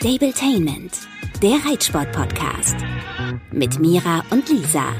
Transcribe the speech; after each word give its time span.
Stabletainment, 0.00 0.92
der 1.42 1.56
Reitsport-Podcast. 1.68 2.76
Mit 3.50 3.80
Mira 3.80 4.22
und 4.30 4.48
Lisa. 4.48 4.94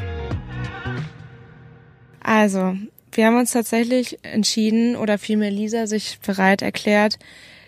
Also, 2.21 2.77
wir 3.13 3.27
haben 3.27 3.39
uns 3.39 3.53
tatsächlich 3.53 4.19
entschieden, 4.25 4.97
oder 4.97 5.17
vielmehr 5.19 5.53
Lisa 5.53 5.87
sich 5.87 6.19
bereit 6.19 6.63
erklärt, 6.63 7.17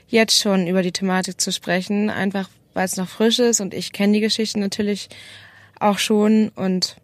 jetzt 0.09 0.41
schon 0.41 0.67
über 0.67 0.83
die 0.83 0.91
Thematik 0.91 1.41
zu 1.41 1.53
sprechen, 1.53 2.11
einfach 2.11 2.51
weil 2.75 2.87
es 2.87 2.97
noch 2.97 3.09
frisch 3.09 3.39
ist 3.39 3.61
und 3.61 3.75
ich 3.75 3.93
kenne 3.93 4.15
die 4.15 4.21
Geschichte 4.21 4.59
natürlich 4.59 5.09
auch 5.79 5.99
schon 5.99 6.49
und 6.57 6.97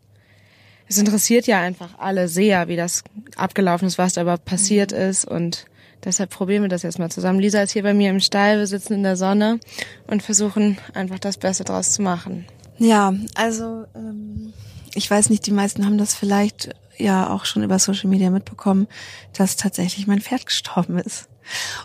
es 0.88 0.98
interessiert 0.98 1.46
ja 1.46 1.60
einfach 1.60 2.00
alle 2.00 2.26
sehr, 2.26 2.66
wie 2.66 2.76
das 2.76 3.04
abgelaufen 3.36 3.86
ist, 3.86 3.96
was 3.96 4.14
da 4.14 4.22
überhaupt 4.22 4.44
passiert 4.44 4.90
mhm. 4.90 4.98
ist 4.98 5.24
und 5.24 5.66
deshalb 6.04 6.30
probieren 6.30 6.62
wir 6.62 6.68
das 6.68 6.82
jetzt 6.82 6.98
mal 6.98 7.10
zusammen. 7.10 7.40
Lisa 7.40 7.62
ist 7.62 7.72
hier 7.72 7.82
bei 7.82 7.94
mir 7.94 8.10
im 8.10 8.20
Stall, 8.20 8.58
wir 8.58 8.66
sitzen 8.66 8.94
in 8.94 9.02
der 9.02 9.16
Sonne 9.16 9.60
und 10.06 10.22
versuchen 10.22 10.78
einfach 10.94 11.18
das 11.18 11.36
Beste 11.36 11.64
draus 11.64 11.92
zu 11.92 12.02
machen. 12.02 12.46
Ja, 12.78 13.14
also 13.34 13.86
ähm, 13.94 14.52
ich 14.94 15.10
weiß 15.10 15.30
nicht, 15.30 15.46
die 15.46 15.52
meisten 15.52 15.84
haben 15.84 15.98
das 15.98 16.14
vielleicht 16.14 16.74
ja 16.98 17.30
auch 17.30 17.44
schon 17.44 17.62
über 17.62 17.78
Social 17.78 18.08
Media 18.08 18.30
mitbekommen, 18.30 18.86
dass 19.34 19.56
tatsächlich 19.56 20.06
mein 20.06 20.20
Pferd 20.20 20.46
gestorben 20.46 20.98
ist. 20.98 21.28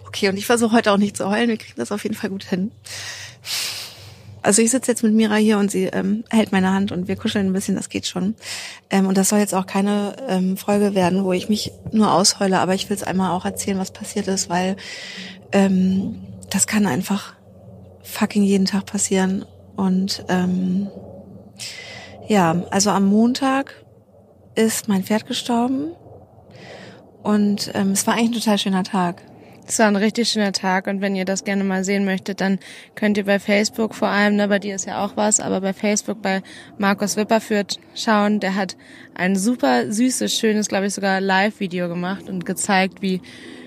Okay, 0.08 0.30
und 0.30 0.38
ich 0.38 0.46
versuche 0.46 0.76
heute 0.76 0.92
auch 0.92 0.98
nicht 0.98 1.18
zu 1.18 1.30
heulen, 1.30 1.50
wir 1.50 1.58
kriegen 1.58 1.76
das 1.78 1.92
auf 1.92 2.04
jeden 2.04 2.16
Fall 2.16 2.30
gut 2.30 2.44
hin. 2.44 2.72
Also 4.42 4.62
ich 4.62 4.72
sitze 4.72 4.92
jetzt 4.92 5.04
mit 5.04 5.14
Mira 5.14 5.36
hier 5.36 5.58
und 5.60 5.70
sie 5.70 5.86
ähm, 5.86 6.24
hält 6.30 6.52
meine 6.52 6.72
Hand 6.72 6.92
und 6.92 7.08
wir 7.08 7.16
kuscheln 7.16 7.48
ein 7.48 7.54
bisschen, 7.54 7.76
das 7.76 7.90
geht 7.90 8.08
schon. 8.08 8.36
Ähm, 8.90 9.08
und 9.08 9.18
das 9.18 9.30
soll 9.30 9.40
jetzt 9.40 9.54
auch 9.54 9.68
keine 9.68 10.16
ähm, 10.28 10.58
Folge 10.58 10.96
werden, 10.96 11.24
wo 11.24 11.34
ich 11.34 11.48
mich 11.48 11.72
nur 11.92 12.12
ausheule, 12.12 12.60
aber 12.60 12.74
ich 12.74 12.90
will 12.90 12.98
es 12.98 13.04
einmal 13.04 13.32
auch 13.32 13.46
erzählen, 13.46 13.78
was 13.78 13.92
passiert 13.92 14.28
ist, 14.28 14.50
weil 14.50 14.78
ähm, 15.52 16.16
das 16.50 16.66
kann 16.66 16.88
einfach 16.88 17.34
fucking 18.04 18.44
jeden 18.44 18.66
Tag 18.66 18.86
passieren. 18.86 19.46
Und 19.76 20.26
ähm, 20.28 20.88
ja, 22.28 22.64
also 22.72 22.90
am 22.90 23.06
Montag 23.06 23.76
ist 24.56 24.88
mein 24.88 25.04
Pferd 25.04 25.28
gestorben 25.28 25.92
und 27.24 27.72
ähm, 27.74 27.92
es 27.92 28.06
war 28.08 28.16
eigentlich 28.16 28.32
ein 28.32 28.42
total 28.42 28.58
schöner 28.58 28.84
Tag. 28.84 29.24
Es 29.72 29.80
war 29.80 29.88
ein 29.88 29.96
richtig 29.96 30.28
schöner 30.28 30.52
Tag 30.52 30.88
und 30.88 31.00
wenn 31.00 31.16
ihr 31.16 31.24
das 31.24 31.46
gerne 31.46 31.64
mal 31.64 31.86
sehen 31.86 32.04
möchtet, 32.04 32.42
dann 32.42 32.60
könnt 32.94 33.18
ihr 33.18 33.24
bei 33.24 33.40
Facebook 33.40 33.96
vor 33.96 34.10
allem, 34.10 34.36
ne, 34.36 34.50
bei 34.50 34.60
dir 34.60 34.76
ist 34.76 34.86
ja 34.86 35.06
auch 35.06 35.16
was, 35.16 35.40
aber 35.40 35.62
bei 35.62 35.72
Facebook 35.72 36.22
bei 36.22 36.44
Markus 36.78 37.16
Wipperführt 37.16 37.80
schauen. 37.96 38.42
Der 38.42 38.56
hat 38.56 38.76
ein 39.16 39.38
super 39.38 39.90
süßes, 39.90 40.38
schönes, 40.38 40.68
glaube 40.68 40.88
ich 40.88 40.94
sogar 40.94 41.22
Live-Video 41.22 41.88
gemacht 41.88 42.28
und 42.28 42.46
gezeigt, 42.46 43.02
wie 43.02 43.22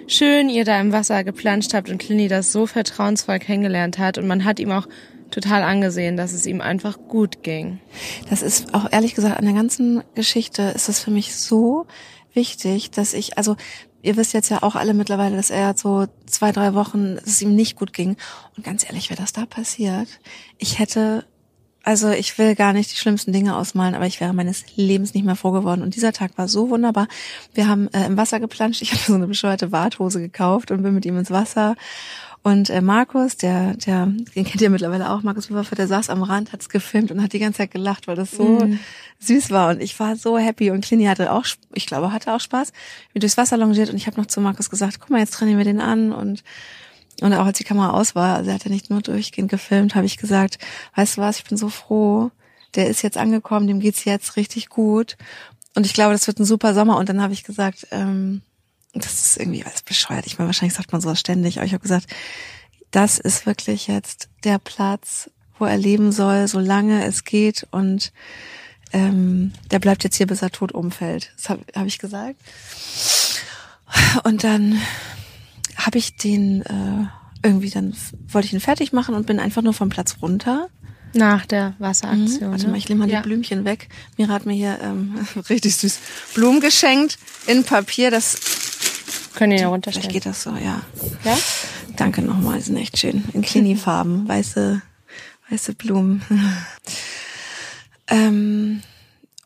schön 0.06 0.50
ihr 0.50 0.66
da 0.66 0.78
im 0.78 0.92
Wasser 0.92 1.24
geplanscht 1.24 1.72
habt 1.72 1.88
und 1.88 1.96
Clini 1.96 2.28
das 2.28 2.52
so 2.52 2.66
vertrauensvoll 2.66 3.38
kennengelernt 3.38 3.96
hat 3.98 4.18
und 4.18 4.26
man 4.26 4.44
hat 4.44 4.60
ihm 4.60 4.72
auch 4.72 4.86
total 5.30 5.62
angesehen, 5.62 6.18
dass 6.18 6.34
es 6.34 6.44
ihm 6.44 6.60
einfach 6.60 6.98
gut 7.08 7.42
ging. 7.42 7.80
Das 8.28 8.42
ist 8.42 8.74
auch 8.74 8.92
ehrlich 8.92 9.14
gesagt 9.14 9.38
an 9.38 9.46
der 9.46 9.54
ganzen 9.54 10.02
Geschichte 10.14 10.64
ist 10.74 10.90
es 10.90 11.00
für 11.00 11.10
mich 11.10 11.34
so 11.34 11.86
wichtig, 12.34 12.90
dass 12.90 13.14
ich, 13.14 13.38
also 13.38 13.56
ihr 14.04 14.16
wisst 14.16 14.34
jetzt 14.34 14.50
ja 14.50 14.62
auch 14.62 14.76
alle 14.76 14.94
mittlerweile, 14.94 15.36
dass 15.36 15.50
er 15.50 15.76
so 15.76 16.06
zwei, 16.26 16.52
drei 16.52 16.74
Wochen, 16.74 17.16
dass 17.16 17.26
es 17.26 17.42
ihm 17.42 17.54
nicht 17.54 17.76
gut 17.76 17.92
ging. 17.92 18.16
Und 18.56 18.64
ganz 18.64 18.84
ehrlich, 18.84 19.10
wäre 19.10 19.20
das 19.20 19.32
da 19.32 19.46
passiert, 19.46 20.08
ich 20.58 20.78
hätte, 20.78 21.24
also 21.82 22.10
ich 22.10 22.38
will 22.38 22.54
gar 22.54 22.72
nicht 22.72 22.92
die 22.92 22.96
schlimmsten 22.96 23.32
Dinge 23.32 23.56
ausmalen, 23.56 23.94
aber 23.94 24.06
ich 24.06 24.20
wäre 24.20 24.34
meines 24.34 24.64
Lebens 24.76 25.14
nicht 25.14 25.24
mehr 25.24 25.36
froh 25.36 25.52
geworden. 25.52 25.82
Und 25.82 25.96
dieser 25.96 26.12
Tag 26.12 26.36
war 26.36 26.48
so 26.48 26.70
wunderbar. 26.70 27.08
Wir 27.54 27.66
haben 27.66 27.88
äh, 27.88 28.06
im 28.06 28.16
Wasser 28.16 28.40
geplanscht. 28.40 28.82
Ich 28.82 28.92
habe 28.92 29.02
so 29.02 29.14
eine 29.14 29.26
bescheuerte 29.26 29.72
Warthose 29.72 30.20
gekauft 30.20 30.70
und 30.70 30.82
bin 30.82 30.94
mit 30.94 31.06
ihm 31.06 31.18
ins 31.18 31.30
Wasser. 31.30 31.74
Und 32.44 32.68
äh, 32.68 32.82
Markus, 32.82 33.38
der, 33.38 33.74
der, 33.74 34.04
den 34.06 34.44
kennt 34.44 34.60
ihr 34.60 34.68
mittlerweile 34.68 35.10
auch, 35.10 35.22
Markus 35.22 35.48
Wifferfer, 35.48 35.76
der 35.76 35.88
saß 35.88 36.10
am 36.10 36.22
Rand, 36.22 36.52
hat's 36.52 36.68
gefilmt 36.68 37.10
und 37.10 37.22
hat 37.22 37.32
die 37.32 37.38
ganze 37.38 37.56
Zeit 37.56 37.70
gelacht, 37.70 38.06
weil 38.06 38.16
das 38.16 38.32
so 38.32 38.44
mm. 38.44 38.78
süß 39.18 39.50
war. 39.50 39.70
Und 39.70 39.82
ich 39.82 39.98
war 39.98 40.14
so 40.14 40.36
happy. 40.36 40.70
Und 40.70 40.84
Clini 40.84 41.06
hatte 41.06 41.32
auch, 41.32 41.46
ich 41.72 41.86
glaube, 41.86 42.12
hatte 42.12 42.34
auch 42.34 42.40
Spaß, 42.40 42.74
wie 43.14 43.18
durchs 43.18 43.38
Wasser 43.38 43.56
longiert. 43.56 43.88
Und 43.88 43.96
ich 43.96 44.06
habe 44.06 44.20
noch 44.20 44.26
zu 44.26 44.42
Markus 44.42 44.68
gesagt, 44.68 45.00
guck 45.00 45.08
mal, 45.08 45.20
jetzt 45.20 45.32
trainieren 45.32 45.56
wir 45.56 45.64
den 45.64 45.80
an. 45.80 46.12
Und 46.12 46.44
und 47.22 47.32
auch 47.32 47.46
als 47.46 47.58
die 47.58 47.64
Kamera 47.64 47.90
aus 47.90 48.14
war, 48.14 48.36
also 48.36 48.50
er 48.50 48.54
hat 48.54 48.64
ja 48.64 48.70
nicht 48.70 48.90
nur 48.90 49.00
durchgehend 49.00 49.50
gefilmt, 49.50 49.94
habe 49.94 50.04
ich 50.04 50.18
gesagt, 50.18 50.58
weißt 50.96 51.16
du 51.16 51.20
was, 51.20 51.38
ich 51.38 51.44
bin 51.44 51.56
so 51.56 51.68
froh, 51.68 52.30
der 52.74 52.88
ist 52.88 53.02
jetzt 53.02 53.16
angekommen, 53.16 53.68
dem 53.68 53.80
geht's 53.80 54.04
jetzt 54.04 54.36
richtig 54.36 54.68
gut. 54.68 55.16
Und 55.76 55.86
ich 55.86 55.94
glaube, 55.94 56.12
das 56.12 56.26
wird 56.26 56.40
ein 56.40 56.44
super 56.44 56.74
Sommer. 56.74 56.96
Und 56.98 57.08
dann 57.08 57.22
habe 57.22 57.32
ich 57.32 57.44
gesagt, 57.44 57.86
ähm, 57.90 58.42
das 58.94 59.26
ist 59.26 59.36
irgendwie 59.38 59.64
alles 59.64 59.82
bescheuert. 59.82 60.26
Ich 60.26 60.38
meine, 60.38 60.48
wahrscheinlich 60.48 60.74
sagt 60.74 60.92
man 60.92 61.00
sowas 61.00 61.20
ständig, 61.20 61.58
aber 61.58 61.66
ich 61.66 61.72
habe 61.72 61.82
gesagt, 61.82 62.06
das 62.90 63.18
ist 63.18 63.46
wirklich 63.46 63.88
jetzt 63.88 64.28
der 64.44 64.58
Platz, 64.58 65.30
wo 65.58 65.64
er 65.64 65.76
leben 65.76 66.12
soll, 66.12 66.46
solange 66.48 67.04
es 67.04 67.24
geht 67.24 67.66
und 67.70 68.12
ähm, 68.92 69.52
der 69.72 69.80
bleibt 69.80 70.04
jetzt 70.04 70.16
hier, 70.16 70.26
bis 70.26 70.42
er 70.42 70.50
tot 70.50 70.72
umfällt. 70.72 71.32
Das 71.36 71.48
habe 71.48 71.64
hab 71.74 71.86
ich 71.86 71.98
gesagt. 71.98 72.36
Und 74.22 74.44
dann 74.44 74.80
habe 75.76 75.98
ich 75.98 76.16
den 76.16 76.62
äh, 76.62 77.06
irgendwie, 77.42 77.70
dann 77.70 77.96
wollte 78.28 78.46
ich 78.46 78.52
ihn 78.52 78.60
fertig 78.60 78.92
machen 78.92 79.14
und 79.14 79.26
bin 79.26 79.40
einfach 79.40 79.62
nur 79.62 79.74
vom 79.74 79.88
Platz 79.88 80.16
runter. 80.22 80.68
Nach 81.12 81.46
der 81.46 81.74
Wasseraktion. 81.78 82.48
Mhm. 82.48 82.52
Warte 82.52 82.68
mal, 82.68 82.76
ich 82.76 82.88
nehme 82.88 83.00
mal 83.00 83.10
ja. 83.10 83.20
die 83.20 83.28
Blümchen 83.28 83.64
weg. 83.64 83.88
Mira 84.16 84.32
hat 84.32 84.46
mir 84.46 84.54
hier 84.54 84.78
ähm, 84.82 85.18
richtig 85.48 85.76
süß 85.76 85.98
Blumen 86.34 86.60
geschenkt 86.60 87.18
in 87.46 87.64
Papier. 87.64 88.10
Das 88.10 88.34
können 89.34 89.52
ihr 89.52 89.60
ja 89.60 89.68
runterstellen. 89.68 90.10
Vielleicht 90.10 90.24
geht 90.24 90.30
das 90.30 90.42
so, 90.42 90.50
ja. 90.50 90.82
Ja? 91.24 91.38
Danke 91.96 92.22
nochmal, 92.22 92.60
sind 92.60 92.76
echt 92.76 92.98
schön. 92.98 93.24
In 93.32 93.42
Klini-Farben, 93.42 94.26
weiße, 94.28 94.82
weiße 95.50 95.74
Blumen. 95.74 96.22
ähm, 98.08 98.82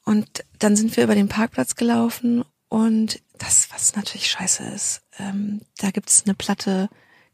und 0.05 0.45
dann 0.59 0.77
sind 0.77 0.97
wir 0.97 1.05
über 1.05 1.15
den 1.15 1.29
Parkplatz 1.29 1.75
gelaufen 1.75 2.45
und 2.69 3.21
das, 3.39 3.69
was 3.73 3.97
natürlich 3.97 4.31
scheiße 4.31 4.63
ist, 4.75 5.03
ähm, 5.19 5.61
da 5.79 5.91
gibt's 5.91 6.25
eine 6.25 6.35
Platte, 6.35 6.89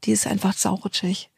die 0.05 0.13
ist 0.13 0.27
einfach 0.27 0.55
saurutschig. 0.55 1.31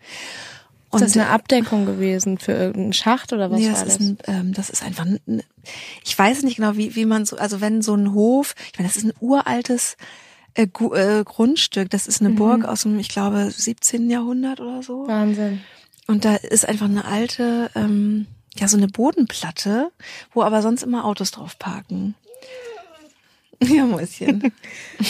Und 0.91 1.03
ist 1.03 1.15
das 1.15 1.22
eine 1.22 1.31
Abdeckung 1.31 1.84
gewesen 1.84 2.38
für 2.38 2.53
irgendeinen 2.53 2.93
Schacht 2.93 3.33
oder 3.33 3.50
was 3.50 3.60
nee, 3.60 3.66
war 3.66 3.84
das? 3.84 3.97
Ist 3.97 4.00
ein, 4.00 4.19
ähm, 4.27 4.54
das 4.54 4.71
ist 4.71 4.83
einfach, 4.83 5.04
ein, 5.04 5.43
ich 6.04 6.19
weiß 6.19 6.43
nicht 6.43 6.56
genau, 6.56 6.77
wie, 6.77 6.94
wie 6.94 7.06
man 7.06 7.27
so, 7.27 7.37
also 7.37 7.60
wenn 7.60 7.83
so 7.83 7.94
ein 7.94 8.12
Hof, 8.12 8.54
ich 8.72 8.78
meine, 8.78 8.88
das 8.88 8.97
ist 8.97 9.04
ein 9.04 9.12
uraltes 9.21 9.97
äh, 10.56 10.62
äh, 10.64 11.24
Grundstück. 11.24 11.90
Das 11.90 12.06
ist 12.06 12.20
eine 12.20 12.30
mhm. 12.30 12.36
Burg 12.36 12.64
aus 12.64 12.82
dem, 12.82 12.98
ich 12.98 13.08
glaube, 13.08 13.50
17. 13.50 14.10
Jahrhundert 14.10 14.60
oder 14.60 14.82
so. 14.82 15.06
Wahnsinn. 15.06 15.60
Und 16.06 16.24
da 16.24 16.36
ist 16.36 16.68
einfach 16.68 16.86
eine 16.86 17.04
alte, 17.04 17.70
ähm, 17.74 18.26
ja, 18.56 18.68
so 18.68 18.76
eine 18.76 18.88
Bodenplatte, 18.88 19.90
wo 20.32 20.42
aber 20.42 20.62
sonst 20.62 20.82
immer 20.82 21.04
Autos 21.04 21.30
drauf 21.30 21.58
parken. 21.58 22.14
Ja, 23.62 23.86
Mäuschen. 23.86 24.52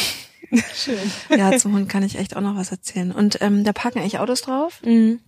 Schön. 0.73 1.11
Ja, 1.37 1.59
zum 1.59 1.75
Hund 1.75 1.89
kann 1.89 2.05
ich 2.05 2.17
echt 2.17 2.37
auch 2.37 2.41
noch 2.41 2.55
was 2.55 2.71
erzählen. 2.71 3.11
Und 3.11 3.39
ähm, 3.41 3.65
da 3.65 3.73
parken 3.73 3.99
eigentlich 3.99 4.21
Autos 4.21 4.43
drauf. 4.43 4.81
Mhm. 4.85 5.19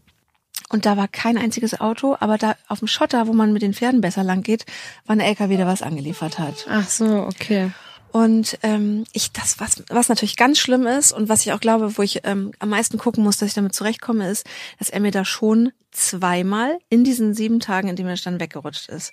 Und 0.68 0.86
da 0.86 0.96
war 0.96 1.08
kein 1.08 1.36
einziges 1.36 1.80
Auto, 1.80 2.16
aber 2.20 2.38
da 2.38 2.54
auf 2.68 2.78
dem 2.78 2.86
Schotter, 2.86 3.26
wo 3.26 3.32
man 3.32 3.52
mit 3.52 3.62
den 3.62 3.74
Pferden 3.74 4.00
besser 4.00 4.22
lang 4.22 4.44
geht, 4.44 4.66
war 5.06 5.16
ein 5.16 5.20
LKW, 5.20 5.56
der 5.56 5.66
was 5.66 5.82
angeliefert 5.82 6.38
hat. 6.38 6.66
Ach 6.68 6.88
so, 6.88 7.24
okay. 7.24 7.72
Und 8.10 8.58
ähm, 8.62 9.04
ich 9.12 9.32
das, 9.32 9.60
was, 9.60 9.82
was 9.88 10.08
natürlich 10.08 10.36
ganz 10.36 10.58
schlimm 10.58 10.86
ist 10.86 11.12
und 11.12 11.28
was 11.28 11.42
ich 11.42 11.52
auch 11.52 11.60
glaube, 11.60 11.98
wo 11.98 12.02
ich 12.02 12.20
ähm, 12.24 12.52
am 12.58 12.70
meisten 12.70 12.98
gucken 12.98 13.22
muss, 13.22 13.36
dass 13.36 13.48
ich 13.48 13.54
damit 13.54 13.74
zurechtkomme, 13.74 14.28
ist, 14.30 14.46
dass 14.78 14.88
er 14.88 15.00
mir 15.00 15.10
da 15.10 15.24
schon 15.24 15.72
zweimal 15.91 16.78
in 16.91 17.02
diesen 17.02 17.34
sieben 17.34 17.60
Tagen, 17.60 17.88
in 17.88 17.97
denen 17.97 18.08
er 18.08 18.16
dann 18.16 18.41
weggerutscht 18.41 18.88
ist. 18.88 19.12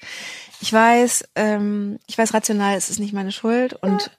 Ich 0.61 0.71
weiß, 0.71 1.25
ähm, 1.35 1.99
ich 2.07 2.17
weiß 2.17 2.33
rational, 2.33 2.77
es 2.77 2.89
ist 2.89 2.99
nicht 2.99 3.13
meine 3.13 3.31
Schuld 3.31 3.73
und 3.73 4.11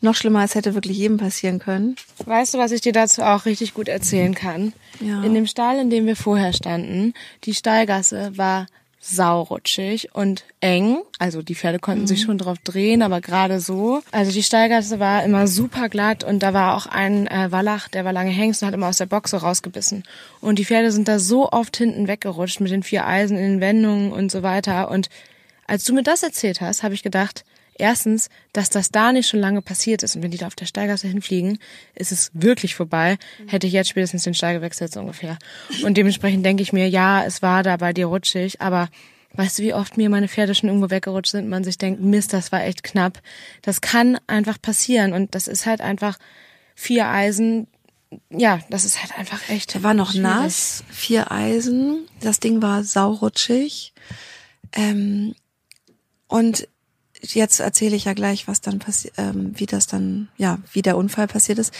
noch 0.00 0.14
schlimmer, 0.14 0.44
es 0.44 0.54
hätte 0.54 0.74
wirklich 0.74 0.98
jedem 0.98 1.16
passieren 1.16 1.58
können. 1.58 1.96
Weißt 2.24 2.54
du, 2.54 2.58
was 2.58 2.72
ich 2.72 2.82
dir 2.82 2.92
dazu 2.92 3.22
auch 3.22 3.46
richtig 3.46 3.74
gut 3.74 3.88
erzählen 3.88 4.34
kann? 4.34 4.72
Ja. 5.00 5.22
In 5.22 5.34
dem 5.34 5.46
Stall, 5.46 5.78
in 5.78 5.90
dem 5.90 6.06
wir 6.06 6.16
vorher 6.16 6.52
standen, 6.52 7.14
die 7.44 7.54
Stallgasse 7.54 8.36
war 8.36 8.66
saurutschig 9.04 10.14
und 10.14 10.44
eng. 10.60 10.98
Also 11.18 11.42
die 11.42 11.54
Pferde 11.54 11.78
konnten 11.78 12.02
mhm. 12.02 12.06
sich 12.06 12.22
schon 12.22 12.38
drauf 12.38 12.58
drehen, 12.64 13.02
aber 13.02 13.20
gerade 13.20 13.60
so. 13.60 14.02
Also 14.12 14.32
die 14.32 14.42
Steigasse 14.42 14.98
war 14.98 15.24
immer 15.24 15.46
super 15.46 15.88
glatt 15.88 16.24
und 16.24 16.42
da 16.42 16.54
war 16.54 16.76
auch 16.76 16.86
ein 16.86 17.26
äh, 17.26 17.52
Wallach, 17.52 17.88
der 17.88 18.04
war 18.04 18.12
lange 18.12 18.30
Hengst 18.30 18.62
und 18.62 18.68
hat 18.68 18.74
immer 18.74 18.88
aus 18.88 18.98
der 18.98 19.06
Box 19.06 19.32
so 19.32 19.36
rausgebissen. 19.36 20.04
Und 20.40 20.58
die 20.58 20.64
Pferde 20.64 20.90
sind 20.90 21.08
da 21.08 21.18
so 21.18 21.50
oft 21.50 21.76
hinten 21.76 22.08
weggerutscht 22.08 22.60
mit 22.60 22.72
den 22.72 22.82
vier 22.82 23.06
Eisen 23.06 23.36
in 23.36 23.44
den 23.44 23.60
Wendungen 23.60 24.12
und 24.12 24.32
so 24.32 24.42
weiter. 24.42 24.90
Und 24.90 25.10
als 25.66 25.84
du 25.84 25.92
mir 25.92 26.02
das 26.02 26.22
erzählt 26.22 26.60
hast, 26.60 26.82
habe 26.82 26.94
ich 26.94 27.02
gedacht, 27.02 27.44
Erstens, 27.76 28.28
dass 28.52 28.70
das 28.70 28.90
da 28.90 29.12
nicht 29.12 29.28
schon 29.28 29.40
lange 29.40 29.62
passiert 29.62 30.02
ist 30.02 30.14
und 30.14 30.22
wenn 30.22 30.30
die 30.30 30.38
da 30.38 30.46
auf 30.46 30.54
der 30.54 30.66
Steigasse 30.66 31.08
hinfliegen, 31.08 31.58
ist 31.94 32.12
es 32.12 32.30
wirklich 32.32 32.74
vorbei. 32.74 33.18
Hätte 33.48 33.66
ich 33.66 33.72
jetzt 33.72 33.88
spätestens 33.88 34.22
den 34.22 34.34
Stall 34.34 34.54
gewechselt 34.54 34.92
so 34.92 35.00
ungefähr. 35.00 35.38
Und 35.82 35.96
dementsprechend 35.96 36.46
denke 36.46 36.62
ich 36.62 36.72
mir, 36.72 36.88
ja, 36.88 37.24
es 37.24 37.42
war 37.42 37.62
da 37.62 37.76
bei 37.76 37.92
dir 37.92 38.06
rutschig, 38.06 38.60
aber 38.60 38.88
weißt 39.32 39.58
du, 39.58 39.62
wie 39.64 39.74
oft 39.74 39.96
mir 39.96 40.08
meine 40.08 40.28
Pferde 40.28 40.54
schon 40.54 40.68
irgendwo 40.68 40.90
weggerutscht 40.90 41.32
sind 41.32 41.44
und 41.44 41.50
man 41.50 41.64
sich 41.64 41.76
denkt, 41.76 42.00
Mist, 42.00 42.32
das 42.32 42.52
war 42.52 42.62
echt 42.62 42.84
knapp. 42.84 43.20
Das 43.62 43.80
kann 43.80 44.18
einfach 44.28 44.60
passieren 44.62 45.12
und 45.12 45.34
das 45.34 45.48
ist 45.48 45.66
halt 45.66 45.80
einfach 45.80 46.18
vier 46.76 47.08
Eisen 47.08 47.66
ja, 48.30 48.60
das 48.70 48.84
ist 48.84 49.00
halt 49.00 49.18
einfach 49.18 49.48
echt. 49.48 49.74
Der 49.74 49.82
war 49.82 49.94
noch 49.94 50.12
schwierig. 50.12 50.22
nass, 50.22 50.84
vier 50.88 51.32
Eisen, 51.32 52.06
das 52.20 52.38
Ding 52.38 52.62
war 52.62 52.84
saurutschig. 52.84 53.92
Ähm, 54.72 55.34
und 56.28 56.68
jetzt 57.32 57.60
erzähle 57.60 57.96
ich 57.96 58.04
ja 58.04 58.12
gleich, 58.12 58.46
was 58.48 58.60
dann 58.60 58.78
passiert, 58.78 59.14
ähm, 59.16 59.52
wie 59.56 59.66
das 59.66 59.86
dann, 59.86 60.28
ja, 60.36 60.58
wie 60.72 60.82
der 60.82 60.96
Unfall 60.96 61.26
passiert 61.26 61.58
ist. 61.58 61.72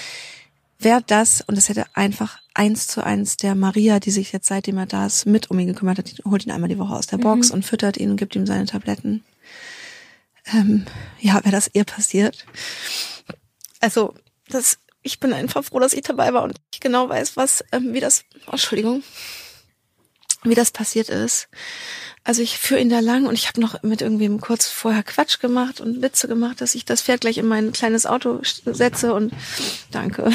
Wäre 0.79 1.03
das, 1.07 1.41
und 1.43 1.57
das 1.57 1.69
hätte 1.69 1.87
einfach 1.95 2.39
eins 2.53 2.87
zu 2.87 3.05
eins 3.05 3.37
der 3.37 3.55
Maria, 3.55 4.01
die 4.01 4.11
sich 4.11 4.33
jetzt 4.33 4.49
seitdem 4.49 4.79
er 4.79 4.87
da 4.87 5.07
ist, 5.07 5.27
mit 5.27 5.51
um 5.51 5.59
ihn 5.59 5.69
gekümmert 5.69 5.99
hat, 5.99 6.11
die 6.11 6.23
holt 6.25 6.45
ihn 6.47 6.53
einmal 6.53 6.69
die 6.69 6.79
Woche 6.79 6.95
aus 6.95 7.07
der 7.07 7.19
Box 7.19 7.51
und 7.51 7.65
füttert 7.65 7.97
ihn 7.97 8.11
und 8.11 8.17
gibt 8.17 8.35
ihm 8.37 8.47
seine 8.47 8.67
Tabletten. 8.67 9.25
Ähm, 10.53 10.85
ja, 11.21 11.35
wäre 11.45 11.53
das 11.53 11.71
ihr 11.73 11.85
passiert. 11.85 12.45
Also, 13.81 14.15
das, 14.49 14.79
ich 15.03 15.21
bin 15.21 15.33
einfach 15.33 15.65
froh, 15.65 15.79
dass 15.79 15.93
ich 15.93 16.03
dabei 16.03 16.33
war 16.33 16.43
und 16.43 16.55
ich 16.73 16.81
genau 16.81 17.09
weiß, 17.09 17.37
was, 17.37 17.65
ähm, 17.73 17.95
wie 17.95 18.01
das, 18.01 18.25
oh, 18.47 18.53
Entschuldigung, 18.53 19.03
wie 20.43 20.55
das 20.55 20.71
passiert 20.71 21.09
ist. 21.09 21.49
Also 22.25 22.41
ich 22.41 22.59
führe 22.59 22.81
ihn 22.81 22.89
da 22.89 23.01
lang 23.01 23.27
und 23.27 23.35
ich 23.35 23.49
habe 23.49 23.61
noch 23.61 23.83
mit 23.83 24.01
irgendwem 24.01 24.41
kurz 24.41 24.67
vorher 24.67 25.03
Quatsch 25.03 25.41
gemacht 25.41 25.81
und 25.81 26.01
Witze 26.01 26.27
gemacht, 26.27 26.61
dass 26.63 26.75
ich 26.75 26.87
das 26.87 27.03
Pferd 27.03 27.21
gleich 27.21 27.37
in 27.37 27.47
mein 27.47 27.73
kleines 27.73 28.07
Auto 28.07 28.41
setze 28.43 29.13
und 29.13 29.33
danke. 29.91 30.33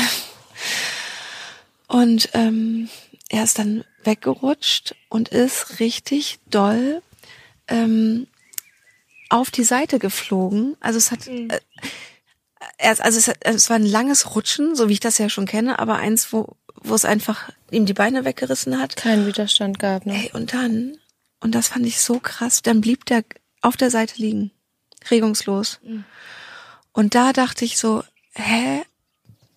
Und 1.88 2.30
ähm, 2.34 2.90
er 3.30 3.44
ist 3.44 3.58
dann 3.58 3.84
weggerutscht 4.04 4.96
und 5.10 5.30
ist 5.30 5.80
richtig 5.80 6.40
doll 6.52 7.02
ähm, 7.68 8.28
auf 9.30 9.50
die 9.50 9.64
Seite 9.64 9.98
geflogen. 9.98 10.78
Also 10.80 10.98
es 11.00 11.12
hat 11.12 11.26
äh, 11.26 11.60
erst, 12.78 13.02
also 13.02 13.18
es, 13.18 13.28
hat, 13.28 13.38
es 13.42 13.72
war 13.72 13.78
ein 13.78 13.86
langes 13.86 14.36
Rutschen, 14.36 14.76
so 14.76 14.90
wie 14.90 14.94
ich 14.94 15.00
das 15.00 15.18
ja 15.18 15.30
schon 15.30 15.48
kenne, 15.48 15.80
aber 15.80 15.96
eins, 15.96 16.32
wo 16.32 16.56
wo 16.82 16.96
es 16.96 17.06
einfach 17.06 17.50
ihm 17.72 17.86
die 17.86 17.94
Beine 17.94 18.26
weggerissen 18.26 18.80
hat. 18.80 18.96
Keinen 18.96 19.28
Widerstand 19.28 19.80
gab, 19.80 20.06
ne? 20.06 20.16
Ey, 20.16 20.32
und 20.34 20.54
dann, 20.54 20.98
und 21.40 21.56
das 21.56 21.70
fand 21.70 21.86
ich 21.86 22.00
so 22.02 22.20
krass, 22.20 22.62
dann 22.62 22.82
blieb 22.82 23.06
der 23.06 23.24
auf 23.62 23.78
der 23.78 23.90
Seite 23.90 24.16
liegen, 24.22 24.52
regungslos. 25.12 25.80
Und 26.94 27.16
da 27.16 27.34
dachte 27.34 27.66
ich 27.66 27.78
so, 27.78 28.04
hä? 28.34 28.84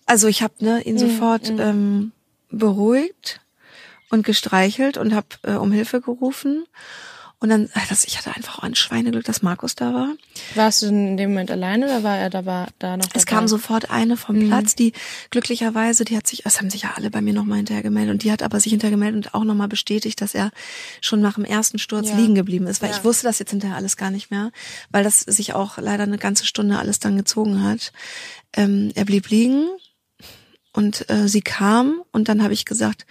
Also 0.05 0.27
ich 0.27 0.43
habe 0.43 0.53
ne, 0.59 0.81
ihn 0.83 0.97
sofort 0.97 1.49
Ähm, 1.49 2.11
beruhigt 2.49 3.41
und 4.11 4.23
gestreichelt 4.25 4.97
und 4.97 5.13
habe 5.15 5.27
äh, 5.41 5.53
um 5.53 5.71
Hilfe 5.71 6.01
gerufen. 6.01 6.65
Und 7.43 7.49
dann, 7.49 7.65
äh, 7.65 7.79
das, 7.89 8.05
ich 8.05 8.17
hatte 8.17 8.33
einfach 8.33 8.59
auch 8.59 8.63
ein 8.63 8.73
Schweineglück, 8.73 9.25
dass 9.25 9.41
Markus 9.41 9.75
da 9.75 9.93
war. 9.93 10.15
Warst 10.55 10.81
du 10.81 10.85
in 10.85 11.17
dem 11.17 11.31
Moment 11.31 11.51
alleine 11.51 11.87
oder 11.87 12.01
war 12.01 12.17
er 12.17 12.29
da, 12.29 12.45
war, 12.45 12.69
da 12.79 12.95
noch 12.95 13.05
dabei? 13.07 13.19
Es 13.19 13.25
kam 13.25 13.49
sofort 13.49 13.91
eine 13.91 14.15
vom 14.15 14.47
Platz, 14.47 14.75
die 14.75 14.93
glücklicherweise, 15.29 16.05
die 16.05 16.15
hat 16.15 16.25
sich, 16.25 16.45
es 16.45 16.59
haben 16.61 16.69
sich 16.69 16.83
ja 16.83 16.91
alle 16.95 17.11
bei 17.11 17.19
mir 17.19 17.33
nochmal 17.33 17.57
hinterher 17.57 17.83
gemeldet 17.83 18.13
und 18.13 18.23
die 18.23 18.31
hat 18.31 18.43
aber 18.43 18.61
sich 18.61 18.69
hinterher 18.69 18.91
gemeldet 18.95 19.25
und 19.25 19.33
auch 19.33 19.43
nochmal 19.43 19.67
bestätigt, 19.67 20.21
dass 20.21 20.33
er 20.33 20.51
schon 21.01 21.19
nach 21.19 21.35
dem 21.35 21.43
ersten 21.43 21.79
Sturz 21.79 22.11
Ja. 22.11 22.15
liegen 22.15 22.33
geblieben 22.33 22.65
ist, 22.65 22.81
weil 22.81 22.91
Ja. 22.91 22.95
ich 22.95 23.03
wusste 23.03 23.27
das 23.27 23.39
jetzt 23.39 23.49
hinterher 23.51 23.75
alles 23.75 23.97
gar 23.97 24.09
nicht 24.09 24.31
mehr, 24.31 24.53
weil 24.91 25.03
das 25.03 25.19
sich 25.19 25.53
auch 25.53 25.77
leider 25.77 26.03
eine 26.03 26.17
ganze 26.17 26.45
Stunde 26.45 26.79
alles 26.79 26.99
dann 26.99 27.17
gezogen 27.17 27.61
hat. 27.61 27.91
Ähm, 28.55 28.93
er 28.95 29.03
blieb 29.03 29.27
liegen 29.29 29.67
und 30.71 31.09
äh, 31.09 31.27
sie 31.27 31.41
kam 31.41 32.03
und 32.13 32.29
dann 32.29 32.41
habe 32.41 32.53
ich 32.53 32.63
gesagt, 32.63 33.05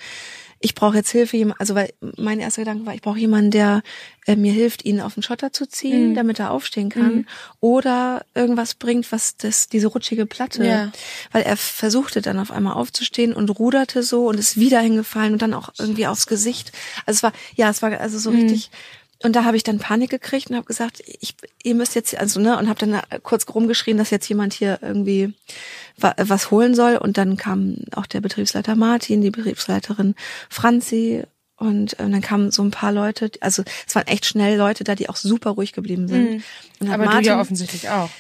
ich 0.62 0.74
brauche 0.74 0.96
jetzt 0.96 1.10
Hilfe, 1.10 1.54
also 1.58 1.74
weil 1.74 1.92
mein 2.16 2.40
erster 2.40 2.62
Gedanke 2.62 2.86
war, 2.86 2.94
ich 2.94 3.02
brauche 3.02 3.18
jemanden, 3.18 3.50
der 3.50 3.82
äh, 4.26 4.36
mir 4.36 4.52
hilft, 4.52 4.84
ihn 4.84 5.00
auf 5.00 5.14
den 5.14 5.22
Schotter 5.22 5.52
zu 5.52 5.66
ziehen, 5.68 6.10
Mhm. 6.10 6.14
damit 6.14 6.38
er 6.38 6.52
aufstehen 6.52 6.88
kann, 6.88 7.26
oder 7.60 8.24
irgendwas 8.34 8.74
bringt, 8.74 9.10
was 9.12 9.36
das 9.36 9.68
diese 9.68 9.88
rutschige 9.88 10.24
Platte, 10.24 10.64
Ja. 10.64 10.92
weil 11.32 11.42
er 11.42 11.56
versuchte 11.56 12.22
dann 12.22 12.38
auf 12.38 12.50
einmal 12.50 12.74
aufzustehen 12.74 13.34
und 13.34 13.50
ruderte 13.50 14.02
so 14.02 14.26
und 14.28 14.38
ist 14.38 14.56
wieder 14.56 14.80
hingefallen 14.80 15.32
und 15.34 15.42
dann 15.42 15.52
auch 15.54 15.70
irgendwie 15.78 16.06
aufs 16.06 16.26
Gesicht. 16.26 16.72
Also 17.06 17.18
es 17.18 17.22
war 17.24 17.32
ja, 17.56 17.68
es 17.68 17.82
war 17.82 17.90
also 18.00 18.18
so 18.18 18.30
Mhm. 18.30 18.36
richtig 18.38 18.70
und 19.22 19.34
da 19.36 19.44
habe 19.44 19.56
ich 19.56 19.62
dann 19.62 19.78
Panik 19.78 20.10
gekriegt 20.10 20.50
und 20.50 20.56
habe 20.56 20.66
gesagt, 20.66 21.02
ich, 21.06 21.34
ihr 21.62 21.74
müsst 21.74 21.94
jetzt, 21.94 22.16
also 22.16 22.40
ne, 22.40 22.58
und 22.58 22.68
habe 22.68 22.78
dann 22.78 23.00
kurz 23.22 23.46
rumgeschrien, 23.52 23.96
dass 23.98 24.10
jetzt 24.10 24.28
jemand 24.28 24.52
hier 24.52 24.78
irgendwie 24.82 25.32
wa- 25.98 26.14
was 26.18 26.50
holen 26.50 26.74
soll. 26.74 26.96
Und 26.96 27.16
dann 27.18 27.36
kam 27.36 27.76
auch 27.94 28.06
der 28.06 28.20
Betriebsleiter 28.20 28.74
Martin, 28.76 29.20
die 29.22 29.30
Betriebsleiterin 29.30 30.14
Franzi 30.48 31.22
und 31.56 31.96
ähm, 32.00 32.10
dann 32.12 32.20
kamen 32.20 32.50
so 32.50 32.62
ein 32.62 32.70
paar 32.72 32.92
Leute, 32.92 33.30
also 33.40 33.62
es 33.86 33.94
waren 33.94 34.06
echt 34.08 34.26
schnell 34.26 34.56
Leute 34.58 34.82
da, 34.84 34.94
die 34.94 35.08
auch 35.08 35.16
super 35.16 35.50
ruhig 35.50 35.72
geblieben 35.72 36.08
sind. 36.08 36.42
Und 36.80 36.88
hat 36.88 36.94
Aber 36.94 37.04
Martin, 37.04 37.22
du 37.22 37.28
ja 37.28 37.40
offensichtlich 37.40 37.88
auch. 37.88 38.10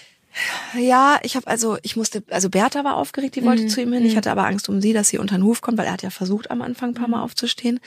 Ja, 0.78 1.18
ich 1.22 1.36
habe 1.36 1.46
also, 1.46 1.76
ich 1.82 1.96
musste, 1.96 2.22
also 2.30 2.48
Bertha 2.48 2.84
war 2.84 2.96
aufgeregt, 2.96 3.36
die 3.36 3.40
Mhm. 3.42 3.46
wollte 3.46 3.66
zu 3.66 3.80
ihm 3.82 3.92
hin. 3.92 4.04
Ich 4.06 4.16
hatte 4.16 4.30
aber 4.30 4.46
Angst 4.46 4.68
um 4.68 4.80
sie, 4.80 4.92
dass 4.92 5.08
sie 5.08 5.18
unter 5.18 5.36
den 5.36 5.44
Huf 5.44 5.60
kommt, 5.60 5.78
weil 5.78 5.86
er 5.86 5.92
hat 5.92 6.02
ja 6.02 6.10
versucht 6.10 6.50
am 6.50 6.62
Anfang 6.62 6.90
ein 6.90 6.94
paar 6.94 7.08
Mal 7.08 7.22
aufzustehen 7.22 7.80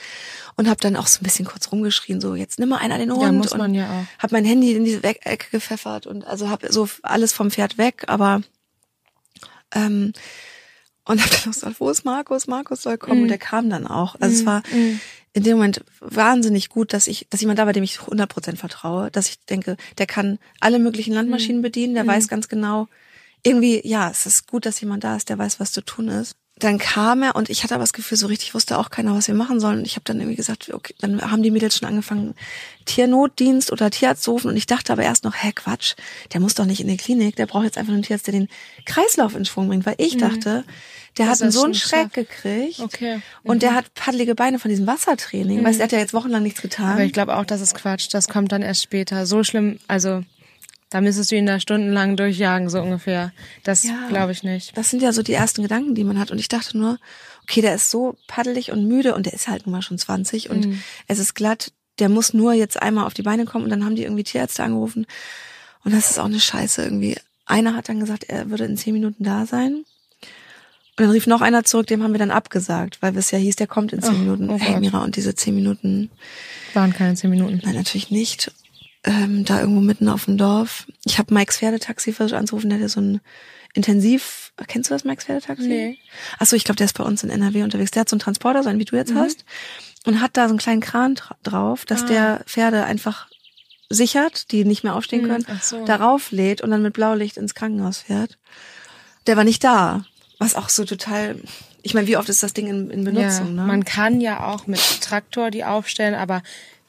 und 0.56 0.68
habe 0.68 0.80
dann 0.80 0.96
auch 0.96 1.06
so 1.06 1.20
ein 1.20 1.24
bisschen 1.24 1.44
kurz 1.44 1.70
rumgeschrien, 1.72 2.20
so 2.20 2.34
jetzt 2.34 2.58
nimm 2.58 2.68
mal 2.68 2.78
einer 2.78 2.98
den 2.98 3.10
Hund. 3.10 3.22
Ja, 3.22 3.32
muss 3.32 3.50
man 3.56 3.70
und 3.70 3.74
ja 3.74 3.86
auch. 3.90 4.22
Hab 4.22 4.32
mein 4.32 4.44
Handy 4.44 4.72
in 4.74 4.84
diese 4.84 5.02
Ecke 5.02 5.46
gepfeffert 5.50 6.06
und 6.06 6.24
also 6.24 6.48
habe 6.48 6.72
so 6.72 6.88
alles 7.02 7.32
vom 7.32 7.50
Pferd 7.50 7.78
weg, 7.78 8.04
aber 8.06 8.42
ähm, 9.74 10.12
und 11.06 11.22
hab 11.22 11.30
dann 11.30 11.40
noch 11.46 11.52
gesagt, 11.54 11.80
wo 11.80 11.88
ist 11.90 12.04
Markus? 12.04 12.46
Markus 12.46 12.82
soll 12.82 12.98
kommen 12.98 13.16
Mhm. 13.18 13.22
und 13.22 13.28
der 13.28 13.38
kam 13.38 13.70
dann 13.70 13.86
auch. 13.86 14.16
Also 14.20 14.34
es 14.40 14.46
war 14.46 14.62
in 15.32 15.42
dem 15.42 15.56
Moment 15.58 15.84
wahnsinnig 16.00 16.68
gut, 16.68 16.92
dass 16.92 17.06
ich, 17.06 17.26
dass 17.30 17.40
jemand 17.40 17.58
da 17.58 17.66
war, 17.66 17.72
dem 17.72 17.84
ich 17.84 17.98
100% 17.98 18.56
vertraue, 18.56 19.10
dass 19.10 19.28
ich 19.28 19.38
denke, 19.46 19.76
der 19.98 20.06
kann 20.06 20.38
alle 20.60 20.78
möglichen 20.78 21.10
Mhm. 21.10 21.16
Landmaschinen 21.16 21.62
bedienen, 21.62 21.94
der 21.94 22.06
weiß 22.06 22.28
ganz 22.28 22.48
genau, 22.48 22.88
irgendwie, 23.42 23.80
ja, 23.86 24.10
es 24.10 24.26
ist 24.26 24.48
gut, 24.48 24.66
dass 24.66 24.80
jemand 24.80 25.04
da 25.04 25.14
ist, 25.16 25.28
der 25.28 25.38
weiß, 25.38 25.60
was 25.60 25.72
zu 25.72 25.82
tun 25.82 26.08
ist. 26.08 26.36
Dann 26.58 26.78
kam 26.78 27.22
er 27.22 27.36
und 27.36 27.50
ich 27.50 27.62
hatte 27.62 27.74
aber 27.74 27.82
das 27.82 27.92
Gefühl, 27.92 28.16
so 28.16 28.26
richtig 28.26 28.54
wusste 28.54 28.78
auch 28.78 28.88
keiner, 28.88 29.14
was 29.14 29.28
wir 29.28 29.34
machen 29.34 29.60
sollen. 29.60 29.80
Und 29.80 29.84
ich 29.84 29.96
habe 29.96 30.04
dann 30.04 30.18
irgendwie 30.18 30.36
gesagt, 30.36 30.72
okay, 30.72 30.94
dann 31.00 31.30
haben 31.30 31.42
die 31.42 31.50
Mädels 31.50 31.76
schon 31.76 31.86
angefangen, 31.86 32.34
Tiernotdienst 32.86 33.70
oder 33.72 33.90
Tierarzt 33.90 34.22
zu 34.22 34.30
rufen. 34.30 34.48
Und 34.48 34.56
ich 34.56 34.66
dachte 34.66 34.92
aber 34.92 35.02
erst 35.02 35.24
noch, 35.24 35.34
hä, 35.34 35.52
Quatsch, 35.54 35.96
der 36.32 36.40
muss 36.40 36.54
doch 36.54 36.64
nicht 36.64 36.80
in 36.80 36.88
die 36.88 36.96
Klinik, 36.96 37.36
der 37.36 37.44
braucht 37.44 37.64
jetzt 37.64 37.76
einfach 37.76 37.92
einen 37.92 38.02
Tierarzt, 38.02 38.26
der 38.26 38.32
den 38.32 38.48
Kreislauf 38.86 39.36
in 39.36 39.44
Schwung 39.44 39.68
bringt. 39.68 39.84
Weil 39.84 39.96
ich 39.98 40.16
dachte, 40.16 40.64
der 41.18 41.26
Dass 41.26 41.40
hat 41.40 41.42
einen 41.42 41.52
so 41.52 41.64
einen 41.64 41.74
Schreck 41.74 42.14
gekriegt. 42.14 42.80
Okay. 42.80 43.20
Und 43.42 43.62
der 43.62 43.74
hat 43.74 43.92
paddelige 43.94 44.34
Beine 44.34 44.58
von 44.58 44.70
diesem 44.70 44.86
Wassertraining. 44.86 45.62
Weißt 45.62 45.74
du, 45.74 45.78
der 45.78 45.84
hat 45.84 45.92
ja 45.92 45.98
jetzt 45.98 46.14
wochenlang 46.14 46.42
nichts 46.42 46.62
getan. 46.62 46.92
Aber 46.92 47.04
ich 47.04 47.12
glaube 47.12 47.36
auch, 47.36 47.44
das 47.44 47.60
ist 47.60 47.74
Quatsch. 47.74 48.08
Das 48.12 48.28
kommt 48.28 48.52
dann 48.52 48.62
erst 48.62 48.82
später. 48.82 49.26
So 49.26 49.44
schlimm, 49.44 49.78
also 49.88 50.22
da 50.90 51.00
müsstest 51.00 51.30
du 51.32 51.36
ihn 51.36 51.46
da 51.46 51.58
stundenlang 51.60 52.16
durchjagen, 52.16 52.68
so 52.70 52.80
ungefähr. 52.80 53.32
Das 53.64 53.82
Ja. 53.84 54.06
glaube 54.08 54.32
ich 54.32 54.42
nicht. 54.42 54.76
Das 54.76 54.90
sind 54.90 55.02
ja 55.02 55.12
so 55.12 55.22
die 55.22 55.32
ersten 55.32 55.62
Gedanken, 55.62 55.94
die 55.94 56.04
man 56.04 56.18
hat. 56.18 56.30
Und 56.30 56.38
ich 56.38 56.48
dachte 56.48 56.78
nur, 56.78 56.98
okay, 57.42 57.60
der 57.60 57.74
ist 57.74 57.90
so 57.90 58.16
paddelig 58.28 58.70
und 58.72 58.86
müde 58.86 59.14
und 59.14 59.26
der 59.26 59.32
ist 59.32 59.48
halt 59.48 59.66
nun 59.66 59.72
mal 59.72 59.82
schon 59.82 59.98
20 59.98 60.48
und 60.50 60.66
Mhm. 60.66 60.82
es 61.08 61.18
ist 61.18 61.34
glatt. 61.34 61.72
Der 61.98 62.08
muss 62.08 62.34
nur 62.34 62.52
jetzt 62.52 62.80
einmal 62.80 63.06
auf 63.06 63.14
die 63.14 63.22
Beine 63.22 63.46
kommen 63.46 63.64
und 63.64 63.70
dann 63.70 63.84
haben 63.84 63.96
die 63.96 64.02
irgendwie 64.04 64.24
Tierärzte 64.24 64.62
angerufen. 64.62 65.06
Und 65.84 65.92
das 65.94 66.10
ist 66.10 66.18
auch 66.18 66.24
eine 66.26 66.40
Scheiße 66.40 66.82
irgendwie. 66.82 67.16
Einer 67.46 67.74
hat 67.74 67.88
dann 67.88 68.00
gesagt, 68.00 68.24
er 68.24 68.50
würde 68.50 68.64
in 68.64 68.76
zehn 68.76 68.92
Minuten 68.92 69.24
da 69.24 69.46
sein. 69.46 69.84
Und 70.98 71.04
dann 71.04 71.10
rief 71.10 71.26
noch 71.26 71.42
einer 71.42 71.62
zurück, 71.64 71.86
dem 71.88 72.02
haben 72.02 72.12
wir 72.12 72.18
dann 72.18 72.30
abgesagt, 72.30 73.02
weil 73.02 73.16
es 73.16 73.30
ja 73.30 73.38
hieß, 73.38 73.56
der 73.56 73.66
kommt 73.66 73.92
in 73.92 74.02
zehn 74.02 74.14
Oh, 74.14 74.18
Minuten. 74.18 74.50
oh 74.50 74.58
hey. 74.58 74.80
Mira, 74.80 75.02
und 75.04 75.16
diese 75.16 75.34
zehn 75.34 75.54
Minuten, 75.54 76.10
Waren 76.74 76.92
keine 76.94 77.14
zehn 77.14 77.30
Minuten. 77.30 77.60
nein, 77.64 77.74
natürlich 77.74 78.10
nicht. 78.10 78.50
Ähm, 79.06 79.44
da 79.44 79.60
irgendwo 79.60 79.80
mitten 79.80 80.08
auf 80.08 80.24
dem 80.24 80.36
Dorf. 80.36 80.86
Ich 81.04 81.18
habe 81.18 81.32
Mikes 81.32 81.58
Pferdetaxi 81.58 82.12
versucht 82.12 82.36
anzurufen, 82.38 82.68
der 82.70 82.78
hat 82.78 82.82
ja 82.82 82.88
so 82.88 83.00
ein 83.00 83.20
Intensiv, 83.72 84.52
kennst 84.66 84.90
du 84.90 84.94
das 84.94 85.04
Mikes 85.04 85.26
Pferdetaxi? 85.26 85.68
Nee. 85.68 85.98
Achso, 86.38 86.56
ich 86.56 86.64
glaube, 86.64 86.76
der 86.76 86.86
ist 86.86 86.98
bei 86.98 87.04
uns 87.04 87.22
in 87.22 87.30
NRW 87.30 87.62
unterwegs. 87.62 87.90
Der 87.92 88.00
hat 88.00 88.08
so 88.08 88.14
einen 88.14 88.20
Transporter, 88.20 88.62
so 88.62 88.68
einen 88.68 88.80
wie 88.80 88.84
du 88.84 88.96
jetzt 88.96 89.14
hast, 89.14 89.44
und 90.06 90.20
hat 90.20 90.36
da 90.36 90.46
so 90.48 90.50
einen 90.52 90.58
kleinen 90.58 90.80
Kran 90.80 91.14
dra- 91.14 91.36
drauf, 91.44 91.84
dass 91.84 92.02
Ah. 92.02 92.06
der 92.06 92.42
Pferde 92.46 92.84
einfach 92.84 93.28
sichert, 93.90 94.50
die 94.50 94.64
nicht 94.64 94.82
mehr 94.82 94.96
aufstehen 94.96 95.22
Hm, 95.22 95.28
können, 95.44 95.60
so. 95.62 95.84
darauf 95.84 96.32
lädt 96.32 96.60
und 96.62 96.70
dann 96.72 96.82
mit 96.82 96.94
Blaulicht 96.94 97.36
ins 97.36 97.54
Krankenhaus 97.54 97.98
fährt. 97.98 98.38
Der 99.28 99.36
war 99.36 99.44
nicht 99.44 99.62
da. 99.62 100.04
Was 100.38 100.54
auch 100.56 100.68
so 100.68 100.84
total, 100.84 101.36
ich 101.82 101.94
meine, 101.94 102.08
wie 102.08 102.16
oft 102.16 102.28
ist 102.28 102.42
das 102.42 102.52
Ding 102.54 102.66
in, 102.66 102.90
in 102.90 103.04
Benutzung, 103.04 103.46
ja, 103.48 103.52
ne? 103.52 103.62
Man 103.62 103.84
kann 103.84 104.20
ja 104.20 104.44
auch 104.46 104.66
mit 104.66 104.80
Traktor 105.00 105.50
die 105.52 105.64
aufstellen, 105.64 106.14
aber 106.14 106.42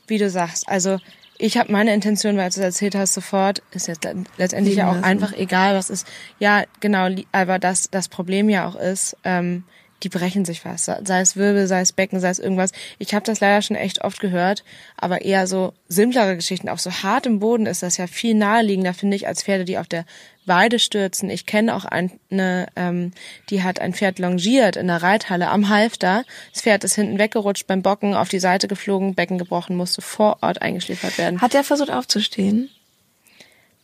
wie 0.07 0.17
du 0.17 0.29
sagst, 0.29 0.67
also 0.67 0.99
ich 1.39 1.57
habe 1.57 1.71
meine 1.71 1.93
Intention, 1.93 2.35
weil 2.37 2.45
du 2.49 2.49
es 2.49 2.57
erzählt 2.57 2.95
hast, 2.95 3.13
sofort, 3.13 3.61
ist 3.71 3.87
jetzt 3.87 4.03
le- 4.03 4.23
letztendlich 4.37 4.75
ja 4.75 4.91
auch 4.91 5.03
einfach 5.03 5.33
egal, 5.33 5.75
was 5.75 5.89
ist. 5.89 6.07
Ja, 6.39 6.63
genau, 6.79 7.09
aber 7.31 7.59
das, 7.59 7.89
das 7.91 8.09
Problem 8.09 8.49
ja 8.49 8.67
auch 8.67 8.75
ist, 8.75 9.15
ähm, 9.23 9.63
die 10.03 10.09
brechen 10.09 10.45
sich 10.45 10.63
was. 10.63 10.85
Sei 10.85 11.19
es 11.19 11.35
Wirbel, 11.35 11.67
sei 11.67 11.81
es 11.81 11.91
Becken, 11.91 12.19
sei 12.19 12.29
es 12.29 12.39
irgendwas. 12.39 12.71
Ich 12.99 13.13
habe 13.13 13.25
das 13.25 13.39
leider 13.39 13.61
schon 13.61 13.75
echt 13.75 14.03
oft 14.03 14.19
gehört, 14.19 14.63
aber 14.95 15.21
eher 15.21 15.47
so 15.47 15.73
simplere 15.87 16.35
Geschichten. 16.35 16.69
Auf 16.69 16.79
so 16.79 16.91
hartem 16.91 17.39
Boden 17.39 17.65
ist 17.65 17.83
das 17.83 17.97
ja 17.97 18.07
viel 18.07 18.35
naheliegender, 18.35 18.93
finde 18.93 19.15
ich, 19.15 19.27
als 19.27 19.43
Pferde, 19.43 19.65
die 19.65 19.77
auf 19.77 19.87
der 19.87 20.05
Weide 20.45 20.79
stürzen. 20.79 21.29
Ich 21.29 21.45
kenne 21.45 21.75
auch 21.75 21.85
eine, 21.85 22.67
ähm, 22.75 23.11
die 23.49 23.63
hat 23.63 23.81
ein 23.81 23.93
Pferd 23.93 24.19
longiert 24.19 24.75
in 24.75 24.87
der 24.87 25.01
Reithalle 25.01 25.49
am 25.49 25.69
Halfter. 25.69 26.23
Das 26.53 26.61
Pferd 26.61 26.83
ist 26.83 26.95
hinten 26.95 27.19
weggerutscht 27.19 27.67
beim 27.67 27.81
Bocken, 27.81 28.13
auf 28.13 28.29
die 28.29 28.39
Seite 28.39 28.67
geflogen, 28.67 29.15
Becken 29.15 29.37
gebrochen, 29.37 29.75
musste 29.75 30.01
vor 30.01 30.37
Ort 30.41 30.61
eingeschläfert 30.61 31.17
werden. 31.17 31.41
Hat 31.41 31.53
der 31.53 31.63
versucht 31.63 31.91
aufzustehen? 31.91 32.69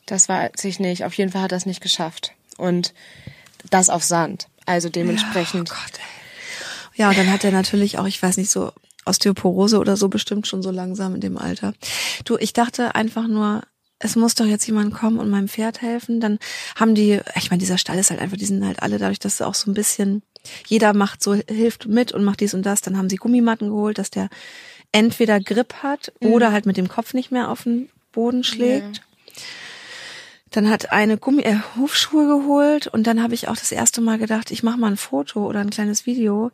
Das 0.05 0.29
weiß 0.29 0.63
ich 0.65 0.79
nicht. 0.79 1.03
Auf 1.03 1.13
jeden 1.15 1.31
Fall 1.31 1.41
hat 1.41 1.51
er 1.51 1.57
es 1.57 1.65
nicht 1.65 1.81
geschafft. 1.81 2.33
Und 2.57 2.93
das 3.69 3.89
auf 3.89 4.03
Sand. 4.03 4.47
Also 4.65 4.89
dementsprechend. 4.89 5.71
Oh 5.71 5.75
Gott, 5.75 5.99
ey. 5.99 6.13
Ja, 6.95 7.09
und 7.09 7.17
dann 7.17 7.31
hat 7.31 7.43
er 7.43 7.51
natürlich 7.51 7.97
auch, 7.97 8.05
ich 8.05 8.21
weiß 8.21 8.37
nicht, 8.37 8.51
so 8.51 8.71
Osteoporose 9.05 9.79
oder 9.79 9.97
so 9.97 10.09
bestimmt 10.09 10.47
schon 10.47 10.61
so 10.61 10.71
langsam 10.71 11.15
in 11.15 11.21
dem 11.21 11.37
Alter. 11.37 11.73
Du, 12.25 12.37
ich 12.37 12.53
dachte 12.53 12.95
einfach 12.95 13.27
nur, 13.27 13.63
es 13.99 14.15
muss 14.15 14.35
doch 14.35 14.45
jetzt 14.45 14.65
jemand 14.67 14.93
kommen 14.93 15.17
und 15.19 15.29
meinem 15.29 15.47
Pferd 15.47 15.81
helfen. 15.81 16.19
Dann 16.19 16.39
haben 16.75 16.93
die, 16.93 17.19
ich 17.35 17.49
meine, 17.49 17.59
dieser 17.59 17.77
Stall 17.77 17.97
ist 17.97 18.11
halt 18.11 18.19
einfach, 18.19 18.37
die 18.37 18.45
sind 18.45 18.65
halt 18.65 18.81
alle 18.81 18.97
dadurch, 18.97 19.19
dass 19.19 19.41
auch 19.41 19.55
so 19.55 19.71
ein 19.71 19.73
bisschen, 19.73 20.23
jeder 20.67 20.93
macht 20.93 21.23
so, 21.23 21.33
hilft 21.33 21.87
mit 21.87 22.11
und 22.11 22.23
macht 22.23 22.41
dies 22.41 22.53
und 22.53 22.65
das. 22.65 22.81
Dann 22.81 22.97
haben 22.97 23.09
sie 23.09 23.15
Gummimatten 23.15 23.69
geholt, 23.69 23.97
dass 23.97 24.11
der 24.11 24.29
entweder 24.91 25.39
Grip 25.39 25.75
hat 25.81 26.13
mhm. 26.19 26.33
oder 26.33 26.51
halt 26.51 26.65
mit 26.65 26.77
dem 26.77 26.89
Kopf 26.89 27.13
nicht 27.13 27.31
mehr 27.31 27.49
auf 27.49 27.63
den 27.63 27.89
Boden 28.11 28.43
schlägt. 28.43 28.97
Ja. 28.97 29.03
Dann 30.53 30.69
hat 30.69 30.91
eine 30.91 31.17
Gummi 31.17 31.41
äh, 31.41 31.57
Hufschuhe 31.75 32.25
geholt 32.25 32.87
und 32.87 33.05
dann 33.05 33.21
habe 33.21 33.33
ich 33.33 33.49
auch 33.49 33.57
das 33.57 33.71
erste 33.71 34.01
Mal 34.01 34.17
gedacht, 34.17 34.51
ich 34.51 34.63
mache 34.63 34.77
mal 34.77 34.91
ein 34.91 34.97
Foto 34.97 35.45
oder 35.45 35.59
ein 35.59 35.69
kleines 35.69 36.05
Video, 36.05 36.51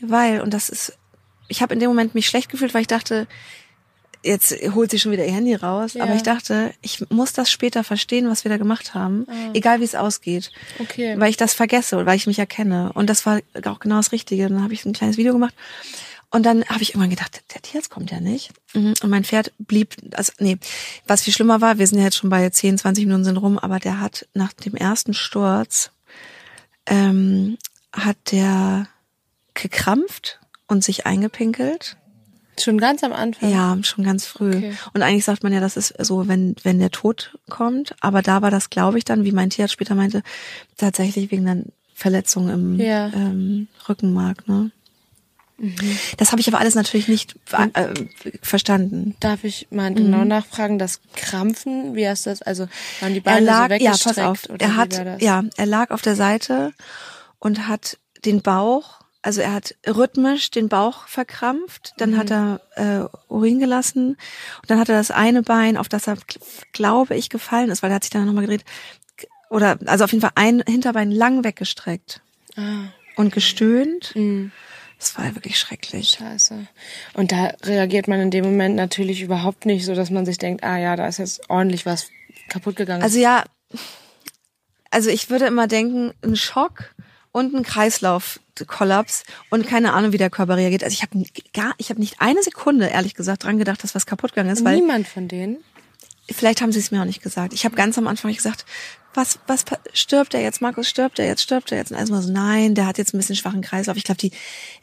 weil 0.00 0.40
und 0.40 0.54
das 0.54 0.68
ist 0.68 0.96
ich 1.50 1.62
habe 1.62 1.74
in 1.74 1.80
dem 1.80 1.88
Moment 1.88 2.14
mich 2.14 2.28
schlecht 2.28 2.48
gefühlt, 2.48 2.72
weil 2.74 2.82
ich 2.82 2.86
dachte, 2.86 3.26
jetzt 4.22 4.52
holt 4.74 4.90
sie 4.90 4.98
schon 4.98 5.12
wieder 5.12 5.26
ihr 5.26 5.32
Handy 5.32 5.54
raus. 5.54 5.94
Ja. 5.94 6.04
Aber 6.04 6.14
ich 6.14 6.22
dachte, 6.22 6.72
ich 6.80 7.04
muss 7.10 7.32
das 7.32 7.50
später 7.50 7.84
verstehen, 7.84 8.28
was 8.28 8.44
wir 8.44 8.50
da 8.50 8.56
gemacht 8.56 8.94
haben, 8.94 9.26
ah. 9.28 9.50
egal 9.52 9.80
wie 9.80 9.84
es 9.84 9.94
ausgeht. 9.94 10.52
Okay. 10.78 11.18
Weil 11.18 11.30
ich 11.30 11.36
das 11.36 11.54
vergesse 11.54 11.98
und 11.98 12.06
weil 12.06 12.16
ich 12.16 12.26
mich 12.26 12.38
erkenne. 12.38 12.92
Und 12.94 13.10
das 13.10 13.26
war 13.26 13.40
auch 13.64 13.80
genau 13.80 13.96
das 13.96 14.12
Richtige. 14.12 14.48
Dann 14.48 14.62
habe 14.62 14.74
ich 14.74 14.84
ein 14.84 14.92
kleines 14.92 15.16
Video 15.16 15.32
gemacht. 15.32 15.54
Und 16.30 16.46
dann 16.46 16.64
habe 16.66 16.82
ich 16.82 16.90
irgendwann 16.90 17.10
gedacht, 17.10 17.42
der 17.52 17.60
Tierarzt 17.60 17.90
kommt 17.90 18.12
ja 18.12 18.20
nicht. 18.20 18.52
Mhm. 18.72 18.94
Und 19.02 19.10
mein 19.10 19.24
Pferd 19.24 19.52
blieb, 19.58 19.96
also 20.14 20.32
nee, 20.38 20.58
was 21.06 21.22
viel 21.22 21.32
schlimmer 21.32 21.60
war, 21.60 21.78
wir 21.78 21.86
sind 21.86 21.98
ja 21.98 22.04
jetzt 22.04 22.16
schon 22.16 22.30
bei 22.30 22.48
10, 22.48 22.78
20 22.78 23.06
Minuten 23.06 23.24
sind 23.24 23.36
rum, 23.36 23.58
aber 23.58 23.80
der 23.80 24.00
hat 24.00 24.28
nach 24.32 24.52
dem 24.52 24.76
ersten 24.76 25.12
Sturz, 25.12 25.90
ähm, 26.86 27.58
hat 27.92 28.16
der 28.30 28.86
gekrampft 29.54 30.40
und 30.68 30.84
sich 30.84 31.04
eingepinkelt. 31.04 31.96
Schon 32.58 32.78
ganz 32.78 33.02
am 33.02 33.12
Anfang? 33.12 33.50
Ja, 33.50 33.76
schon 33.82 34.04
ganz 34.04 34.26
früh. 34.26 34.56
Okay. 34.56 34.74
Und 34.92 35.02
eigentlich 35.02 35.24
sagt 35.24 35.42
man 35.42 35.52
ja, 35.52 35.60
das 35.60 35.76
ist 35.76 35.94
so, 35.98 36.28
wenn, 36.28 36.54
wenn 36.62 36.78
der 36.78 36.90
Tod 36.90 37.38
kommt. 37.48 37.94
Aber 38.00 38.22
da 38.22 38.42
war 38.42 38.50
das, 38.50 38.70
glaube 38.70 38.98
ich, 38.98 39.04
dann, 39.04 39.24
wie 39.24 39.32
mein 39.32 39.50
Tierarzt 39.50 39.72
später 39.72 39.94
meinte, 39.94 40.22
tatsächlich 40.76 41.30
wegen 41.30 41.48
einer 41.48 41.62
Verletzung 41.94 42.48
im 42.48 42.78
ja. 42.78 43.08
ähm, 43.08 43.68
Rückenmark. 43.88 44.46
Ne? 44.46 44.70
Mhm. 45.60 45.98
Das 46.16 46.32
habe 46.32 46.40
ich 46.40 46.48
aber 46.48 46.58
alles 46.58 46.74
natürlich 46.74 47.06
nicht 47.06 47.36
äh, 47.52 47.88
verstanden. 48.42 49.14
Darf 49.20 49.44
ich 49.44 49.68
mal 49.70 49.92
genau 49.92 50.18
mhm. 50.18 50.28
nachfragen, 50.28 50.78
das 50.78 51.00
Krampfen, 51.14 51.94
wie 51.94 52.08
hast 52.08 52.26
du 52.26 52.30
das? 52.30 52.40
Also 52.40 52.66
waren 53.00 53.14
die 53.14 53.20
Beine 53.20 53.44
lag, 53.46 53.64
so 53.64 53.70
weggestreckt? 53.70 54.16
Ja, 54.16 54.24
pass 54.24 54.50
auf. 54.50 54.58
er 54.58 54.76
hat, 54.76 55.20
ja, 55.20 55.44
er 55.56 55.66
lag 55.66 55.90
auf 55.90 56.02
der 56.02 56.16
Seite 56.16 56.72
und 57.38 57.68
hat 57.68 57.98
den 58.24 58.42
Bauch 58.42 59.00
also 59.22 59.42
er 59.42 59.52
hat 59.52 59.74
rhythmisch 59.86 60.50
den 60.50 60.70
Bauch 60.70 61.06
verkrampft, 61.06 61.92
dann 61.98 62.12
mhm. 62.12 62.16
hat 62.16 62.30
er 62.30 62.60
äh, 62.76 63.06
Urin 63.28 63.58
gelassen 63.58 64.16
und 64.62 64.70
dann 64.70 64.78
hat 64.78 64.88
er 64.88 64.96
das 64.96 65.10
eine 65.10 65.42
Bein, 65.42 65.76
auf 65.76 65.90
das 65.90 66.06
er, 66.06 66.16
glaube 66.72 67.16
ich, 67.16 67.28
gefallen 67.28 67.68
ist, 67.68 67.82
weil 67.82 67.90
er 67.90 67.96
hat 67.96 68.04
sich 68.04 68.10
dann 68.10 68.24
nochmal 68.24 68.46
gedreht, 68.46 68.64
oder 69.50 69.78
also 69.84 70.04
auf 70.04 70.12
jeden 70.12 70.22
Fall 70.22 70.32
ein 70.36 70.62
Hinterbein 70.66 71.10
lang 71.10 71.44
weggestreckt 71.44 72.22
ah. 72.56 72.84
und 73.16 73.32
gestöhnt. 73.32 74.14
Mhm. 74.14 74.52
Das 75.00 75.16
war 75.16 75.34
wirklich 75.34 75.58
schrecklich. 75.58 76.18
Scheiße. 76.18 76.66
Und 77.14 77.32
da 77.32 77.54
reagiert 77.64 78.06
man 78.06 78.20
in 78.20 78.30
dem 78.30 78.44
Moment 78.44 78.76
natürlich 78.76 79.22
überhaupt 79.22 79.64
nicht 79.64 79.86
so, 79.86 79.94
dass 79.94 80.10
man 80.10 80.26
sich 80.26 80.36
denkt, 80.36 80.62
ah 80.62 80.76
ja, 80.76 80.94
da 80.94 81.08
ist 81.08 81.18
jetzt 81.18 81.48
ordentlich 81.48 81.86
was 81.86 82.10
kaputt 82.50 82.76
gegangen. 82.76 83.02
Also 83.02 83.18
ja, 83.18 83.44
also 84.90 85.08
ich 85.08 85.30
würde 85.30 85.46
immer 85.46 85.68
denken, 85.68 86.12
ein 86.22 86.36
Schock 86.36 86.94
und 87.32 87.54
ein 87.54 87.62
Kreislaufkollaps 87.62 89.24
und 89.48 89.66
keine 89.66 89.94
Ahnung, 89.94 90.12
wie 90.12 90.18
der 90.18 90.28
Körper 90.28 90.58
reagiert. 90.58 90.84
Also 90.84 90.92
ich 90.92 91.02
habe 91.02 91.24
gar, 91.54 91.74
ich 91.78 91.88
habe 91.88 92.00
nicht 92.00 92.16
eine 92.20 92.42
Sekunde, 92.42 92.88
ehrlich 92.88 93.14
gesagt, 93.14 93.44
dran 93.44 93.58
gedacht, 93.58 93.82
dass 93.82 93.94
was 93.94 94.04
kaputt 94.04 94.32
gegangen 94.32 94.50
ist. 94.50 94.64
Weil 94.64 94.76
Niemand 94.76 95.08
von 95.08 95.28
denen? 95.28 95.64
Vielleicht 96.32 96.60
haben 96.60 96.72
sie 96.72 96.78
es 96.78 96.90
mir 96.90 97.00
auch 97.00 97.06
nicht 97.06 97.22
gesagt. 97.22 97.52
Ich 97.52 97.64
habe 97.64 97.76
ganz 97.76 97.98
am 97.98 98.06
Anfang 98.06 98.32
gesagt, 98.32 98.64
was, 99.14 99.38
was 99.46 99.64
stirbt 99.92 100.34
er 100.34 100.40
jetzt? 100.40 100.60
Markus 100.60 100.88
stirbt 100.88 101.18
er 101.18 101.26
jetzt? 101.26 101.42
Stirbt 101.42 101.72
er 101.72 101.78
jetzt? 101.78 101.90
Und 101.90 101.98
erstmal 101.98 102.22
so, 102.22 102.32
nein, 102.32 102.74
der 102.74 102.86
hat 102.86 102.98
jetzt 102.98 103.12
ein 103.12 103.18
bisschen 103.18 103.36
schwachen 103.36 103.62
Kreislauf. 103.62 103.96
Ich 103.96 104.04
glaube, 104.04 104.20
die, 104.20 104.30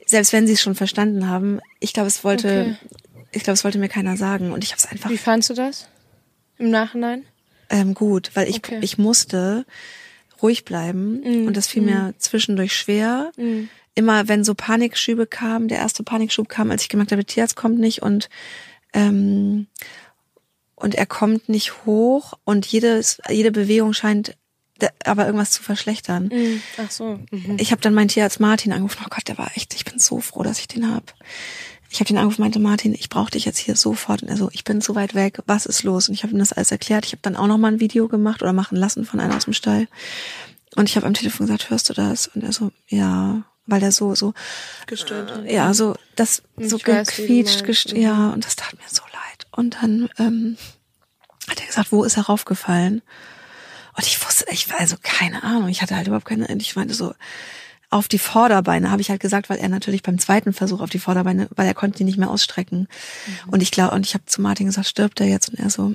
selbst 0.06 0.34
wenn 0.34 0.48
sie 0.48 0.54
es 0.54 0.62
schon 0.62 0.76
verstanden 0.76 1.28
haben, 1.28 1.60
ich 1.80 1.94
glaube, 1.94 2.08
es 2.08 2.24
wollte, 2.24 2.78
okay. 2.78 2.98
ich 3.32 3.44
glaube, 3.44 3.56
es 3.56 3.64
wollte 3.64 3.80
mir 3.80 3.90
keiner 3.90 4.18
sagen. 4.18 4.52
Und 4.52 4.64
ich 4.64 4.72
habe 4.72 4.80
es 4.80 4.86
einfach. 4.86 5.10
Wie 5.10 5.18
fandst 5.18 5.50
du 5.50 5.54
das 5.54 5.88
im 6.58 6.70
Nachhinein? 6.70 7.24
Ähm, 7.70 7.94
gut, 7.94 8.32
weil 8.34 8.50
ich, 8.50 8.58
okay. 8.58 8.80
ich 8.82 8.98
musste 8.98 9.66
ruhig 10.42 10.66
bleiben. 10.66 11.22
Mhm. 11.22 11.48
Und 11.48 11.58
das 11.58 11.68
fiel 11.68 11.82
mir 11.82 12.00
mhm. 12.00 12.14
zwischendurch 12.18 12.76
schwer. 12.76 13.32
Mhm. 13.38 13.70
Immer 13.96 14.28
wenn 14.28 14.44
so 14.44 14.54
Panikschübe 14.54 15.26
kamen, 15.26 15.70
der 15.70 15.80
erste 15.80 16.04
Panikschub 16.04 16.50
kam, 16.50 16.70
als 16.70 16.84
ich 16.84 16.90
gemerkt 16.90 17.12
habe, 17.12 17.26
Tierarzt 17.26 17.56
kommt 17.56 17.80
nicht 17.80 18.04
und 18.04 18.30
ähm, 18.94 19.68
und 20.78 20.96
er 20.96 21.06
kommt 21.06 21.50
nicht 21.50 21.86
hoch 21.86 22.34
und 22.46 22.66
jedes, 22.66 23.20
jede 23.30 23.52
Bewegung 23.52 23.94
scheint 23.94 24.38
aber 25.04 25.26
irgendwas 25.26 25.50
zu 25.50 25.64
verschlechtern. 25.64 26.30
Mhm. 26.32 26.62
Ach 26.78 26.92
so. 26.92 27.20
Mhm. 27.32 27.58
Ich 27.58 27.72
habe 27.72 27.82
dann 27.82 27.96
meinen 27.96 28.10
Tierarzt 28.10 28.40
Martin 28.40 28.72
angerufen. 28.72 29.02
Oh 29.04 29.10
Gott, 29.10 29.28
der 29.28 29.40
war 29.40 29.50
echt, 29.56 29.74
ich 29.74 29.86
bin 29.86 29.98
so 29.98 30.20
froh, 30.20 30.44
dass 30.44 30.60
ich 30.60 30.68
den 30.68 30.94
hab 30.94 31.16
ich 31.90 32.00
habe 32.00 32.08
den 32.10 32.18
angerufen, 32.18 32.42
meinte 32.42 32.60
Martin, 32.60 32.94
ich 32.94 33.10
brauche 33.10 33.32
dich 33.32 33.46
jetzt 33.46 33.58
hier 33.58 33.76
sofort. 33.76 34.22
Und 34.22 34.28
er 34.28 34.38
so, 34.38 34.50
ich 34.52 34.64
bin 34.66 34.82
zu 34.82 34.94
weit 34.96 35.16
weg, 35.16 35.40
was 35.46 35.66
ist 35.66 35.84
los? 35.84 36.10
Und 36.10 36.16
ich 36.16 36.24
habe 36.24 36.34
ihm 36.34 36.40
das 36.40 36.52
alles 36.52 36.72
erklärt. 36.72 37.06
Ich 37.06 37.14
habe 37.14 37.22
dann 37.22 37.38
auch 37.38 37.48
noch 37.48 37.58
mal 37.58 37.72
ein 37.72 37.80
Video 37.80 38.08
gemacht 38.10 38.42
oder 38.42 38.54
machen 38.54 38.78
lassen 38.78 39.06
von 39.06 39.20
einer 39.20 39.38
aus 39.38 39.46
dem 39.46 39.54
Stall. 39.54 39.88
Und 40.76 40.90
ich 40.90 40.98
habe 40.98 41.08
am 41.08 41.14
Telefon 41.14 41.48
gesagt, 41.48 41.70
hörst 41.70 41.90
du 41.90 41.94
das? 41.94 42.28
Und 42.28 42.44
er 42.44 42.52
so, 42.52 42.72
ja, 42.90 43.44
weil 43.68 43.84
er 43.84 43.92
so 43.92 44.16
so 44.16 44.34
gestört 44.88 45.46
äh, 45.46 45.54
ja 45.54 45.74
so 45.74 45.96
das 46.16 46.42
ich 46.58 46.70
so 46.70 46.78
gequietscht 46.78 47.66
gestört, 47.66 47.98
ja 47.98 48.30
und 48.30 48.46
das 48.46 48.56
tat 48.56 48.74
mir 48.74 48.88
so 48.88 49.02
und 49.58 49.78
dann 49.82 50.10
ähm, 50.18 50.58
hat 51.50 51.60
er 51.60 51.68
gesagt 51.68 51.92
wo 51.92 52.04
ist 52.04 52.18
er 52.18 52.24
raufgefallen 52.24 53.02
und 53.98 54.08
ich 54.08 54.26
wusste 54.26 54.46
ich 54.52 54.70
war 54.70 54.80
also 54.80 54.96
keine 55.02 55.44
Ahnung 55.44 55.68
ich 55.68 55.82
hatte 55.82 55.96
halt 55.96 56.08
überhaupt 56.08 56.26
keine 56.26 56.48
ich 56.58 56.76
meinte 56.76 56.94
so 56.94 57.14
auf 57.90 58.08
die 58.08 58.20
Vorderbeine, 58.20 58.92
habe 58.92 59.02
ich 59.02 59.10
halt 59.10 59.22
gesagt, 59.22 59.50
weil 59.50 59.60
er 59.60 59.70
natürlich 59.70 60.04
beim 60.04 60.20
zweiten 60.20 60.52
Versuch 60.52 60.82
auf 60.82 60.90
die 60.90 61.00
Vorderbeine, 61.00 61.48
weil 61.56 61.68
er 61.68 61.74
konnte 61.74 62.00
die 62.00 62.04
nicht 62.04 62.18
mehr 62.18 62.30
ausstrecken. 62.30 62.80
Mhm. 62.80 63.50
Und 63.54 63.62
ich 63.62 63.72
glaube, 63.72 63.96
und 63.96 64.06
ich 64.06 64.14
habe 64.14 64.26
zu 64.26 64.42
Martin 64.42 64.66
gesagt, 64.66 64.88
stirbt 64.88 65.22
er 65.22 65.28
jetzt? 65.28 65.50
Und 65.50 65.60
er 65.60 65.70
so, 65.70 65.94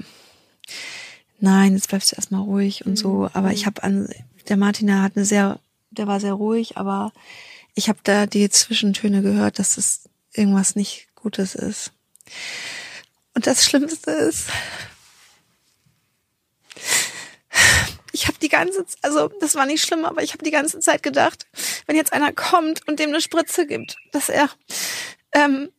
nein, 1.39 1.75
jetzt 1.75 1.89
bleibst 1.89 2.13
du 2.13 2.17
erstmal 2.17 2.41
ruhig 2.41 2.87
und 2.87 2.93
mhm. 2.93 2.97
so. 2.97 3.31
Aber 3.35 3.53
ich 3.53 3.67
habe 3.67 3.83
an, 3.83 4.09
der 4.49 4.57
Martin, 4.57 4.87
der 4.87 5.03
hat 5.03 5.17
eine 5.17 5.27
sehr, 5.27 5.59
der 5.91 6.07
war 6.07 6.19
sehr 6.19 6.33
ruhig, 6.33 6.79
aber 6.79 7.13
ich 7.75 7.89
habe 7.89 7.99
da 8.05 8.27
die 8.27 8.49
Zwischentöne 8.49 9.21
gehört, 9.21 9.59
dass 9.59 9.77
es 9.77 10.09
irgendwas 10.33 10.77
nicht 10.77 11.09
Gutes 11.15 11.55
ist. 11.55 11.93
Und 13.35 13.47
das 13.47 13.65
Schlimmste 13.65 14.11
ist, 14.11 14.49
ich 18.13 18.27
habe 18.27 18.39
die 18.41 18.49
ganze, 18.49 18.85
also 19.01 19.29
das 19.41 19.55
war 19.55 19.67
nicht 19.67 19.85
schlimm, 19.85 20.05
aber 20.05 20.23
ich 20.23 20.33
habe 20.33 20.45
die 20.45 20.51
ganze 20.51 20.81
Zeit 20.81 21.03
gedacht, 21.03 21.47
wenn 21.87 21.97
jetzt 21.97 22.13
einer 22.13 22.33
kommt 22.33 22.87
und 22.87 23.01
dem 23.01 23.09
eine 23.09 23.21
Spritze 23.21 23.67
gibt, 23.67 23.97
dass 24.13 24.29
er 24.29 24.51
ähm, 25.33 25.71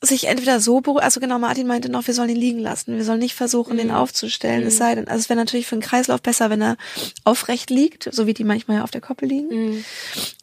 sich 0.00 0.24
entweder 0.24 0.60
so 0.60 0.80
beruhigt, 0.80 1.04
also 1.04 1.20
genau, 1.20 1.38
Martin 1.38 1.66
meinte 1.66 1.88
noch, 1.88 2.06
wir 2.06 2.14
sollen 2.14 2.30
ihn 2.30 2.36
liegen 2.36 2.58
lassen, 2.60 2.96
wir 2.96 3.04
sollen 3.04 3.18
nicht 3.18 3.34
versuchen, 3.34 3.74
mhm. 3.74 3.78
den 3.78 3.90
aufzustellen, 3.90 4.62
mhm. 4.62 4.68
es 4.68 4.76
sei 4.76 4.94
denn, 4.94 5.08
also 5.08 5.20
es 5.20 5.28
wäre 5.28 5.38
natürlich 5.38 5.66
für 5.66 5.76
den 5.76 5.82
Kreislauf 5.82 6.22
besser, 6.22 6.50
wenn 6.50 6.62
er 6.62 6.76
aufrecht 7.24 7.70
liegt, 7.70 8.08
so 8.12 8.26
wie 8.26 8.34
die 8.34 8.44
manchmal 8.44 8.78
ja 8.78 8.84
auf 8.84 8.90
der 8.90 9.00
Koppel 9.00 9.28
liegen, 9.28 9.48
mhm. 9.48 9.84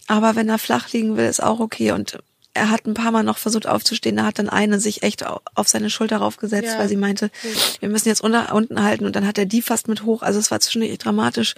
aber 0.07 0.35
wenn 0.35 0.49
er 0.49 0.57
flach 0.57 0.91
liegen 0.91 1.15
will, 1.15 1.25
ist 1.25 1.43
auch 1.43 1.59
okay 1.59 1.91
und 1.91 2.17
er 2.53 2.69
hat 2.69 2.85
ein 2.85 2.93
paar 2.93 3.11
Mal 3.11 3.23
noch 3.23 3.37
versucht 3.37 3.67
aufzustehen, 3.67 4.17
da 4.17 4.25
hat 4.25 4.39
dann 4.39 4.49
eine 4.49 4.79
sich 4.79 5.03
echt 5.03 5.25
auf 5.25 5.67
seine 5.67 5.89
Schulter 5.89 6.17
raufgesetzt, 6.17 6.73
ja. 6.73 6.79
weil 6.79 6.89
sie 6.89 6.97
meinte, 6.97 7.31
wir 7.79 7.89
müssen 7.89 8.09
jetzt 8.09 8.21
unter, 8.21 8.53
unten 8.53 8.83
halten 8.83 9.05
und 9.05 9.15
dann 9.15 9.25
hat 9.25 9.37
er 9.37 9.45
die 9.45 9.61
fast 9.61 9.87
mit 9.87 10.03
hoch, 10.03 10.21
also 10.21 10.39
es 10.39 10.51
war 10.51 10.59
zwischendurch 10.59 10.97
dramatisch. 10.97 11.55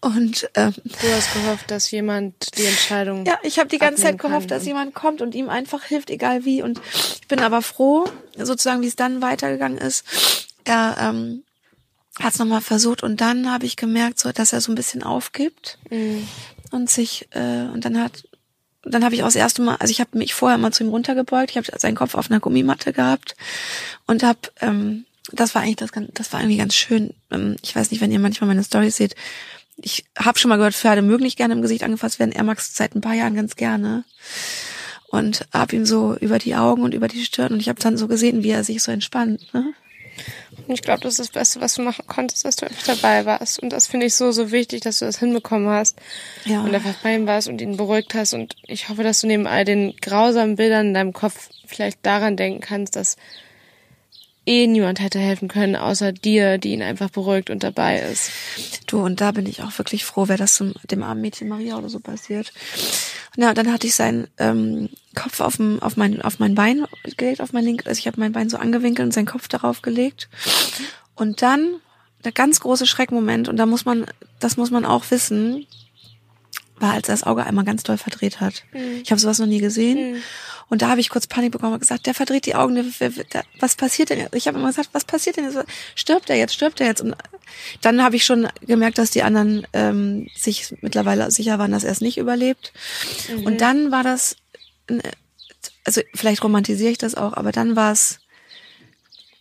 Und 0.00 0.48
ähm, 0.54 0.72
du 0.84 1.12
hast 1.12 1.32
gehofft, 1.32 1.70
dass 1.70 1.90
jemand 1.90 2.56
die 2.56 2.64
Entscheidung. 2.64 3.24
Ja, 3.26 3.38
ich 3.42 3.58
habe 3.58 3.68
die 3.68 3.78
ganze 3.78 4.02
Zeit 4.02 4.18
gehofft, 4.18 4.50
dass 4.52 4.64
jemand 4.64 4.94
kommt 4.94 5.20
und 5.20 5.34
ihm 5.34 5.48
einfach 5.48 5.82
hilft, 5.82 6.10
egal 6.10 6.44
wie. 6.44 6.62
Und 6.62 6.80
ich 7.20 7.26
bin 7.26 7.40
aber 7.40 7.60
froh, 7.60 8.08
sozusagen, 8.36 8.82
wie 8.82 8.86
es 8.86 8.94
dann 8.94 9.20
weitergegangen 9.20 9.78
ist. 9.78 10.04
Er 10.64 10.96
ähm, 11.00 11.42
hat 12.20 12.34
es 12.34 12.38
nochmal 12.38 12.60
versucht 12.60 13.02
und 13.02 13.20
dann 13.20 13.50
habe 13.50 13.66
ich 13.66 13.76
gemerkt, 13.76 14.20
so, 14.20 14.30
dass 14.30 14.52
er 14.52 14.60
so 14.60 14.70
ein 14.70 14.76
bisschen 14.76 15.02
aufgibt 15.02 15.78
mhm. 15.90 16.28
und 16.70 16.88
sich 16.88 17.28
äh, 17.32 17.64
und 17.72 17.84
dann 17.84 18.00
hat 18.00 18.24
dann 18.92 19.04
habe 19.04 19.14
ich 19.14 19.22
auch 19.22 19.26
das 19.26 19.36
erste 19.36 19.62
Mal, 19.62 19.76
also 19.76 19.90
ich 19.90 20.00
habe 20.00 20.16
mich 20.18 20.34
vorher 20.34 20.58
mal 20.58 20.72
zu 20.72 20.84
ihm 20.84 20.90
runtergebeugt, 20.90 21.50
ich 21.50 21.56
habe 21.56 21.66
seinen 21.78 21.94
Kopf 21.96 22.14
auf 22.14 22.30
einer 22.30 22.40
Gummimatte 22.40 22.92
gehabt 22.92 23.36
und 24.06 24.22
habe, 24.22 24.38
ähm, 24.60 25.06
das 25.32 25.54
war 25.54 25.62
eigentlich 25.62 25.76
das, 25.76 25.90
das 26.12 26.32
war 26.32 26.40
irgendwie 26.40 26.58
ganz 26.58 26.74
schön. 26.74 27.14
Ähm, 27.30 27.56
ich 27.62 27.74
weiß 27.74 27.90
nicht, 27.90 28.00
wenn 28.00 28.12
ihr 28.12 28.20
manchmal 28.20 28.48
meine 28.48 28.62
Storys 28.62 28.96
seht, 28.96 29.16
ich 29.76 30.04
habe 30.18 30.38
schon 30.38 30.48
mal 30.48 30.56
gehört, 30.56 30.74
Pferde 30.74 31.02
mögen 31.02 31.24
nicht 31.24 31.36
gerne 31.36 31.54
im 31.54 31.62
Gesicht 31.62 31.82
angefasst 31.82 32.18
werden. 32.18 32.32
Er 32.32 32.44
mag 32.44 32.58
es 32.58 32.74
seit 32.74 32.94
ein 32.94 33.02
paar 33.02 33.14
Jahren 33.14 33.34
ganz 33.34 33.56
gerne 33.56 34.04
und 35.08 35.46
hab 35.52 35.72
ihm 35.72 35.84
so 35.84 36.16
über 36.16 36.38
die 36.38 36.54
Augen 36.54 36.82
und 36.82 36.94
über 36.94 37.08
die 37.08 37.24
Stirn 37.24 37.52
und 37.52 37.60
ich 37.60 37.68
habe 37.68 37.80
dann 37.80 37.96
so 37.96 38.08
gesehen, 38.08 38.42
wie 38.42 38.50
er 38.50 38.64
sich 38.64 38.82
so 38.82 38.92
entspannt. 38.92 39.52
Ne? 39.52 39.74
Und 40.66 40.74
ich 40.74 40.82
glaube, 40.82 41.00
das 41.00 41.14
ist 41.14 41.20
das 41.20 41.30
Beste, 41.30 41.60
was 41.60 41.74
du 41.74 41.82
machen 41.82 42.04
konntest, 42.06 42.44
dass 42.44 42.56
du 42.56 42.66
einfach 42.66 42.96
dabei 42.96 43.24
warst. 43.24 43.60
Und 43.62 43.70
das 43.70 43.86
finde 43.86 44.06
ich 44.06 44.14
so, 44.14 44.32
so 44.32 44.50
wichtig, 44.50 44.80
dass 44.80 44.98
du 44.98 45.04
das 45.04 45.18
hinbekommen 45.18 45.68
hast. 45.68 45.96
Ja. 46.44 46.62
Und 46.62 46.74
einfach 46.74 46.94
bei 47.02 47.14
ihm 47.14 47.26
warst 47.26 47.48
und 47.48 47.60
ihn 47.60 47.76
beruhigt 47.76 48.14
hast. 48.14 48.34
Und 48.34 48.56
ich 48.66 48.88
hoffe, 48.88 49.02
dass 49.02 49.20
du 49.20 49.26
neben 49.26 49.46
all 49.46 49.64
den 49.64 49.94
grausamen 49.96 50.56
Bildern 50.56 50.88
in 50.88 50.94
deinem 50.94 51.12
Kopf 51.12 51.50
vielleicht 51.66 52.04
daran 52.04 52.36
denken 52.36 52.60
kannst, 52.60 52.96
dass 52.96 53.16
eh 54.46 54.66
niemand 54.66 55.00
hätte 55.00 55.18
helfen 55.18 55.48
können, 55.48 55.76
außer 55.76 56.12
dir, 56.12 56.58
die 56.58 56.72
ihn 56.72 56.82
einfach 56.82 57.10
beruhigt 57.10 57.50
und 57.50 57.64
dabei 57.64 58.00
ist. 58.00 58.30
Du, 58.86 59.04
und 59.04 59.20
da 59.20 59.32
bin 59.32 59.46
ich 59.46 59.62
auch 59.62 59.76
wirklich 59.76 60.04
froh, 60.04 60.28
wäre 60.28 60.38
das 60.38 60.54
zum, 60.54 60.72
dem 60.84 61.02
armen 61.02 61.20
Mädchen 61.20 61.48
Maria 61.48 61.76
oder 61.76 61.88
so 61.88 61.98
passiert. 61.98 62.52
Na, 63.36 63.52
dann 63.52 63.72
hatte 63.72 63.88
ich 63.88 63.94
seinen 63.94 64.28
ähm, 64.38 64.88
Kopf 65.16 65.40
auf, 65.40 65.56
dem, 65.56 65.82
auf, 65.82 65.96
mein, 65.96 66.22
auf 66.22 66.38
mein 66.38 66.54
Bein 66.54 66.86
gelegt, 67.16 67.40
auf 67.40 67.52
mein 67.52 67.64
link, 67.64 67.86
also 67.86 67.98
ich 67.98 68.06
habe 68.06 68.20
mein 68.20 68.32
Bein 68.32 68.48
so 68.48 68.58
angewinkelt 68.58 69.06
und 69.06 69.12
seinen 69.12 69.26
Kopf 69.26 69.48
darauf 69.48 69.82
gelegt. 69.82 70.28
Und 71.16 71.42
dann 71.42 71.80
der 72.24 72.32
ganz 72.32 72.60
große 72.60 72.86
Schreckmoment, 72.86 73.48
und 73.48 73.56
da 73.56 73.66
muss 73.66 73.84
man, 73.84 74.06
das 74.38 74.56
muss 74.56 74.70
man 74.70 74.84
auch 74.84 75.10
wissen, 75.10 75.66
war, 76.78 76.92
als 76.92 77.08
er 77.08 77.14
das 77.14 77.24
Auge 77.24 77.44
einmal 77.44 77.64
ganz 77.64 77.82
doll 77.82 77.98
verdreht 77.98 78.40
hat. 78.40 78.64
Mhm. 78.72 79.00
Ich 79.02 79.10
habe 79.10 79.20
sowas 79.20 79.38
noch 79.38 79.46
nie 79.46 79.60
gesehen. 79.60 80.22
Und 80.68 80.82
da 80.82 80.88
habe 80.88 81.00
ich 81.00 81.10
kurz 81.10 81.28
Panik 81.28 81.52
bekommen 81.52 81.74
und 81.74 81.80
gesagt, 81.80 82.06
der 82.06 82.14
verdreht 82.14 82.44
die 82.44 82.56
Augen, 82.56 82.74
der, 82.74 82.84
der, 82.98 83.24
der, 83.24 83.44
was 83.60 83.76
passiert 83.76 84.10
denn 84.10 84.18
jetzt? 84.18 84.34
Ich 84.34 84.48
habe 84.48 84.58
immer 84.58 84.66
gesagt, 84.66 84.90
was 84.92 85.04
passiert 85.04 85.36
denn 85.36 85.44
jetzt? 85.44 85.58
Stirbt 85.94 86.28
er 86.28 86.36
jetzt, 86.36 86.54
stirbt 86.54 86.80
er 86.80 86.88
jetzt? 86.88 87.00
Und 87.00 87.14
dann 87.82 88.02
habe 88.02 88.16
ich 88.16 88.24
schon 88.24 88.48
gemerkt, 88.62 88.98
dass 88.98 89.12
die 89.12 89.22
anderen 89.22 89.66
ähm, 89.72 90.26
sich 90.34 90.74
mittlerweile 90.80 91.30
sicher 91.30 91.60
waren, 91.60 91.70
dass 91.70 91.84
er 91.84 91.92
es 91.92 92.00
nicht 92.00 92.18
überlebt. 92.18 92.72
Und 93.44 93.60
dann 93.60 93.92
war 93.92 94.02
das, 94.02 94.36
also 95.84 96.00
vielleicht 96.14 96.42
romantisiere 96.42 96.90
ich 96.90 96.98
das 96.98 97.14
auch, 97.14 97.32
aber 97.32 97.52
dann 97.52 97.76
war 97.76 97.92
es 97.92 98.20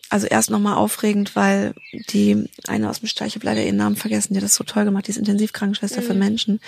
also 0.09 0.27
erst 0.27 0.51
nochmal 0.51 0.75
aufregend, 0.75 1.35
weil 1.35 1.73
die 2.09 2.47
eine 2.67 2.89
aus 2.89 2.99
dem 2.99 3.07
Stall, 3.07 3.27
ich 3.27 3.35
habe 3.35 3.45
leider 3.45 3.63
ihren 3.63 3.77
Namen 3.77 3.95
vergessen, 3.95 4.33
die 4.33 4.37
hat 4.37 4.43
das 4.43 4.55
so 4.55 4.63
toll 4.63 4.85
gemacht, 4.85 5.07
die 5.07 5.11
ist 5.11 5.17
Intensivkrankenschwester 5.17 6.01
für 6.01 6.13
Menschen, 6.13 6.59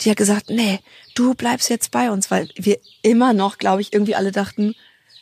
die 0.00 0.10
hat 0.10 0.16
gesagt, 0.16 0.48
nee, 0.48 0.80
du 1.14 1.34
bleibst 1.34 1.68
jetzt 1.68 1.90
bei 1.90 2.10
uns, 2.10 2.30
weil 2.30 2.48
wir 2.56 2.78
immer 3.02 3.32
noch, 3.32 3.58
glaube 3.58 3.82
ich, 3.82 3.92
irgendwie 3.92 4.14
alle 4.14 4.32
dachten, 4.32 4.74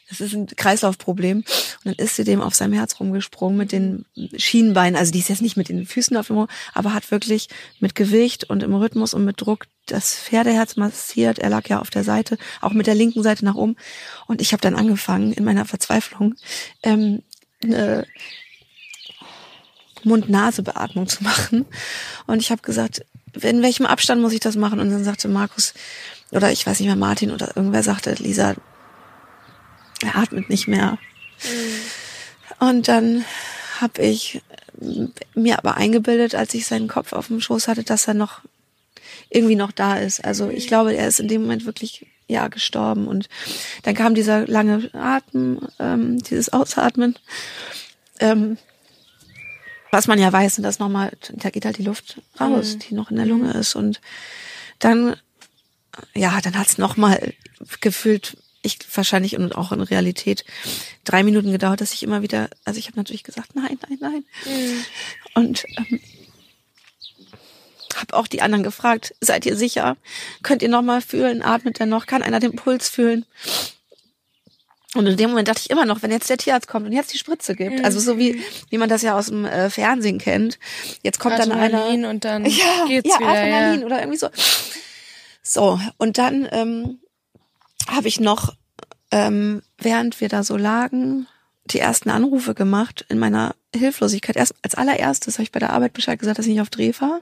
das 0.09 0.21
ist 0.21 0.35
ein 0.35 0.47
Kreislaufproblem. 0.47 1.39
Und 1.39 1.47
dann 1.85 1.95
ist 1.95 2.17
sie 2.17 2.25
dem 2.25 2.41
auf 2.41 2.55
seinem 2.55 2.73
Herz 2.73 2.99
rumgesprungen 2.99 3.59
mit 3.59 3.73
den 3.73 4.05
Schienenbeinen. 4.37 4.97
Also 4.97 5.13
die 5.13 5.19
ist 5.19 5.29
jetzt 5.29 5.43
nicht 5.43 5.57
mit 5.57 5.69
den 5.69 5.87
Füßen 5.87 6.17
auf 6.17 6.29
dem 6.29 6.39
Ohr, 6.39 6.49
aber 6.75 6.95
hat 6.95 7.11
wirklich 7.11 7.49
mit 7.81 7.95
Gewicht 7.95 8.49
und 8.49 8.63
im 8.63 8.75
Rhythmus 8.75 9.15
und 9.15 9.25
mit 9.25 9.41
Druck 9.41 9.67
das 9.87 10.15
Pferdeherz 10.15 10.77
massiert. 10.77 11.39
Er 11.39 11.51
lag 11.51 11.69
ja 11.69 11.81
auf 11.81 11.91
der 11.91 12.05
Seite, 12.05 12.39
auch 12.61 12.73
mit 12.73 12.87
der 12.87 12.95
linken 12.95 13.23
Seite 13.23 13.45
nach 13.45 13.55
oben. 13.55 13.77
Und 14.27 14.41
ich 14.41 14.53
habe 14.53 14.61
dann 14.61 14.75
angefangen, 14.75 15.33
in 15.33 15.45
meiner 15.45 15.65
Verzweiflung, 15.65 16.35
ähm, 16.83 17.23
eine 17.63 18.07
Mund-Nase-Beatmung 20.05 21.09
zu 21.09 21.25
machen. 21.25 21.67
Und 22.27 22.41
ich 22.41 22.51
habe 22.51 22.63
gesagt, 22.63 23.05
in 23.41 23.63
welchem 23.63 23.87
Abstand 23.87 24.23
muss 24.23 24.33
ich 24.33 24.41
das 24.41 24.57
machen? 24.57 24.81
Und 24.81 24.91
dann 24.91 25.05
sagte 25.05 25.29
Markus, 25.29 25.75
oder 26.31 26.51
ich 26.51 26.67
weiß 26.67 26.81
nicht 26.81 26.89
mehr, 26.89 26.97
Martin 26.97 27.31
oder 27.31 27.57
irgendwer 27.57 27.83
sagte, 27.83 28.15
Lisa, 28.15 28.55
er 30.03 30.17
atmet 30.17 30.49
nicht 30.49 30.69
mehr. 30.69 30.99
Und 32.59 32.89
dann 32.89 33.25
habe 33.81 34.03
ich 34.03 34.43
mir 35.35 35.59
aber 35.59 35.77
eingebildet, 35.77 36.35
als 36.35 36.55
ich 36.55 36.67
seinen 36.67 36.89
Kopf 36.89 37.13
auf 37.13 37.29
dem 37.29 37.41
Schoß 37.41 37.69
hatte, 37.69 37.85
dass 37.85 38.09
er 38.09 38.15
noch 38.15 38.41
irgendwie 39.31 39.57
noch 39.57 39.73
da 39.73 39.97
ist. 39.97 40.25
Also 40.25 40.49
ich 40.51 40.69
glaube, 40.69 40.95
er 40.95 41.09
ist 41.09 41.21
in 41.21 41.29
dem 41.29 41.43
Moment 41.43 41.67
wirklich 41.67 42.07
ja 42.29 42.49
gestorben. 42.49 43.09
Und 43.09 43.29
dann 43.83 43.95
kam 43.95 44.15
dieser 44.15 44.47
lange 44.47 44.91
Atem, 44.95 45.61
ähm, 45.79 46.23
dieses 46.23 46.53
Ausatmen. 46.53 47.19
Ähm, 48.21 48.59
was 49.91 50.07
man 50.07 50.19
ja 50.19 50.31
weiß, 50.33 50.59
und 50.59 50.65
das 50.65 50.79
nochmal, 50.79 51.13
da 51.33 51.51
geht 51.51 51.65
halt 51.65 51.79
die 51.79 51.85
Luft 51.85 52.21
raus, 52.39 52.77
die 52.79 52.95
noch 52.95 53.11
in 53.11 53.17
der 53.17 53.25
Lunge 53.27 53.53
ist. 53.53 53.75
Und 53.75 54.01
dann, 54.79 55.17
ja, 56.15 56.41
dann 56.43 56.59
hat's 56.59 56.77
noch 56.77 56.97
nochmal 56.97 57.33
gefühlt, 57.81 58.37
ich 58.63 58.79
wahrscheinlich 58.95 59.37
und 59.37 59.57
auch 59.57 59.73
in 59.73 59.81
Realität, 59.81 60.45
drei 61.05 61.23
Minuten 61.23 61.53
gedauert, 61.53 61.81
dass 61.81 61.93
ich 61.93 62.03
immer 62.03 62.23
wieder, 62.23 62.51
also 62.65 62.79
ich 62.79 62.87
habe 62.87 62.97
natürlich 62.97 63.23
gesagt, 63.25 63.55
nein, 63.55 63.79
nein, 63.89 63.99
nein. 64.01 64.25
Und 65.35 65.65
ähm, 65.77 66.01
habe 67.97 68.15
auch 68.15 68.27
die 68.27 68.43
anderen 68.43 68.63
gefragt, 68.63 69.15
seid 69.21 69.47
ihr 69.47 69.57
sicher? 69.57 69.97
Könnt 70.43 70.63
ihr 70.63 70.69
noch 70.69 70.83
mal 70.83 71.01
fühlen? 71.01 71.43
Atmet 71.43 71.81
er 71.81 71.87
noch? 71.87 72.07
Kann 72.07 72.23
einer 72.23 72.41
den 72.41 72.57
Puls 72.57 72.89
fühlen? 72.89 73.25
Und 74.95 75.07
in 75.07 75.17
dem 75.17 75.31
Moment 75.31 75.49
dachte 75.49 75.61
ich 75.61 75.71
immer 75.71 75.85
noch, 75.85 76.03
wenn 76.03 76.11
jetzt 76.11 76.31
der 76.31 76.39
Tierarzt 76.39 76.67
kommt 76.67 76.87
und 76.87 76.93
jetzt 76.93 77.13
die 77.13 77.19
Spritze 77.19 77.55
gibt, 77.55 77.85
also 77.85 78.01
so 78.01 78.17
wie 78.17 78.43
wie 78.71 78.79
man 78.79 78.89
das 78.89 79.03
ja 79.03 79.19
aus 79.19 79.27
dem 79.27 79.45
äh, 79.45 79.69
Fernsehen 79.69 80.19
kennt, 80.19 80.59
jetzt 81.03 81.21
kommt 81.21 81.39
dann 81.39 81.53
Adrenalin 81.53 82.01
einer 82.01 82.11
und 82.11 82.25
dann 82.25 82.45
ja, 82.47 82.87
geht's 82.87 83.11
ja, 83.11 83.21
wieder. 83.21 83.29
Adrenalin 83.29 83.81
Ja. 83.81 83.87
oder 83.87 83.99
irgendwie 84.01 84.19
so. 84.19 84.31
So 85.43 85.79
und 85.99 86.17
dann 86.17 86.49
ähm, 86.53 87.01
habe 87.87 88.09
ich 88.09 88.19
noch, 88.19 88.55
ähm, 89.11 89.63
während 89.79 90.21
wir 90.21 90.29
da 90.29 90.43
so 90.43 90.57
lagen, 90.57 91.27
die 91.67 91.79
ersten 91.81 92.11
Anrufe 92.11 92.55
gemacht 92.55 93.05
in 93.09 93.19
meiner 93.19 93.55
Hilflosigkeit. 93.75 94.37
Erst 94.37 94.55
als 94.63 94.75
allererstes 94.75 95.35
habe 95.35 95.43
ich 95.45 95.53
bei 95.53 95.61
der 95.61 95.73
Arbeit 95.73 95.93
Bescheid 95.93 96.19
gesagt, 96.19 96.39
dass 96.39 96.47
ich 96.47 96.53
nicht 96.53 96.61
auf 96.63 96.71
Dreh 96.71 96.93
war. 97.01 97.21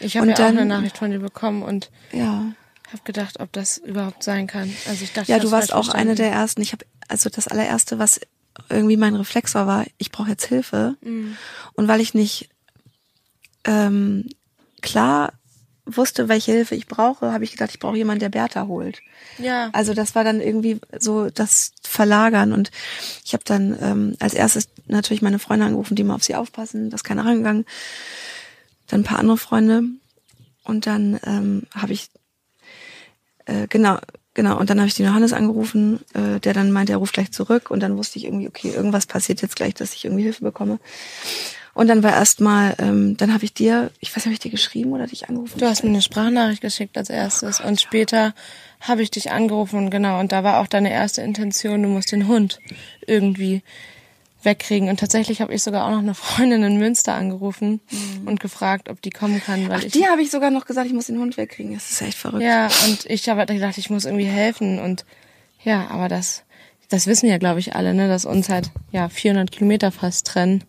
Ich 0.00 0.16
habe 0.16 0.26
ja 0.28 0.32
auch 0.34 0.36
dann- 0.38 0.56
eine 0.58 0.66
Nachricht 0.66 0.98
von 0.98 1.10
dir 1.10 1.18
bekommen 1.18 1.62
und 1.62 1.90
Ja. 2.12 2.52
habe 2.88 3.02
gedacht, 3.04 3.40
ob 3.40 3.52
das 3.52 3.78
überhaupt 3.78 4.22
sein 4.22 4.46
kann. 4.46 4.74
Also 4.88 5.04
ich 5.04 5.12
dachte, 5.12 5.30
Ja, 5.30 5.38
du 5.38 5.50
warst 5.50 5.72
auch 5.72 5.88
eine 5.88 6.14
verstanden. 6.14 6.16
der 6.16 6.30
ersten. 6.32 6.62
Ich 6.62 6.72
habe 6.72 6.84
also 7.08 7.28
das 7.30 7.48
allererste, 7.48 7.98
was 7.98 8.20
irgendwie 8.68 8.96
mein 8.96 9.14
Reflex 9.16 9.54
war, 9.54 9.66
war, 9.66 9.84
ich 9.98 10.10
brauche 10.12 10.28
jetzt 10.30 10.46
Hilfe. 10.46 10.96
Mhm. 11.02 11.36
Und 11.74 11.88
weil 11.88 12.00
ich 12.00 12.14
nicht 12.14 12.48
ähm, 13.64 14.28
klar 14.80 15.32
wusste, 15.84 16.28
welche 16.28 16.52
Hilfe 16.52 16.74
ich 16.74 16.86
brauche, 16.86 17.32
habe 17.32 17.44
ich 17.44 17.52
gedacht, 17.52 17.70
ich 17.70 17.78
brauche 17.78 17.96
jemanden, 17.96 18.20
der 18.20 18.28
Bertha 18.28 18.66
holt. 18.66 19.00
Ja. 19.38 19.70
Also 19.72 19.94
das 19.94 20.14
war 20.14 20.24
dann 20.24 20.40
irgendwie 20.40 20.80
so 20.98 21.30
das 21.30 21.72
Verlagern 21.82 22.52
und 22.52 22.70
ich 23.24 23.32
habe 23.32 23.44
dann 23.44 23.76
ähm, 23.80 24.16
als 24.20 24.34
erstes 24.34 24.68
natürlich 24.86 25.22
meine 25.22 25.38
Freunde 25.38 25.66
angerufen, 25.66 25.96
die 25.96 26.04
mal 26.04 26.14
auf 26.14 26.24
sie 26.24 26.36
aufpassen, 26.36 26.90
da 26.90 26.94
ist 26.94 27.04
keiner 27.04 27.24
rangegangen. 27.24 27.64
Dann 28.86 29.00
ein 29.00 29.04
paar 29.04 29.18
andere 29.18 29.38
Freunde 29.38 29.84
und 30.64 30.86
dann 30.86 31.18
ähm, 31.24 31.62
habe 31.74 31.92
ich 31.92 32.10
äh, 33.46 33.66
genau 33.68 33.98
genau 34.34 34.58
und 34.58 34.70
dann 34.70 34.78
habe 34.78 34.88
ich 34.88 34.94
den 34.94 35.06
Johannes 35.06 35.32
angerufen, 35.32 36.00
äh, 36.14 36.40
der 36.40 36.54
dann 36.54 36.72
meinte, 36.72 36.92
er 36.92 36.98
ruft 36.98 37.14
gleich 37.14 37.32
zurück 37.32 37.70
und 37.70 37.80
dann 37.80 37.96
wusste 37.96 38.18
ich 38.18 38.24
irgendwie, 38.24 38.48
okay, 38.48 38.70
irgendwas 38.70 39.06
passiert 39.06 39.42
jetzt 39.42 39.56
gleich, 39.56 39.74
dass 39.74 39.94
ich 39.94 40.04
irgendwie 40.04 40.24
Hilfe 40.24 40.44
bekomme. 40.44 40.78
Und 41.74 41.88
dann 41.88 42.02
war 42.02 42.12
erstmal, 42.12 42.74
ähm, 42.78 43.16
dann 43.16 43.32
habe 43.32 43.44
ich 43.44 43.54
dir, 43.54 43.90
ich 44.00 44.10
weiß 44.10 44.16
nicht, 44.16 44.26
habe 44.26 44.34
ich 44.34 44.40
dir 44.40 44.50
geschrieben 44.50 44.92
oder 44.92 45.06
dich 45.06 45.28
angerufen? 45.28 45.58
Du 45.58 45.66
hast 45.66 45.82
mir 45.82 45.88
eine 45.88 46.02
Sprachnachricht 46.02 46.60
geschickt 46.60 46.98
als 46.98 47.08
erstes 47.08 47.60
und 47.60 47.80
später 47.80 48.34
habe 48.80 49.02
ich 49.02 49.10
dich 49.10 49.30
angerufen 49.30 49.78
und 49.78 49.90
genau 49.90 50.20
und 50.20 50.32
da 50.32 50.44
war 50.44 50.60
auch 50.60 50.66
deine 50.66 50.90
erste 50.90 51.22
Intention, 51.22 51.82
du 51.82 51.88
musst 51.88 52.12
den 52.12 52.28
Hund 52.28 52.58
irgendwie 53.06 53.62
wegkriegen 54.42 54.88
und 54.88 54.98
tatsächlich 55.00 55.40
habe 55.40 55.54
ich 55.54 55.62
sogar 55.62 55.86
auch 55.86 55.92
noch 55.92 56.00
eine 56.00 56.14
Freundin 56.14 56.62
in 56.62 56.78
Münster 56.78 57.14
angerufen 57.14 57.80
und 58.26 58.40
gefragt, 58.40 58.90
ob 58.90 59.00
die 59.00 59.10
kommen 59.10 59.40
kann, 59.42 59.68
weil 59.68 59.78
Ach, 59.78 59.84
ich 59.84 59.92
dir 59.92 60.10
habe 60.10 60.20
ich 60.20 60.30
sogar 60.30 60.50
noch 60.50 60.66
gesagt, 60.66 60.88
ich 60.88 60.92
muss 60.92 61.06
den 61.06 61.18
Hund 61.18 61.36
wegkriegen. 61.36 61.72
Das 61.74 61.90
ist 61.90 62.02
echt 62.02 62.18
verrückt. 62.18 62.42
ja 62.42 62.68
und 62.86 63.06
ich 63.06 63.28
habe 63.28 63.46
gedacht, 63.46 63.78
ich 63.78 63.88
muss 63.88 64.04
irgendwie 64.04 64.26
helfen 64.26 64.78
und 64.78 65.06
ja, 65.62 65.86
aber 65.88 66.08
das 66.08 66.42
das 66.90 67.06
wissen 67.06 67.28
ja 67.28 67.38
glaube 67.38 67.60
ich 67.60 67.74
alle, 67.74 67.94
ne, 67.94 68.08
dass 68.08 68.26
uns 68.26 68.50
halt 68.50 68.72
ja 68.90 69.08
400 69.08 69.50
Kilometer 69.50 69.90
fast 69.90 70.26
trennen 70.26 70.64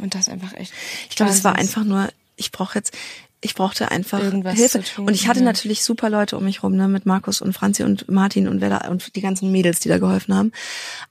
und 0.00 0.14
das 0.14 0.28
einfach 0.28 0.52
echt. 0.54 0.72
Ich 1.10 1.16
glaube, 1.16 1.32
es 1.32 1.44
war 1.44 1.56
einfach 1.56 1.84
nur, 1.84 2.08
ich 2.36 2.52
brauche 2.52 2.78
jetzt, 2.78 2.92
ich 3.40 3.54
brauchte 3.54 3.90
einfach 3.90 4.20
Irgendwas 4.20 4.54
Hilfe. 4.54 4.82
tun, 4.82 5.06
und 5.06 5.14
ich 5.14 5.28
hatte 5.28 5.40
ja. 5.40 5.44
natürlich 5.44 5.84
super 5.84 6.10
Leute 6.10 6.36
um 6.36 6.44
mich 6.44 6.62
rum, 6.62 6.76
ne, 6.76 6.88
mit 6.88 7.06
Markus 7.06 7.40
und 7.40 7.52
Franzi 7.52 7.82
und 7.82 8.10
Martin 8.10 8.48
und 8.48 8.60
wer 8.60 8.70
da, 8.70 8.88
und 8.88 9.14
die 9.16 9.20
ganzen 9.20 9.52
Mädels, 9.52 9.80
die 9.80 9.88
da 9.88 9.98
geholfen 9.98 10.34
haben. 10.34 10.52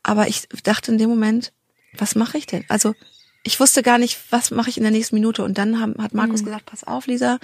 Aber 0.01 0.27
ich 0.27 0.47
dachte 0.63 0.91
in 0.91 0.97
dem 0.97 1.09
Moment, 1.09 1.51
was 1.97 2.15
mache 2.15 2.37
ich 2.37 2.45
denn? 2.45 2.65
Also 2.69 2.95
ich 3.43 3.59
wusste 3.59 3.83
gar 3.83 3.97
nicht, 3.97 4.19
was 4.31 4.51
mache 4.51 4.69
ich 4.69 4.77
in 4.77 4.83
der 4.83 4.91
nächsten 4.91 5.15
Minute. 5.15 5.43
Und 5.43 5.57
dann 5.57 5.79
haben, 5.79 5.95
hat 6.01 6.13
Markus 6.13 6.43
gesagt, 6.43 6.65
pass 6.65 6.85
auf, 6.85 7.07
Lisa. 7.07 7.39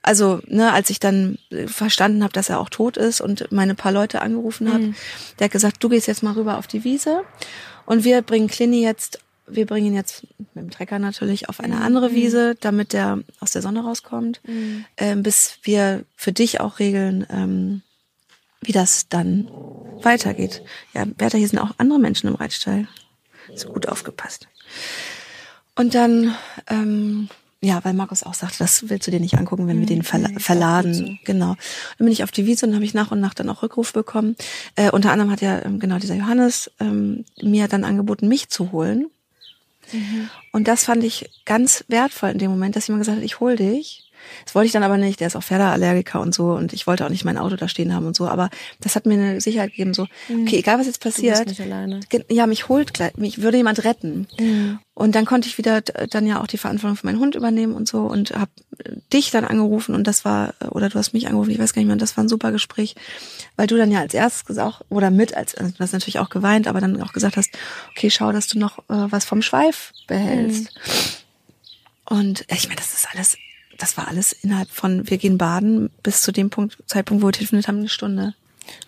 Also, 0.00 0.40
ne, 0.46 0.72
als 0.72 0.90
ich 0.90 1.00
dann 1.00 1.38
äh, 1.50 1.66
verstanden 1.66 2.22
habe, 2.22 2.32
dass 2.32 2.48
er 2.48 2.60
auch 2.60 2.70
tot 2.70 2.96
ist 2.96 3.20
und 3.20 3.52
meine 3.52 3.74
paar 3.74 3.92
Leute 3.92 4.22
angerufen 4.22 4.72
habe, 4.72 4.94
der 5.38 5.46
hat 5.46 5.52
gesagt, 5.52 5.84
du 5.84 5.88
gehst 5.88 6.06
jetzt 6.06 6.22
mal 6.22 6.32
rüber 6.32 6.56
auf 6.56 6.66
die 6.66 6.84
Wiese 6.84 7.24
und 7.84 8.04
wir 8.04 8.22
bringen 8.22 8.48
Clini 8.48 8.82
jetzt, 8.82 9.18
wir 9.50 9.66
bringen 9.66 9.88
ihn 9.88 9.94
jetzt 9.94 10.26
mit 10.38 10.64
dem 10.64 10.70
Trecker 10.70 10.98
natürlich 10.98 11.48
auf 11.48 11.60
eine 11.60 11.80
andere 11.80 12.12
Wiese, 12.12 12.54
damit 12.60 12.92
der 12.92 13.20
aus 13.40 13.52
der 13.52 13.62
Sonne 13.62 13.84
rauskommt, 13.84 14.40
ähm, 14.96 15.22
bis 15.22 15.58
wir 15.62 16.04
für 16.16 16.32
dich 16.32 16.60
auch 16.60 16.78
regeln, 16.78 17.26
ähm, 17.30 17.82
wie 18.60 18.72
das 18.72 19.08
dann 19.08 19.48
weitergeht. 20.02 20.62
Ja, 20.94 21.04
Bertha, 21.04 21.38
hier 21.38 21.48
sind 21.48 21.58
auch 21.58 21.74
andere 21.78 21.98
Menschen 21.98 22.28
im 22.28 22.34
Reitstall. 22.34 22.88
Ist 23.52 23.68
gut 23.68 23.88
aufgepasst. 23.88 24.48
Und 25.74 25.94
dann 25.94 26.34
ähm, 26.68 27.28
ja, 27.60 27.84
weil 27.84 27.92
Markus 27.92 28.22
auch 28.22 28.34
sagte, 28.34 28.58
das 28.58 28.88
willst 28.88 29.06
du 29.08 29.10
dir 29.10 29.18
nicht 29.18 29.36
angucken, 29.36 29.66
wenn 29.66 29.80
wir 29.80 29.86
den 29.86 30.04
verla 30.04 30.28
verladen. 30.38 31.18
Genau. 31.24 31.56
Dann 31.98 32.04
bin 32.04 32.12
ich 32.12 32.22
auf 32.22 32.30
die 32.30 32.46
Wiese 32.46 32.66
und 32.66 32.74
habe 32.74 32.84
ich 32.84 32.94
nach 32.94 33.10
und 33.10 33.18
nach 33.18 33.34
dann 33.34 33.48
auch 33.48 33.62
Rückruf 33.62 33.92
bekommen. 33.92 34.36
Äh, 34.76 34.90
unter 34.92 35.10
anderem 35.10 35.32
hat 35.32 35.40
ja 35.40 35.64
ähm, 35.64 35.80
genau 35.80 35.98
dieser 35.98 36.14
Johannes 36.14 36.70
ähm, 36.78 37.24
mir 37.42 37.66
dann 37.66 37.82
angeboten, 37.82 38.28
mich 38.28 38.48
zu 38.48 38.70
holen. 38.70 39.10
Mhm. 39.92 40.30
Und 40.52 40.68
das 40.68 40.84
fand 40.84 41.04
ich 41.04 41.30
ganz 41.44 41.84
wertvoll 41.88 42.30
in 42.30 42.38
dem 42.38 42.50
Moment, 42.50 42.76
dass 42.76 42.86
jemand 42.86 43.02
gesagt 43.02 43.18
hat, 43.18 43.24
ich 43.24 43.40
hol 43.40 43.56
dich. 43.56 44.07
Das 44.44 44.54
wollte 44.54 44.66
ich 44.66 44.72
dann 44.72 44.82
aber 44.82 44.96
nicht, 44.96 45.20
der 45.20 45.26
ist 45.26 45.36
auch 45.36 45.42
Pferdeallergiker 45.42 46.20
und 46.20 46.34
so 46.34 46.52
und 46.52 46.72
ich 46.72 46.86
wollte 46.86 47.04
auch 47.04 47.10
nicht 47.10 47.24
mein 47.24 47.38
Auto 47.38 47.56
da 47.56 47.68
stehen 47.68 47.94
haben 47.94 48.06
und 48.06 48.16
so, 48.16 48.28
aber 48.28 48.50
das 48.80 48.96
hat 48.96 49.06
mir 49.06 49.14
eine 49.14 49.40
Sicherheit 49.40 49.70
gegeben, 49.70 49.94
so, 49.94 50.06
mhm. 50.28 50.42
okay, 50.42 50.56
egal 50.56 50.78
was 50.78 50.86
jetzt 50.86 51.00
passiert, 51.00 51.46
ja, 52.30 52.46
mich 52.46 52.68
holt 52.68 52.94
gleich, 52.94 53.16
mich 53.16 53.42
würde 53.42 53.56
jemand 53.56 53.84
retten. 53.84 54.26
Mhm. 54.38 54.78
Und 54.94 55.14
dann 55.14 55.26
konnte 55.26 55.48
ich 55.48 55.58
wieder 55.58 55.80
dann 55.80 56.26
ja 56.26 56.42
auch 56.42 56.48
die 56.48 56.58
Verantwortung 56.58 56.96
für 56.96 57.06
meinen 57.06 57.20
Hund 57.20 57.36
übernehmen 57.36 57.72
und 57.72 57.86
so 57.86 58.00
und 58.00 58.32
habe 58.32 58.50
dich 59.12 59.30
dann 59.30 59.44
angerufen 59.44 59.94
und 59.94 60.08
das 60.08 60.24
war, 60.24 60.54
oder 60.70 60.88
du 60.88 60.98
hast 60.98 61.12
mich 61.12 61.28
angerufen, 61.28 61.50
ich 61.50 61.58
weiß 61.58 61.72
gar 61.72 61.80
nicht 61.80 61.86
mehr, 61.86 61.96
das 61.96 62.16
war 62.16 62.24
ein 62.24 62.28
super 62.28 62.50
Gespräch, 62.50 62.96
weil 63.56 63.68
du 63.68 63.76
dann 63.76 63.92
ja 63.92 64.00
als 64.00 64.14
erstes 64.14 64.44
gesagt, 64.44 64.84
oder 64.88 65.10
mit, 65.10 65.36
als 65.36 65.54
also 65.54 65.70
du 65.70 65.78
hast 65.78 65.92
natürlich 65.92 66.18
auch 66.18 66.30
geweint, 66.30 66.66
aber 66.66 66.80
dann 66.80 67.00
auch 67.00 67.12
gesagt 67.12 67.36
hast, 67.36 67.50
okay, 67.90 68.10
schau, 68.10 68.32
dass 68.32 68.48
du 68.48 68.58
noch 68.58 68.78
äh, 68.88 69.06
was 69.10 69.24
vom 69.24 69.40
Schweif 69.40 69.92
behältst. 70.08 70.64
Mhm. 70.64 72.18
Und 72.18 72.44
ich 72.48 72.68
meine, 72.68 72.80
das 72.80 72.94
ist 72.94 73.08
alles 73.12 73.36
das 73.78 73.96
war 73.96 74.08
alles 74.08 74.32
innerhalb 74.32 74.70
von, 74.70 75.08
wir 75.08 75.18
gehen 75.18 75.38
baden, 75.38 75.90
bis 76.02 76.22
zu 76.22 76.32
dem 76.32 76.50
Punkt, 76.50 76.76
Zeitpunkt, 76.86 77.22
wo 77.22 77.28
wir 77.28 77.32
telefoniert 77.32 77.68
haben, 77.68 77.78
eine 77.78 77.88
Stunde. 77.88 78.34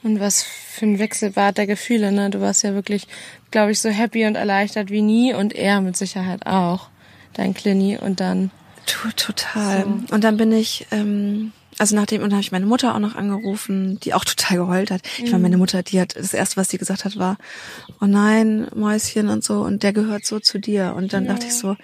Und 0.03 0.21
was 0.21 0.43
für 0.43 0.85
ein 0.85 0.99
Wechselbad 0.99 1.57
der 1.57 1.67
Gefühle, 1.67 2.13
ne? 2.13 2.29
Du 2.29 2.41
warst 2.41 2.63
ja 2.65 2.75
wirklich, 2.75 3.07
glaube 3.51 3.73
ich, 3.73 3.81
so 3.81 3.89
happy 3.89 4.27
und 4.27 4.35
erleichtert 4.35 4.91
wie 4.91 5.01
nie 5.01 5.33
und 5.33 5.55
er 5.55 5.81
mit 5.81 5.97
Sicherheit 5.97 6.45
auch, 6.45 6.89
dein 7.33 7.55
Clini 7.55 7.97
und 7.97 8.21
dann. 8.21 8.51
Total. 9.17 9.85
So. 9.85 10.15
Und 10.15 10.25
dann 10.25 10.37
bin 10.37 10.53
ich, 10.53 10.87
ähm, 10.91 11.53
also 11.79 11.95
nachdem, 11.95 12.23
und 12.23 12.31
dann 12.31 12.37
habe 12.37 12.43
ich 12.43 12.53
meine 12.53 12.67
Mutter 12.67 12.95
auch 12.95 12.99
noch 12.99 13.15
angerufen, 13.15 14.01
die 14.01 14.13
auch 14.13 14.25
total 14.27 14.59
geheult 14.59 14.91
hat. 14.91 15.03
Ich 15.19 15.27
meine, 15.27 15.37
mhm. 15.37 15.43
meine 15.43 15.57
Mutter, 15.59 15.83
die 15.83 16.01
hat, 16.01 16.17
das 16.17 16.35
erste, 16.35 16.57
was 16.57 16.69
sie 16.69 16.79
gesagt 16.79 17.05
hat, 17.05 17.17
war, 17.17 17.39
oh 18.01 18.07
nein, 18.07 18.67
Mäuschen 18.75 19.29
und 19.29 19.45
so, 19.45 19.61
und 19.61 19.83
der 19.83 19.93
gehört 19.93 20.27
so 20.27 20.41
zu 20.41 20.59
dir. 20.59 20.95
Und 20.97 21.13
dann 21.13 21.25
ja. 21.25 21.33
dachte 21.33 21.47
ich 21.47 21.55
so, 21.55 21.77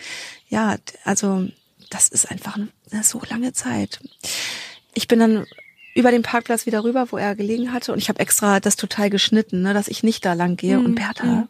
ja, 0.48 0.76
also 1.04 1.46
das 1.90 2.08
ist 2.08 2.30
einfach 2.30 2.56
eine 2.56 2.68
so 3.02 3.20
lange 3.28 3.52
Zeit. 3.52 4.00
Ich 4.94 5.08
bin 5.08 5.18
dann 5.18 5.46
über 5.94 6.10
den 6.10 6.22
Parkplatz 6.22 6.66
wieder 6.66 6.84
rüber, 6.84 7.10
wo 7.10 7.16
er 7.16 7.34
gelegen 7.34 7.72
hatte 7.72 7.92
und 7.92 7.98
ich 7.98 8.08
habe 8.08 8.20
extra 8.20 8.60
das 8.60 8.76
total 8.76 9.10
geschnitten, 9.10 9.62
ne, 9.62 9.74
dass 9.74 9.88
ich 9.88 10.02
nicht 10.02 10.24
da 10.24 10.34
lang 10.34 10.56
gehe. 10.56 10.78
Mhm. 10.78 10.84
Und 10.84 10.94
Bertha 10.94 11.26
mhm. 11.26 11.48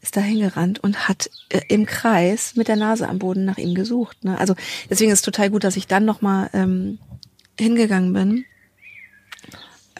ist 0.00 0.16
da 0.16 0.20
hingerannt 0.20 0.78
und 0.82 1.08
hat 1.08 1.30
äh, 1.50 1.60
im 1.68 1.86
Kreis 1.86 2.56
mit 2.56 2.68
der 2.68 2.76
Nase 2.76 3.08
am 3.08 3.18
Boden 3.18 3.44
nach 3.44 3.58
ihm 3.58 3.74
gesucht. 3.74 4.24
Ne? 4.24 4.38
Also 4.38 4.54
deswegen 4.88 5.10
ist 5.10 5.18
es 5.18 5.24
total 5.24 5.50
gut, 5.50 5.64
dass 5.64 5.76
ich 5.76 5.86
dann 5.86 6.06
nochmal 6.06 6.48
ähm, 6.54 6.98
hingegangen 7.58 8.12
bin. 8.14 8.44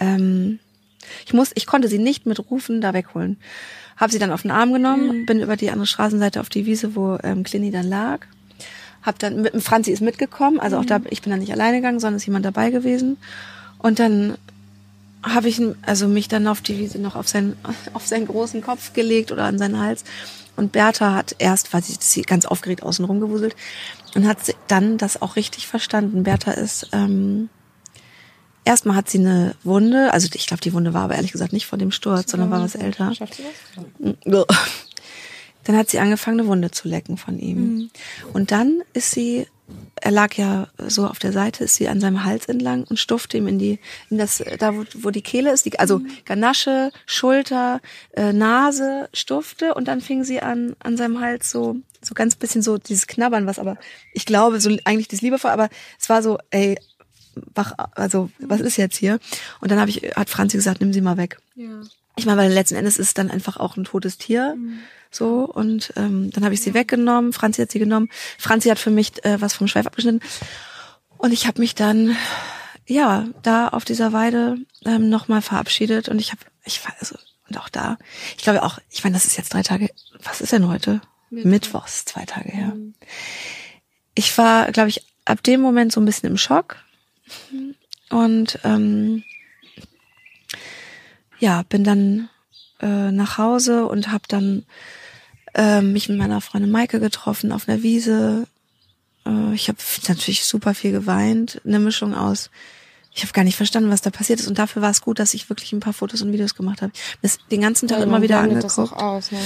Ähm, 0.00 0.58
ich 1.26 1.34
muss, 1.34 1.50
ich 1.54 1.66
konnte 1.66 1.88
sie 1.88 1.98
nicht 1.98 2.26
mit 2.26 2.50
Rufen 2.50 2.80
da 2.80 2.94
wegholen. 2.94 3.38
Habe 3.96 4.12
sie 4.12 4.18
dann 4.18 4.32
auf 4.32 4.42
den 4.42 4.50
Arm 4.50 4.72
genommen, 4.72 5.20
mhm. 5.20 5.26
bin 5.26 5.40
über 5.40 5.56
die 5.56 5.70
andere 5.70 5.86
Straßenseite 5.86 6.40
auf 6.40 6.48
die 6.48 6.64
Wiese, 6.64 6.94
wo 6.96 7.18
ähm, 7.22 7.42
Clini 7.42 7.70
dann 7.70 7.88
lag 7.88 8.20
hab 9.02 9.18
dann 9.18 9.42
mit 9.42 9.62
Franzi 9.62 9.92
ist 9.92 10.00
mitgekommen, 10.00 10.60
also 10.60 10.78
auch 10.78 10.84
da 10.84 11.00
ich 11.10 11.22
bin 11.22 11.30
dann 11.30 11.40
nicht 11.40 11.52
alleine 11.52 11.78
gegangen, 11.78 12.00
sondern 12.00 12.16
ist 12.16 12.26
jemand 12.26 12.44
dabei 12.44 12.70
gewesen. 12.70 13.16
Und 13.78 13.98
dann 13.98 14.36
habe 15.22 15.48
ich 15.48 15.60
also 15.82 16.08
mich 16.08 16.28
dann 16.28 16.46
auf 16.46 16.60
die 16.60 16.78
Wiese 16.78 16.98
noch 16.98 17.16
auf 17.16 17.28
seinen 17.28 17.56
auf 17.92 18.06
seinen 18.06 18.26
großen 18.26 18.62
Kopf 18.62 18.92
gelegt 18.92 19.32
oder 19.32 19.44
an 19.44 19.58
seinen 19.58 19.78
Hals. 19.78 20.04
Und 20.56 20.72
Bertha 20.72 21.14
hat 21.14 21.36
erst, 21.38 21.72
weil 21.72 21.84
sie, 21.84 21.96
sie 22.00 22.22
ganz 22.22 22.44
aufgeregt 22.44 22.82
außen 22.82 23.04
rumgewuselt 23.04 23.54
und 24.16 24.26
hat 24.26 24.38
dann 24.66 24.98
das 24.98 25.22
auch 25.22 25.36
richtig 25.36 25.68
verstanden. 25.68 26.24
Bertha 26.24 26.50
ist 26.50 26.88
ähm, 26.92 27.48
erstmal 28.64 28.96
hat 28.96 29.08
sie 29.08 29.18
eine 29.18 29.54
Wunde, 29.62 30.12
also 30.12 30.28
ich 30.34 30.46
glaube 30.46 30.60
die 30.60 30.72
Wunde 30.72 30.94
war 30.94 31.04
aber 31.04 31.14
ehrlich 31.14 31.32
gesagt 31.32 31.52
nicht 31.52 31.66
vor 31.66 31.78
dem 31.78 31.92
Sturz, 31.92 32.30
sondern 32.30 32.50
war 32.50 32.60
was 32.60 32.74
älter. 32.74 33.14
Schafft 33.14 33.34
sie 33.34 33.44
das? 33.44 34.46
Dann 35.68 35.76
hat 35.76 35.90
sie 35.90 35.98
angefangen, 35.98 36.40
eine 36.40 36.48
Wunde 36.48 36.70
zu 36.70 36.88
lecken 36.88 37.18
von 37.18 37.38
ihm. 37.38 37.58
Mhm. 37.58 37.90
Und 38.32 38.52
dann 38.52 38.80
ist 38.94 39.10
sie, 39.10 39.46
er 39.96 40.12
lag 40.12 40.32
ja 40.32 40.68
so 40.78 41.06
auf 41.06 41.18
der 41.18 41.30
Seite, 41.30 41.64
ist 41.64 41.74
sie 41.74 41.88
an 41.88 42.00
seinem 42.00 42.24
Hals 42.24 42.46
entlang 42.46 42.84
und 42.84 42.98
stufte 42.98 43.36
ihm 43.36 43.46
in 43.46 43.58
die, 43.58 43.78
in 44.08 44.16
das, 44.16 44.42
da 44.58 44.74
wo, 44.74 44.84
wo 44.94 45.10
die 45.10 45.20
Kehle 45.20 45.52
ist, 45.52 45.66
die, 45.66 45.78
also 45.78 45.98
mhm. 45.98 46.10
Ganasche, 46.24 46.90
Schulter, 47.04 47.82
äh, 48.12 48.32
Nase, 48.32 49.10
stufte 49.12 49.74
und 49.74 49.88
dann 49.88 50.00
fing 50.00 50.24
sie 50.24 50.40
an, 50.40 50.74
an 50.78 50.96
seinem 50.96 51.20
Hals 51.20 51.50
so, 51.50 51.76
so 52.00 52.14
ganz 52.14 52.34
bisschen 52.34 52.62
so 52.62 52.78
dieses 52.78 53.06
Knabbern, 53.06 53.44
was 53.44 53.58
aber, 53.58 53.76
ich 54.14 54.24
glaube, 54.24 54.60
so 54.60 54.74
eigentlich 54.84 55.08
das 55.08 55.20
liebevoll, 55.20 55.50
aber 55.50 55.68
es 56.00 56.08
war 56.08 56.22
so, 56.22 56.38
ey, 56.48 56.78
wach, 57.54 57.74
also 57.94 58.30
was 58.38 58.62
ist 58.62 58.78
jetzt 58.78 58.96
hier? 58.96 59.18
Und 59.60 59.70
dann 59.70 59.78
habe 59.78 59.90
ich, 59.90 60.00
hat 60.16 60.30
Franzi 60.30 60.56
gesagt, 60.56 60.80
nimm 60.80 60.94
sie 60.94 61.02
mal 61.02 61.18
weg. 61.18 61.40
Ja. 61.56 61.82
Ich 62.16 62.24
meine, 62.24 62.40
weil 62.40 62.52
letzten 62.52 62.76
Endes 62.76 62.98
ist 62.98 63.08
es 63.08 63.14
dann 63.14 63.30
einfach 63.30 63.58
auch 63.58 63.76
ein 63.76 63.84
totes 63.84 64.16
Tier. 64.16 64.56
Mhm. 64.56 64.78
So, 65.10 65.44
und 65.44 65.92
ähm, 65.96 66.30
dann 66.30 66.44
habe 66.44 66.54
ich 66.54 66.60
sie 66.60 66.74
weggenommen, 66.74 67.32
Franzi 67.32 67.62
hat 67.62 67.70
sie 67.70 67.78
genommen. 67.78 68.08
Franzi 68.38 68.68
hat 68.68 68.78
für 68.78 68.90
mich 68.90 69.24
äh, 69.24 69.40
was 69.40 69.54
vom 69.54 69.68
Schweif 69.68 69.86
abgeschnitten. 69.86 70.20
Und 71.16 71.32
ich 71.32 71.46
habe 71.46 71.60
mich 71.60 71.74
dann, 71.74 72.16
ja, 72.86 73.26
da 73.42 73.68
auf 73.68 73.84
dieser 73.84 74.12
Weide 74.12 74.58
ähm, 74.84 75.08
nochmal 75.08 75.42
verabschiedet. 75.42 76.08
Und 76.08 76.20
ich 76.20 76.30
habe, 76.30 76.42
ich 76.64 76.84
war, 76.84 76.94
also, 77.00 77.16
und 77.48 77.58
auch 77.58 77.68
da, 77.68 77.98
ich 78.36 78.42
glaube 78.42 78.62
auch, 78.62 78.78
ich 78.90 79.02
meine, 79.04 79.14
das 79.14 79.24
ist 79.24 79.36
jetzt 79.36 79.52
drei 79.52 79.62
Tage, 79.62 79.90
was 80.22 80.40
ist 80.40 80.52
denn 80.52 80.68
heute? 80.68 81.00
Mittwoch. 81.30 81.50
Mittwochs, 81.50 82.04
zwei 82.04 82.24
Tage 82.24 82.50
her. 82.50 82.68
Mhm. 82.68 82.94
Ich 84.14 84.36
war, 84.38 84.70
glaube 84.72 84.88
ich, 84.88 85.04
ab 85.24 85.42
dem 85.42 85.60
Moment 85.60 85.92
so 85.92 86.00
ein 86.00 86.04
bisschen 86.04 86.30
im 86.30 86.38
Schock. 86.38 86.76
Und 88.10 88.58
ähm, 88.64 89.22
ja, 91.38 91.62
bin 91.68 91.84
dann 91.84 92.28
äh, 92.80 93.10
nach 93.10 93.38
Hause 93.38 93.86
und 93.86 94.10
habe 94.10 94.24
dann 94.28 94.64
äh, 95.54 95.80
mich 95.80 96.08
mit 96.08 96.18
meiner 96.18 96.40
Freundin 96.40 96.70
Maike 96.70 97.00
getroffen 97.00 97.52
auf 97.52 97.68
einer 97.68 97.82
Wiese. 97.82 98.46
Äh, 99.26 99.54
ich 99.54 99.68
habe 99.68 99.78
natürlich 100.08 100.44
super 100.44 100.74
viel 100.74 100.92
geweint, 100.92 101.60
eine 101.64 101.78
Mischung 101.78 102.14
aus 102.14 102.50
ich 103.18 103.24
habe 103.24 103.32
gar 103.32 103.42
nicht 103.42 103.56
verstanden, 103.56 103.90
was 103.90 104.00
da 104.00 104.10
passiert 104.10 104.38
ist. 104.38 104.46
Und 104.46 104.58
dafür 104.60 104.80
war 104.80 104.90
es 104.90 105.00
gut, 105.00 105.18
dass 105.18 105.34
ich 105.34 105.50
wirklich 105.50 105.72
ein 105.72 105.80
paar 105.80 105.92
Fotos 105.92 106.22
und 106.22 106.32
Videos 106.32 106.54
gemacht 106.54 106.82
habe. 106.82 106.92
Das 107.20 107.38
den 107.50 107.60
ganzen 107.60 107.88
Tag 107.88 107.98
ja, 107.98 108.04
immer 108.04 108.22
wieder 108.22 108.38
angeguckt. 108.38 108.64
Das 108.64 108.78
auch 108.78 108.92
aus, 108.92 109.32
ne? 109.32 109.40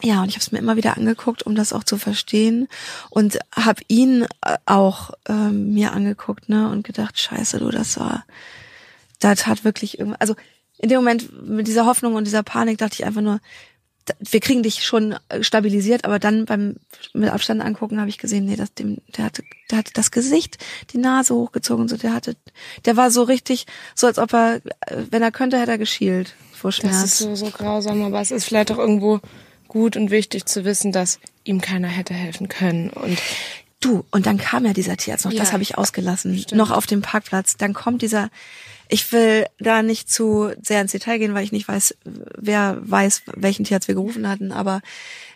Ja, 0.00 0.22
und 0.22 0.28
ich 0.28 0.34
habe 0.34 0.42
es 0.42 0.52
mir 0.52 0.58
immer 0.58 0.76
wieder 0.76 0.96
angeguckt, 0.96 1.42
um 1.42 1.54
das 1.54 1.74
auch 1.74 1.84
zu 1.84 1.98
verstehen. 1.98 2.68
Und 3.10 3.38
habe 3.54 3.82
ihn 3.88 4.22
äh, 4.46 4.56
auch 4.64 5.10
äh, 5.28 5.32
mir 5.32 5.92
angeguckt, 5.92 6.48
ne, 6.48 6.70
und 6.70 6.84
gedacht, 6.84 7.18
scheiße, 7.18 7.58
du, 7.58 7.70
das 7.70 7.98
war, 7.98 8.24
das 9.18 9.46
hat 9.46 9.64
wirklich 9.64 9.98
irgendwas. 9.98 10.20
Also 10.20 10.36
in 10.78 10.88
dem 10.88 10.98
Moment 10.98 11.48
mit 11.48 11.66
dieser 11.66 11.86
Hoffnung 11.86 12.14
und 12.14 12.24
dieser 12.24 12.42
Panik 12.42 12.78
dachte 12.78 12.94
ich 12.94 13.04
einfach 13.04 13.20
nur, 13.20 13.40
wir 14.18 14.40
kriegen 14.40 14.62
dich 14.62 14.84
schon 14.84 15.16
äh, 15.28 15.42
stabilisiert, 15.42 16.04
aber 16.04 16.18
dann 16.18 16.46
beim 16.46 16.76
mit 17.12 17.30
Abstand 17.30 17.62
angucken 17.62 18.00
habe 18.00 18.08
ich 18.08 18.18
gesehen, 18.18 18.46
nee, 18.46 18.56
das 18.56 18.72
dem 18.74 18.98
der 19.16 19.26
hatte 19.26 19.42
der 19.70 19.78
hatte 19.78 19.92
das 19.92 20.10
Gesicht, 20.10 20.58
die 20.92 20.98
Nase 20.98 21.34
hochgezogen, 21.34 21.88
so. 21.88 21.96
Der 21.96 22.14
hatte 22.14 22.36
der 22.84 22.96
war 22.96 23.10
so 23.10 23.22
richtig 23.22 23.66
so 23.94 24.06
als 24.06 24.18
ob 24.18 24.32
er 24.32 24.56
äh, 24.56 24.60
wenn 25.10 25.22
er 25.22 25.30
könnte, 25.30 25.58
hätte 25.58 25.72
er 25.72 25.78
geschielt 25.78 26.34
vor 26.52 26.72
Schmerz. 26.72 27.02
Das 27.02 27.04
ist 27.12 27.18
so 27.18 27.34
so 27.34 27.50
grausam, 27.50 28.02
aber 28.02 28.20
es 28.20 28.30
ist 28.30 28.44
vielleicht 28.44 28.72
auch 28.72 28.78
irgendwo 28.78 29.20
gut 29.68 29.96
und 29.96 30.10
wichtig 30.10 30.46
zu 30.46 30.64
wissen, 30.64 30.92
dass 30.92 31.20
ihm 31.44 31.60
keiner 31.60 31.88
hätte 31.88 32.14
helfen 32.14 32.48
können. 32.48 32.90
Und 32.90 33.18
du 33.80 34.04
und 34.10 34.26
dann 34.26 34.38
kam 34.38 34.64
ja 34.64 34.72
dieser 34.72 34.96
Tierarzt 34.96 35.24
noch, 35.24 35.32
ja, 35.32 35.40
das 35.40 35.52
habe 35.52 35.62
ich 35.62 35.76
ausgelassen, 35.78 36.38
stimmt. 36.38 36.58
noch 36.58 36.70
auf 36.70 36.86
dem 36.86 37.02
Parkplatz, 37.02 37.56
dann 37.56 37.74
kommt 37.74 38.02
dieser 38.02 38.30
ich 38.88 39.12
will 39.12 39.46
da 39.58 39.82
nicht 39.82 40.10
zu 40.10 40.52
sehr 40.62 40.80
ins 40.80 40.92
Detail 40.92 41.18
gehen, 41.18 41.34
weil 41.34 41.44
ich 41.44 41.52
nicht 41.52 41.68
weiß, 41.68 41.96
wer 42.04 42.78
weiß, 42.80 43.22
welchen 43.34 43.64
Tierarzt 43.64 43.88
wir 43.88 43.94
gerufen 43.94 44.28
hatten, 44.28 44.52
aber 44.52 44.80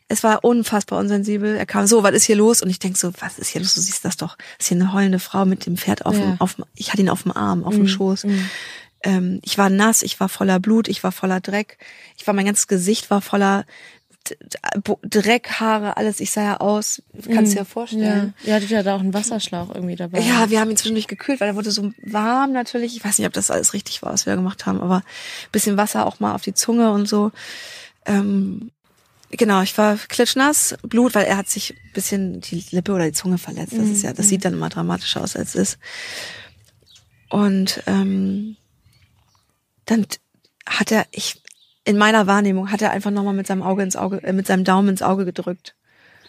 es 0.09 0.23
war 0.23 0.45
unfassbar 0.45 0.99
unsensibel. 0.99 1.57
Er 1.57 1.65
kam 1.65 1.87
so, 1.87 2.03
was 2.03 2.15
ist 2.15 2.25
hier 2.25 2.37
los? 2.37 2.63
Und 2.63 2.69
ich 2.69 2.79
denk 2.79 2.99
so, 2.99 3.13
was 3.21 3.39
ist 3.39 3.49
hier 3.49 3.63
los? 3.63 3.75
Du 3.75 3.81
siehst 3.81 4.05
das 4.05 4.19
doch. 4.19 4.37
Das 4.37 4.67
ist 4.67 4.69
hier 4.69 4.77
eine 4.77 4.93
heulende 4.93 5.19
Frau 5.19 5.47
mit 5.47 5.65
dem 5.65 5.77
Pferd 5.77 6.05
auf, 6.05 6.17
ja. 6.17 6.21
dem, 6.21 6.41
auf 6.41 6.57
ich 6.75 6.93
hatte 6.93 7.03
ihn 7.03 7.09
auf 7.09 7.23
dem 7.23 7.33
Arm, 7.33 7.65
auf 7.65 7.75
dem 7.75 7.85
mm, 7.85 7.89
Schoß. 7.89 8.25
Mm. 8.25 8.51
Ähm, 9.05 9.41
ich 9.43 9.57
war 9.57 9.71
nass, 9.71 10.03
ich 10.03 10.21
war 10.21 10.29
voller 10.29 10.61
Blut, 10.61 10.89
ich 10.89 11.03
war 11.03 11.13
voller 11.13 11.41
Dreck. 11.41 11.79
Ich 12.19 12.27
war, 12.27 12.35
mein 12.35 12.45
ganzes 12.45 12.69
Gesicht 12.69 13.11
war 13.11 13.23
voller 13.23 13.65
Dreck, 15.03 15.61
Haare, 15.61 15.97
alles. 15.97 16.21
Ich 16.21 16.31
sah 16.31 16.43
ja 16.43 16.57
aus, 16.59 17.03
kannst 17.33 17.53
mm, 17.53 17.55
dir 17.55 17.59
ja 17.61 17.65
vorstellen. 17.65 18.35
Ja, 18.45 18.59
ja, 18.59 18.65
ja 18.65 18.83
da 18.83 18.97
auch 18.97 19.01
einen 19.01 19.15
Wasserschlauch 19.15 19.75
irgendwie 19.75 19.97
dabei. 19.97 20.21
Ja, 20.21 20.51
wir 20.51 20.61
haben 20.61 20.71
ihn 20.71 20.77
zwischendurch 20.77 21.09
gekühlt, 21.09 21.41
weil 21.41 21.49
er 21.49 21.57
wurde 21.57 21.71
so 21.71 21.93
warm 22.03 22.53
natürlich. 22.53 22.97
Ich 22.97 23.05
weiß 23.05 23.19
nicht, 23.19 23.27
ob 23.27 23.33
das 23.33 23.51
alles 23.51 23.73
richtig 23.73 24.03
war, 24.03 24.13
was 24.13 24.27
wir 24.27 24.37
gemacht 24.37 24.67
haben, 24.67 24.81
aber 24.81 25.03
bisschen 25.51 25.77
Wasser 25.77 26.07
auch 26.07 26.21
mal 26.21 26.35
auf 26.35 26.43
die 26.43 26.55
Zunge 26.55 26.93
und 26.93 27.09
so. 27.09 27.33
Ähm, 28.07 28.71
genau, 29.31 29.63
ich 29.63 29.77
war 29.77 29.97
klitschnass, 29.97 30.77
Blut, 30.83 31.15
weil 31.15 31.27
er 31.27 31.37
hat 31.37 31.49
sich 31.49 31.75
bisschen 31.93 32.41
die 32.41 32.65
Lippe 32.71 32.93
oder 32.93 33.07
die 33.07 33.13
Zunge 33.13 33.39
verletzt. 33.39 33.75
Das 33.77 33.89
ist 33.89 34.03
ja, 34.03 34.13
das 34.13 34.27
mm, 34.27 34.29
sieht 34.29 34.45
dann 34.45 34.55
immer 34.55 34.69
dramatischer 34.69 35.23
aus, 35.23 35.37
als 35.37 35.55
es 35.55 35.73
ist. 35.73 35.79
Und 37.29 37.83
ähm, 37.87 38.57
dann 39.87 40.07
hat 40.67 40.93
er, 40.93 41.07
ich 41.11 41.42
in 41.85 41.99
meiner 41.99 42.27
Wahrnehmung 42.27 42.71
hat 42.71 42.83
er 42.83 42.91
einfach 42.91 43.11
nochmal 43.11 43.35
mit 43.35 43.47
seinem 43.47 43.63
Auge 43.63 43.83
ins 43.83 43.97
Auge, 43.97 44.23
äh, 44.23 44.33
mit 44.33 44.47
seinem 44.47 44.65
Daumen 44.65 44.89
ins 44.91 45.03
Auge 45.03 45.25
gedrückt. 45.25 45.75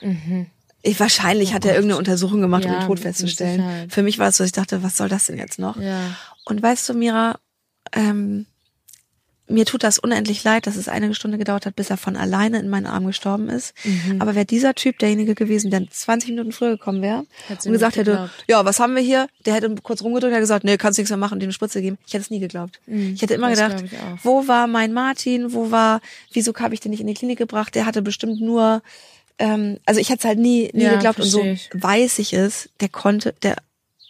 Mhm. 0.01 0.47
Ich, 0.81 0.99
wahrscheinlich 0.99 1.53
hat 1.53 1.63
er 1.63 1.75
irgendeine 1.75 1.97
Untersuchung 1.97 2.41
gemacht, 2.41 2.65
um 2.65 2.71
Ja, 2.71 2.79
den 2.79 2.87
Tod 2.87 2.99
festzustellen. 2.99 3.89
Für 3.89 4.03
mich 4.03 4.19
war 4.19 4.27
es 4.27 4.37
so, 4.37 4.43
ich 4.43 4.51
dachte, 4.51 4.83
was 4.83 4.97
soll 4.97 5.07
das 5.07 5.27
denn 5.27 5.37
jetzt 5.37 5.57
noch? 5.57 5.77
Ja. 5.79 6.15
Und 6.45 6.61
weißt 6.61 6.89
du, 6.89 6.93
Mira, 6.93 7.39
ähm, 7.93 8.45
mir 9.53 9.65
tut 9.65 9.83
das 9.83 9.99
unendlich 9.99 10.43
leid, 10.43 10.67
dass 10.67 10.75
es 10.75 10.87
einige 10.89 11.13
Stunde 11.13 11.37
gedauert 11.37 11.65
hat, 11.65 11.75
bis 11.75 11.89
er 11.89 11.97
von 11.97 12.15
alleine 12.15 12.59
in 12.59 12.69
meinen 12.69 12.85
Arm 12.87 13.05
gestorben 13.05 13.49
ist. 13.49 13.73
Mhm. 13.85 14.21
Aber 14.21 14.35
wäre 14.35 14.45
dieser 14.45 14.73
Typ 14.73 14.99
derjenige 14.99 15.35
gewesen, 15.35 15.69
der 15.71 15.89
20 15.89 16.31
Minuten 16.31 16.51
früher 16.51 16.71
gekommen 16.71 17.01
wäre 17.01 17.25
und 17.49 17.71
gesagt 17.71 17.95
hätte, 17.95 18.29
ja, 18.47 18.65
was 18.65 18.79
haben 18.79 18.95
wir 18.95 19.01
hier? 19.01 19.27
Der 19.45 19.53
hätte 19.53 19.73
kurz 19.83 20.01
rumgedrückt, 20.01 20.33
hat 20.33 20.41
gesagt, 20.41 20.63
nee, 20.65 20.77
kannst 20.77 20.97
nichts 20.97 21.09
mehr 21.11 21.17
machen 21.17 21.35
und 21.35 21.43
eine 21.43 21.53
Spritze 21.53 21.81
geben. 21.81 21.97
Ich 22.07 22.13
hätte 22.13 22.23
es 22.23 22.29
nie 22.31 22.39
geglaubt. 22.39 22.79
Ich 22.87 23.21
hätte 23.21 23.35
immer 23.35 23.49
Mhm. 23.49 23.55
das 23.55 23.81
gedacht, 23.83 23.95
wo 24.23 24.47
war 24.47 24.67
mein 24.67 24.91
Martin? 24.93 25.53
Wo 25.53 25.71
war, 25.71 26.01
wieso 26.33 26.53
habe 26.55 26.73
ich 26.73 26.79
den 26.79 26.89
nicht 26.91 27.01
in 27.01 27.07
die 27.07 27.13
Klinik 27.13 27.37
gebracht? 27.37 27.75
Der 27.75 27.85
hatte 27.85 28.01
bestimmt 28.01 28.41
nur, 28.41 28.81
ähm, 29.39 29.77
also 29.85 29.99
ich 29.99 30.09
hätte 30.09 30.19
es 30.19 30.25
halt 30.25 30.39
nie, 30.39 30.69
nie 30.73 30.83
Ja, 30.83 30.93
geglaubt 30.95 31.19
und 31.19 31.25
so 31.27 31.41
ich. 31.43 31.69
weiß 31.73 32.19
ich 32.19 32.33
es, 32.33 32.69
der 32.79 32.89
konnte, 32.89 33.33
der 33.43 33.55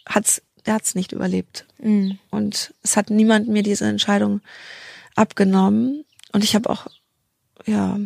hat's, 0.06 0.40
der 0.66 0.74
hat's 0.74 0.94
nicht 0.94 1.12
überlebt. 1.12 1.66
Mhm. 1.78 2.18
Und 2.30 2.72
es 2.82 2.96
hat 2.96 3.10
niemand 3.10 3.48
mir 3.48 3.62
diese 3.62 3.84
Entscheidung 3.84 4.40
abgenommen. 5.14 6.04
Und 6.32 6.44
ich 6.44 6.54
habe 6.54 6.70
auch, 6.70 6.86
ja, 7.66 7.98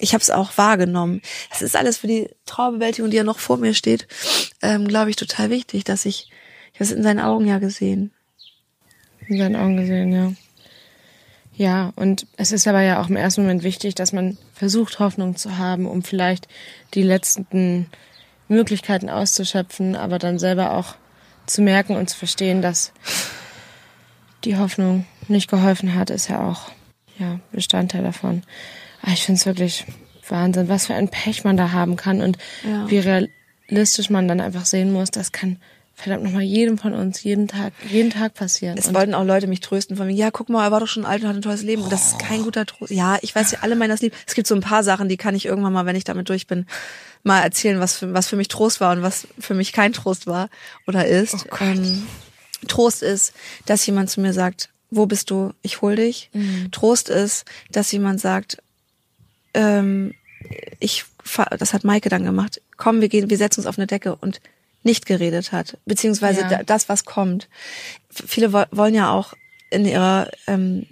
ich 0.00 0.14
habe 0.14 0.22
es 0.22 0.30
auch 0.30 0.56
wahrgenommen. 0.56 1.20
Das 1.50 1.62
ist 1.62 1.76
alles 1.76 1.98
für 1.98 2.06
die 2.06 2.30
Trauerbewältigung, 2.46 3.10
die 3.10 3.18
ja 3.18 3.24
noch 3.24 3.38
vor 3.38 3.58
mir 3.58 3.74
steht, 3.74 4.08
ähm, 4.62 4.88
glaube 4.88 5.10
ich, 5.10 5.16
total 5.16 5.50
wichtig, 5.50 5.84
dass 5.84 6.04
ich, 6.04 6.30
ich 6.72 6.80
habe 6.80 6.84
es 6.84 6.92
in 6.92 7.02
seinen 7.02 7.20
Augen 7.20 7.46
ja 7.46 7.58
gesehen. 7.58 8.12
In 9.28 9.38
seinen 9.38 9.56
Augen 9.56 9.76
gesehen, 9.76 10.12
ja. 10.12 10.32
Ja, 11.54 11.92
und 11.94 12.26
es 12.38 12.52
ist 12.52 12.66
aber 12.66 12.80
ja 12.80 13.02
auch 13.02 13.10
im 13.10 13.16
ersten 13.16 13.42
Moment 13.42 13.62
wichtig, 13.62 13.94
dass 13.94 14.12
man 14.12 14.38
versucht, 14.54 14.98
Hoffnung 14.98 15.36
zu 15.36 15.58
haben, 15.58 15.84
um 15.84 16.02
vielleicht 16.02 16.48
die 16.94 17.02
letzten 17.02 17.90
Möglichkeiten 18.48 19.10
auszuschöpfen, 19.10 19.94
aber 19.94 20.18
dann 20.18 20.38
selber 20.38 20.72
auch 20.72 20.96
zu 21.46 21.60
merken 21.60 21.96
und 21.96 22.08
zu 22.08 22.16
verstehen, 22.16 22.62
dass 22.62 22.92
die 24.44 24.56
Hoffnung 24.56 25.04
nicht 25.28 25.50
geholfen 25.50 25.94
hat, 25.94 26.10
ist 26.10 26.28
ja 26.28 26.40
auch 26.46 26.70
ja, 27.18 27.38
Bestandteil 27.52 28.02
davon. 28.02 28.42
Aber 29.02 29.12
ich 29.12 29.24
finde 29.24 29.38
es 29.38 29.46
wirklich 29.46 29.84
Wahnsinn, 30.28 30.68
was 30.68 30.86
für 30.86 30.94
ein 30.94 31.08
Pech 31.08 31.44
man 31.44 31.56
da 31.56 31.72
haben 31.72 31.96
kann 31.96 32.20
und 32.22 32.38
Ja. 32.64 32.88
wie 32.88 32.98
realistisch 32.98 34.10
man 34.10 34.28
dann 34.28 34.40
einfach 34.40 34.64
sehen 34.66 34.92
muss, 34.92 35.10
das 35.10 35.32
kann 35.32 35.58
verdammt 35.94 36.24
nochmal 36.24 36.42
jedem 36.42 36.78
von 36.78 36.94
uns 36.94 37.22
jeden 37.22 37.46
Tag, 37.46 37.74
jeden 37.90 38.08
Tag 38.08 38.32
passieren. 38.32 38.78
Es 38.78 38.88
Und- 38.88 38.94
wollten 38.94 39.12
auch 39.12 39.24
Leute 39.24 39.46
mich 39.46 39.60
trösten 39.60 39.96
von 39.98 40.06
mir, 40.06 40.14
ja, 40.14 40.30
guck 40.30 40.48
mal, 40.48 40.64
er 40.64 40.70
war 40.72 40.80
doch 40.80 40.86
schon 40.88 41.04
alt 41.04 41.22
und 41.22 41.28
hat 41.28 41.36
ein 41.36 41.42
tolles 41.42 41.62
Leben. 41.62 41.82
Und 41.82 41.92
das 41.92 42.12
ist 42.12 42.18
kein 42.18 42.42
guter 42.42 42.64
Trost. 42.64 42.90
Ja, 42.90 43.18
ich 43.20 43.34
weiß 43.34 43.50
ja, 43.50 43.58
alle 43.60 43.76
meinen 43.76 43.90
das 43.90 44.00
lieb. 44.00 44.14
Es 44.26 44.32
gibt 44.34 44.46
so 44.46 44.54
ein 44.54 44.62
paar 44.62 44.82
Sachen, 44.82 45.10
die 45.10 45.18
kann 45.18 45.34
ich 45.34 45.44
irgendwann 45.44 45.74
mal, 45.74 45.84
wenn 45.84 45.96
ich 45.96 46.04
damit 46.04 46.30
durch 46.30 46.46
bin, 46.46 46.64
mal 47.22 47.40
erzählen, 47.42 47.80
was 47.80 47.98
für, 47.98 48.14
was 48.14 48.28
für 48.28 48.36
mich 48.36 48.48
Trost 48.48 48.80
war 48.80 48.92
und 48.92 49.02
was 49.02 49.28
für 49.38 49.52
mich 49.52 49.72
kein 49.74 49.92
Trost 49.92 50.26
war 50.26 50.48
oder 50.86 51.04
ist. 51.06 51.46
ähm, 51.60 52.06
Trost 52.66 53.02
ist, 53.02 53.34
dass 53.66 53.84
jemand 53.84 54.08
zu 54.08 54.22
mir 54.22 54.32
sagt, 54.32 54.69
wo 54.90 55.06
bist 55.06 55.30
du? 55.30 55.52
Ich 55.62 55.80
hol 55.82 55.96
dich. 55.96 56.30
Trost 56.72 57.08
ist, 57.08 57.44
dass 57.70 57.92
jemand 57.92 58.20
sagt, 58.20 58.58
ähm, 59.54 60.14
ich, 60.78 61.04
das 61.58 61.72
hat 61.74 61.84
Maike 61.84 62.08
dann 62.08 62.24
gemacht. 62.24 62.60
Komm, 62.76 63.00
wir 63.00 63.08
gehen, 63.08 63.30
wir 63.30 63.36
setzen 63.36 63.60
uns 63.60 63.66
auf 63.66 63.78
eine 63.78 63.86
Decke 63.86 64.16
und 64.16 64.40
nicht 64.82 65.04
geredet 65.06 65.52
hat, 65.52 65.76
beziehungsweise 65.84 66.40
Ja. 66.42 66.48
da- 66.48 66.62
das, 66.62 66.88
was 66.88 67.04
kommt. 67.04 67.48
Viele 68.10 68.52
wo- 68.52 68.64
wollen 68.70 68.94
ja 68.94 69.12
auch 69.12 69.34
in 69.70 69.84
ihrer 69.84 70.30
ähm, 70.46 70.86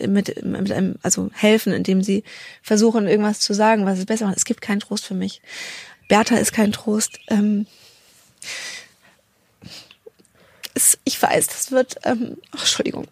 mit, 0.00 0.42
mit 0.44 0.72
einem, 0.72 0.96
also 1.02 1.30
helfen, 1.34 1.72
indem 1.72 2.02
sie 2.02 2.24
versuchen, 2.62 3.06
irgendwas 3.06 3.40
zu 3.40 3.52
sagen, 3.52 3.84
was 3.84 3.98
es 3.98 4.06
besser 4.06 4.26
macht. 4.26 4.36
Es 4.38 4.44
gibt 4.44 4.60
keinen 4.62 4.80
Trost 4.80 5.04
für 5.04 5.14
mich. 5.14 5.40
Bertha 6.08 6.36
ist 6.36 6.52
kein 6.52 6.72
Trost. 6.72 7.18
Ähm, 7.28 7.66
weiß, 11.24 11.46
das 11.48 11.72
wird, 11.72 11.96
ähm, 12.04 12.36
ach, 12.52 12.60
Entschuldigung. 12.60 13.06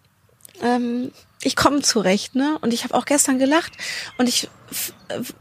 Ähm, 0.62 1.10
ich 1.42 1.56
komme 1.56 1.82
zurecht, 1.82 2.36
ne? 2.36 2.56
Und 2.60 2.72
ich 2.72 2.84
habe 2.84 2.94
auch 2.94 3.04
gestern 3.04 3.40
gelacht 3.40 3.72
und 4.16 4.28
ich 4.28 4.48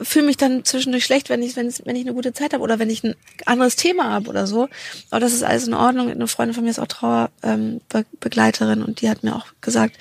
fühle 0.01 0.25
mich 0.25 0.35
dann 0.35 0.65
zwischendurch 0.65 1.05
schlecht, 1.05 1.29
wenn 1.29 1.43
ich, 1.43 1.55
wenn, 1.55 1.67
es, 1.67 1.85
wenn 1.85 1.95
ich 1.95 2.01
eine 2.01 2.15
gute 2.15 2.33
Zeit 2.33 2.53
habe 2.53 2.63
oder 2.63 2.79
wenn 2.79 2.89
ich 2.89 3.03
ein 3.03 3.15
anderes 3.45 3.75
Thema 3.75 4.05
habe 4.09 4.27
oder 4.29 4.47
so. 4.47 4.67
Aber 5.11 5.19
das 5.19 5.33
ist 5.33 5.43
alles 5.43 5.67
in 5.67 5.75
Ordnung. 5.75 6.09
Eine 6.09 6.27
Freundin 6.27 6.55
von 6.55 6.63
mir 6.63 6.71
ist 6.71 6.79
auch 6.79 6.87
Trauerbegleiterin 6.87 8.79
ähm, 8.79 8.85
Be- 8.85 8.87
und 8.87 9.01
die 9.01 9.09
hat 9.09 9.23
mir 9.23 9.35
auch 9.35 9.45
gesagt, 9.61 9.97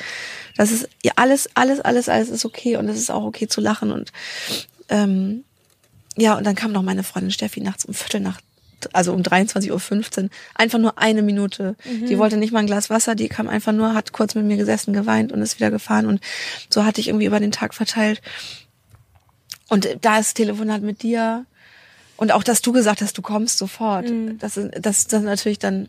dass 0.56 0.70
es 0.70 0.88
ja 1.04 1.12
alles, 1.16 1.50
alles, 1.54 1.80
alles, 1.80 2.08
alles 2.08 2.30
ist 2.30 2.46
okay 2.46 2.76
und 2.76 2.88
es 2.88 2.98
ist 2.98 3.10
auch 3.10 3.24
okay 3.24 3.46
zu 3.46 3.60
lachen 3.60 3.92
und 3.92 4.12
ähm, 4.88 5.44
ja, 6.16 6.36
und 6.36 6.44
dann 6.44 6.56
kam 6.56 6.72
noch 6.72 6.82
meine 6.82 7.04
Freundin 7.04 7.30
Steffi 7.30 7.60
nachts 7.60 7.84
um 7.84 7.94
Viertel 7.94 8.20
nach, 8.20 8.40
also 8.92 9.12
um 9.12 9.22
23.15 9.22 10.22
Uhr, 10.24 10.30
einfach 10.54 10.78
nur 10.78 10.98
eine 10.98 11.22
Minute. 11.22 11.76
Die 11.84 12.18
wollte 12.18 12.36
nicht 12.36 12.52
mal 12.52 12.60
ein 12.60 12.66
Glas 12.66 12.90
Wasser, 12.90 13.14
die 13.14 13.28
kam 13.28 13.48
einfach 13.48 13.72
nur, 13.72 13.94
hat 13.94 14.12
kurz 14.12 14.34
mit 14.34 14.44
mir 14.44 14.56
gesessen, 14.56 14.92
geweint 14.92 15.32
und 15.32 15.42
ist 15.42 15.58
wieder 15.58 15.70
gefahren. 15.70 16.06
Und 16.06 16.20
so 16.68 16.84
hatte 16.84 17.00
ich 17.00 17.08
irgendwie 17.08 17.26
über 17.26 17.40
den 17.40 17.52
Tag 17.52 17.74
verteilt. 17.74 18.20
Und 19.68 19.88
da 20.00 20.18
ist 20.18 20.34
Telefonat 20.34 20.82
mit 20.82 21.02
dir. 21.02 21.46
Und 22.16 22.32
auch, 22.32 22.42
dass 22.42 22.60
du 22.60 22.72
gesagt 22.72 23.00
hast, 23.00 23.16
du 23.16 23.22
kommst 23.22 23.58
sofort. 23.58 24.06
Das, 24.38 24.56
ist, 24.56 24.70
das, 24.80 25.04
ist 25.04 25.12
natürlich 25.12 25.58
dann 25.58 25.88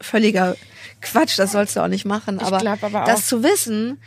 völliger 0.00 0.56
Quatsch, 1.00 1.38
das 1.38 1.52
sollst 1.52 1.76
du 1.76 1.80
auch 1.80 1.88
nicht 1.88 2.04
machen. 2.04 2.38
Ich 2.40 2.46
Aber, 2.46 2.58
aber 2.58 3.02
auch- 3.02 3.06
das 3.06 3.26
zu 3.26 3.42
wissen, 3.42 3.98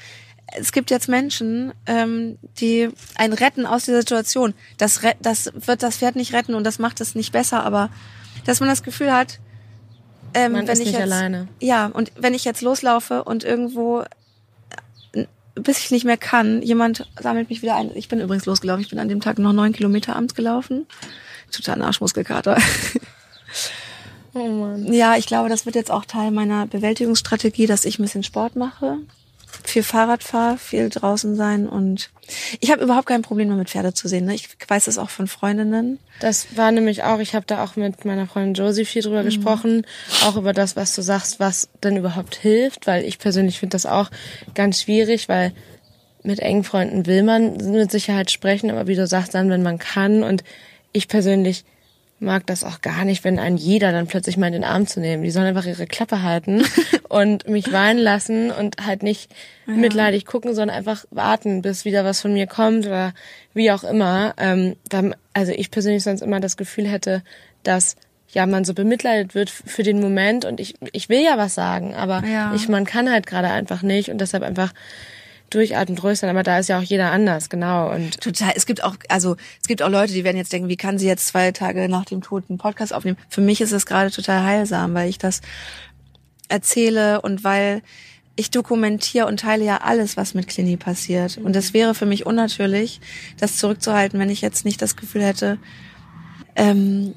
es 0.55 0.71
gibt 0.71 0.91
jetzt 0.91 1.09
Menschen, 1.09 1.73
ähm, 1.85 2.37
die 2.59 2.89
einen 3.15 3.33
retten 3.33 3.65
aus 3.65 3.85
dieser 3.85 3.99
Situation. 3.99 4.53
Das, 4.77 5.01
das 5.19 5.51
wird 5.53 5.83
das 5.83 5.97
Pferd 5.97 6.15
nicht 6.15 6.33
retten 6.33 6.55
und 6.55 6.63
das 6.63 6.79
macht 6.79 7.01
es 7.01 7.15
nicht 7.15 7.31
besser, 7.31 7.63
aber 7.63 7.89
dass 8.45 8.59
man 8.59 8.69
das 8.69 8.83
Gefühl 8.83 9.11
hat, 9.11 9.39
ähm, 10.33 10.53
Man 10.53 10.67
wenn 10.67 10.73
ist 10.73 10.79
ich 10.79 10.87
nicht 10.87 10.93
jetzt, 10.93 11.11
alleine. 11.11 11.47
Ja, 11.59 11.87
und 11.87 12.11
wenn 12.15 12.33
ich 12.33 12.45
jetzt 12.45 12.61
loslaufe 12.61 13.23
und 13.23 13.43
irgendwo, 13.43 14.03
äh, 15.13 15.25
bis 15.55 15.79
ich 15.79 15.91
nicht 15.91 16.05
mehr 16.05 16.17
kann, 16.17 16.61
jemand 16.61 17.09
sammelt 17.19 17.49
mich 17.49 17.61
wieder 17.61 17.75
ein. 17.75 17.91
Ich 17.95 18.07
bin 18.07 18.21
übrigens 18.21 18.45
losgelaufen. 18.45 18.81
Ich 18.81 18.89
bin 18.89 18.99
an 18.99 19.09
dem 19.09 19.21
Tag 19.21 19.39
noch 19.39 19.53
neun 19.53 19.73
Kilometer 19.73 20.15
abends 20.15 20.35
gelaufen. 20.35 20.85
Total 21.51 21.81
Arschmuskelkater. 21.81 22.57
Oh 24.33 24.47
Mann. 24.49 24.93
Ja, 24.93 25.15
ich 25.15 25.25
glaube, 25.25 25.49
das 25.49 25.65
wird 25.65 25.75
jetzt 25.75 25.89
auch 25.89 26.05
Teil 26.05 26.31
meiner 26.31 26.67
Bewältigungsstrategie, 26.67 27.65
dass 27.65 27.85
ich 27.85 27.97
ein 27.97 28.03
bisschen 28.03 28.23
Sport 28.23 28.55
mache, 28.55 28.99
viel 29.69 29.83
Fahrrad 29.83 30.23
fahre, 30.23 30.57
viel 30.57 30.89
draußen 30.89 31.35
sein 31.35 31.67
und 31.67 32.09
ich 32.59 32.71
habe 32.71 32.83
überhaupt 32.83 33.07
kein 33.07 33.21
Problem 33.21 33.47
mehr 33.47 33.57
mit 33.57 33.69
Pferde 33.69 33.93
zu 33.93 34.07
sehen. 34.07 34.25
Ne? 34.25 34.35
Ich 34.35 34.49
weiß 34.67 34.85
das 34.85 34.97
auch 34.97 35.09
von 35.09 35.27
Freundinnen. 35.27 35.99
Das 36.19 36.57
war 36.57 36.71
nämlich 36.71 37.03
auch, 37.03 37.19
ich 37.19 37.35
habe 37.35 37.45
da 37.45 37.63
auch 37.63 37.75
mit 37.75 38.03
meiner 38.05 38.27
Freundin 38.27 38.53
Josie 38.53 38.85
viel 38.85 39.01
drüber 39.01 39.23
gesprochen, 39.23 39.85
auch 40.25 40.35
über 40.35 40.53
das, 40.53 40.75
was 40.75 40.93
du 40.95 41.01
sagst, 41.01 41.39
was 41.39 41.69
denn 41.83 41.95
überhaupt 41.95 42.35
hilft, 42.35 42.87
weil 42.87 43.05
ich 43.05 43.19
persönlich 43.19 43.59
finde 43.59 43.75
das 43.75 43.85
auch 43.85 44.09
ganz 44.55 44.81
schwierig, 44.81 45.29
weil 45.29 45.53
mit 46.23 46.39
engen 46.39 46.63
Freunden 46.63 47.05
will 47.05 47.23
man 47.23 47.55
mit 47.71 47.91
Sicherheit 47.91 48.31
sprechen, 48.31 48.69
aber 48.69 48.87
wie 48.87 48.95
du 48.95 49.07
sagst, 49.07 49.33
dann, 49.33 49.49
wenn 49.49 49.63
man 49.63 49.79
kann 49.79 50.23
und 50.23 50.43
ich 50.91 51.07
persönlich 51.07 51.63
mag 52.19 52.47
das 52.47 52.63
auch 52.63 52.81
gar 52.81 53.05
nicht, 53.05 53.23
wenn 53.23 53.37
einen 53.37 53.57
jeder 53.57 53.91
dann 53.91 54.07
plötzlich 54.07 54.37
mal 54.37 54.47
in 54.47 54.53
den 54.53 54.63
Arm 54.63 54.87
zu 54.87 54.99
nehmen. 54.99 55.23
Die 55.23 55.29
sollen 55.29 55.45
einfach 55.45 55.65
ihre 55.65 55.85
Klappe 55.85 56.23
halten 56.23 56.63
und 57.09 57.47
mich 57.47 57.71
weinen 57.71 57.99
lassen 57.99 58.49
und 58.51 58.77
halt 58.85 59.03
nicht 59.03 59.31
mitleidig 59.67 60.25
gucken, 60.25 60.55
sondern 60.55 60.75
einfach 60.77 61.05
warten, 61.11 61.61
bis 61.61 61.85
wieder 61.85 62.03
was 62.05 62.21
von 62.21 62.33
mir 62.33 62.47
kommt 62.47 62.87
oder 62.87 63.13
wie 63.53 63.71
auch 63.71 63.83
immer. 63.83 64.33
Ähm, 64.37 64.75
weil, 64.89 65.15
also 65.33 65.51
ich 65.51 65.69
persönlich 65.71 66.03
sonst 66.03 66.21
immer 66.21 66.39
das 66.39 66.57
Gefühl 66.57 66.87
hätte, 66.87 67.21
dass 67.63 67.95
ja 68.29 68.45
man 68.45 68.65
so 68.65 68.73
bemitleidet 68.73 69.35
wird 69.35 69.49
für 69.49 69.83
den 69.83 70.01
Moment 70.01 70.43
und 70.43 70.59
ich 70.59 70.75
ich 70.91 71.07
will 71.09 71.23
ja 71.23 71.37
was 71.37 71.55
sagen, 71.55 71.93
aber 71.95 72.23
Ja. 72.25 72.53
ich 72.55 72.67
man 72.67 72.85
kann 72.85 73.09
halt 73.09 73.25
gerade 73.25 73.49
einfach 73.49 73.83
nicht 73.83 74.09
und 74.09 74.19
deshalb 74.19 74.43
einfach 74.43 74.73
durchatmen, 75.49 75.97
sein. 76.15 76.29
Aber 76.29 76.43
da 76.43 76.59
ist 76.59 76.69
ja 76.69 76.79
auch 76.79 76.83
jeder 76.83 77.11
anders, 77.11 77.49
genau 77.49 77.91
und 77.91 78.19
Total. 78.21 78.53
Es 78.55 78.65
gibt 78.65 78.83
auch, 78.83 78.95
also 79.09 79.35
es 79.61 79.67
gibt 79.67 79.81
auch 79.81 79.89
Leute, 79.89 80.13
die 80.13 80.23
werden 80.23 80.37
jetzt 80.37 80.51
denken, 80.53 80.69
wie 80.69 80.77
kann 80.77 80.97
sie 80.97 81.07
jetzt 81.07 81.27
zwei 81.27 81.51
Tage 81.51 81.87
nach 81.89 82.05
dem 82.05 82.21
Tod 82.21 82.45
einen 82.49 82.57
Podcast 82.57 82.93
aufnehmen? 82.93 83.17
Für 83.29 83.41
mich 83.41 83.61
ist 83.61 83.71
es 83.71 83.85
gerade 83.85 84.11
total 84.11 84.43
heilsam, 84.43 84.93
weil 84.93 85.09
ich 85.09 85.17
das 85.17 85.41
erzähle 86.49 87.21
und 87.21 87.43
weil 87.43 87.81
ich 88.35 88.51
dokumentiere 88.51 89.25
und 89.25 89.39
teile 89.39 89.65
ja 89.65 89.77
alles, 89.77 90.15
was 90.15 90.33
mit 90.33 90.47
Clini 90.47 90.77
passiert. 90.77 91.37
Und 91.37 91.55
es 91.55 91.73
wäre 91.73 91.95
für 91.95 92.05
mich 92.05 92.25
unnatürlich, 92.25 93.01
das 93.39 93.57
zurückzuhalten, 93.57 94.19
wenn 94.19 94.29
ich 94.29 94.41
jetzt 94.41 94.63
nicht 94.63 94.81
das 94.81 94.95
Gefühl 94.95 95.23
hätte, 95.23 95.57
ähm, 96.55 97.15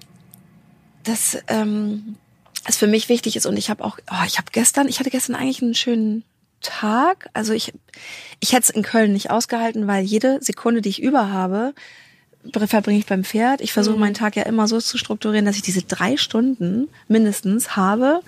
dass 1.04 1.38
ähm, 1.48 2.16
es 2.66 2.78
für 2.78 2.86
mich 2.86 3.08
wichtig 3.08 3.36
ist. 3.36 3.46
Und 3.46 3.58
ich 3.58 3.68
habe 3.68 3.84
auch, 3.84 3.98
oh, 4.10 4.24
ich 4.26 4.38
habe 4.38 4.48
gestern, 4.50 4.88
ich 4.88 4.98
hatte 4.98 5.10
gestern 5.10 5.34
eigentlich 5.34 5.62
einen 5.62 5.74
schönen 5.74 6.24
Tag. 6.60 7.28
Also 7.32 7.52
ich, 7.52 7.72
ich 8.40 8.52
hätte 8.52 8.62
es 8.64 8.70
in 8.70 8.82
Köln 8.82 9.12
nicht 9.12 9.30
ausgehalten, 9.30 9.86
weil 9.86 10.04
jede 10.04 10.38
Sekunde, 10.42 10.80
die 10.82 10.88
ich 10.90 11.02
über 11.02 11.30
habe, 11.30 11.74
verbringe 12.66 12.98
ich 12.98 13.06
beim 13.06 13.24
Pferd. 13.24 13.60
Ich 13.60 13.72
versuche 13.72 13.98
meinen 13.98 14.14
Tag 14.14 14.36
ja 14.36 14.44
immer 14.44 14.66
so 14.68 14.80
zu 14.80 14.96
strukturieren, 14.98 15.44
dass 15.44 15.56
ich 15.56 15.62
diese 15.62 15.82
drei 15.82 16.16
Stunden 16.16 16.88
mindestens 17.08 17.76
habe. 17.76 18.20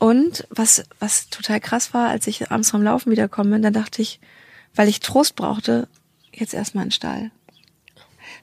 Und 0.00 0.46
was, 0.50 0.84
was 1.00 1.28
total 1.28 1.60
krass 1.60 1.92
war, 1.94 2.08
als 2.08 2.26
ich 2.26 2.50
abends 2.50 2.70
vom 2.70 2.82
Laufen 2.82 3.10
wiederkommen 3.10 3.50
bin, 3.50 3.62
dann 3.62 3.72
dachte 3.72 4.02
ich, 4.02 4.20
weil 4.74 4.88
ich 4.88 5.00
Trost 5.00 5.34
brauchte, 5.36 5.88
jetzt 6.32 6.54
erstmal 6.54 6.84
in 6.84 6.88
den 6.88 6.92
Stall. 6.94 7.30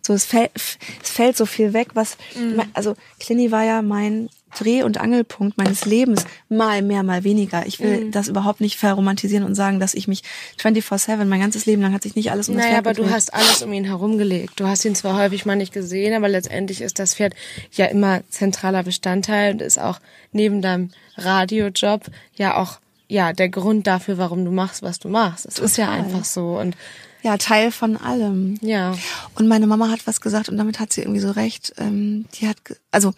So, 0.01 0.13
es 0.13 0.25
fällt, 0.25 0.51
es 0.55 1.09
fällt 1.09 1.37
so 1.37 1.45
viel 1.45 1.73
weg, 1.73 1.89
was, 1.93 2.17
Mhm. 2.35 2.61
also 2.73 2.95
Clini 3.19 3.51
war 3.51 3.63
ja 3.63 3.81
mein 3.81 4.29
Dreh- 4.59 4.83
und 4.83 4.97
Angelpunkt 4.99 5.57
meines 5.57 5.85
Lebens. 5.85 6.25
Mal 6.49 6.81
mehr, 6.81 7.03
mal 7.03 7.23
weniger. 7.23 7.65
Ich 7.67 7.79
Mhm. 7.79 7.83
will 7.83 8.11
das 8.11 8.27
überhaupt 8.27 8.61
nicht 8.61 8.77
verromantisieren 8.77 9.43
und 9.45 9.55
sagen, 9.55 9.79
dass 9.79 9.93
ich 9.93 10.07
mich 10.07 10.23
24-7, 10.57 11.25
mein 11.27 11.39
ganzes 11.41 11.65
Leben 11.65 11.81
lang 11.81 11.93
hat 11.93 12.03
sich 12.03 12.15
nicht 12.15 12.31
alles 12.31 12.49
um 12.49 12.55
das 12.55 12.63
Naja, 12.65 12.75
Pferd 12.81 12.87
aber 12.87 12.93
du 12.95 13.09
hast 13.09 13.33
alles 13.33 13.61
um 13.61 13.71
ihn 13.73 13.85
herumgelegt. 13.85 14.59
Du 14.59 14.67
hast 14.67 14.83
ihn 14.85 14.95
zwar 14.95 15.17
häufig 15.17 15.45
mal 15.45 15.55
nicht 15.55 15.73
gesehen, 15.73 16.13
aber 16.15 16.29
letztendlich 16.29 16.81
ist 16.81 16.99
das 16.99 17.15
Pferd 17.15 17.33
ja 17.73 17.85
immer 17.85 18.21
zentraler 18.29 18.83
Bestandteil 18.83 19.53
und 19.53 19.61
ist 19.61 19.79
auch 19.79 19.99
neben 20.31 20.61
deinem 20.61 20.91
Radiojob 21.17 22.05
ja 22.35 22.57
auch 22.57 22.79
ja 23.07 23.33
der 23.33 23.49
Grund 23.49 23.85
dafür, 23.87 24.17
warum 24.17 24.45
du 24.45 24.51
machst, 24.51 24.81
was 24.81 24.99
du 24.99 25.09
machst. 25.09 25.45
Es 25.45 25.59
ist 25.59 25.77
ja 25.77 25.89
einfach 25.91 26.25
so 26.25 26.57
und 26.59 26.75
Ja, 27.21 27.37
Teil 27.37 27.71
von 27.71 27.97
allem. 27.97 28.57
ja. 28.61 28.95
Und 29.35 29.47
meine 29.47 29.67
Mama 29.67 29.89
hat 29.89 30.05
was 30.07 30.21
gesagt 30.21 30.49
und 30.49 30.57
damit 30.57 30.79
hat 30.79 30.93
sie 30.93 31.01
irgendwie 31.01 31.19
so 31.21 31.31
recht. 31.31 31.73
Ähm, 31.77 32.25
die 32.35 32.47
hat, 32.47 32.57
also 32.91 33.13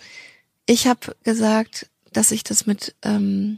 ich 0.68 0.86
habe 0.86 1.16
gesagt, 1.24 1.90
dass 2.14 2.32
ich 2.32 2.44
das 2.44 2.68
mit, 2.68 2.94
ähm, 3.02 3.58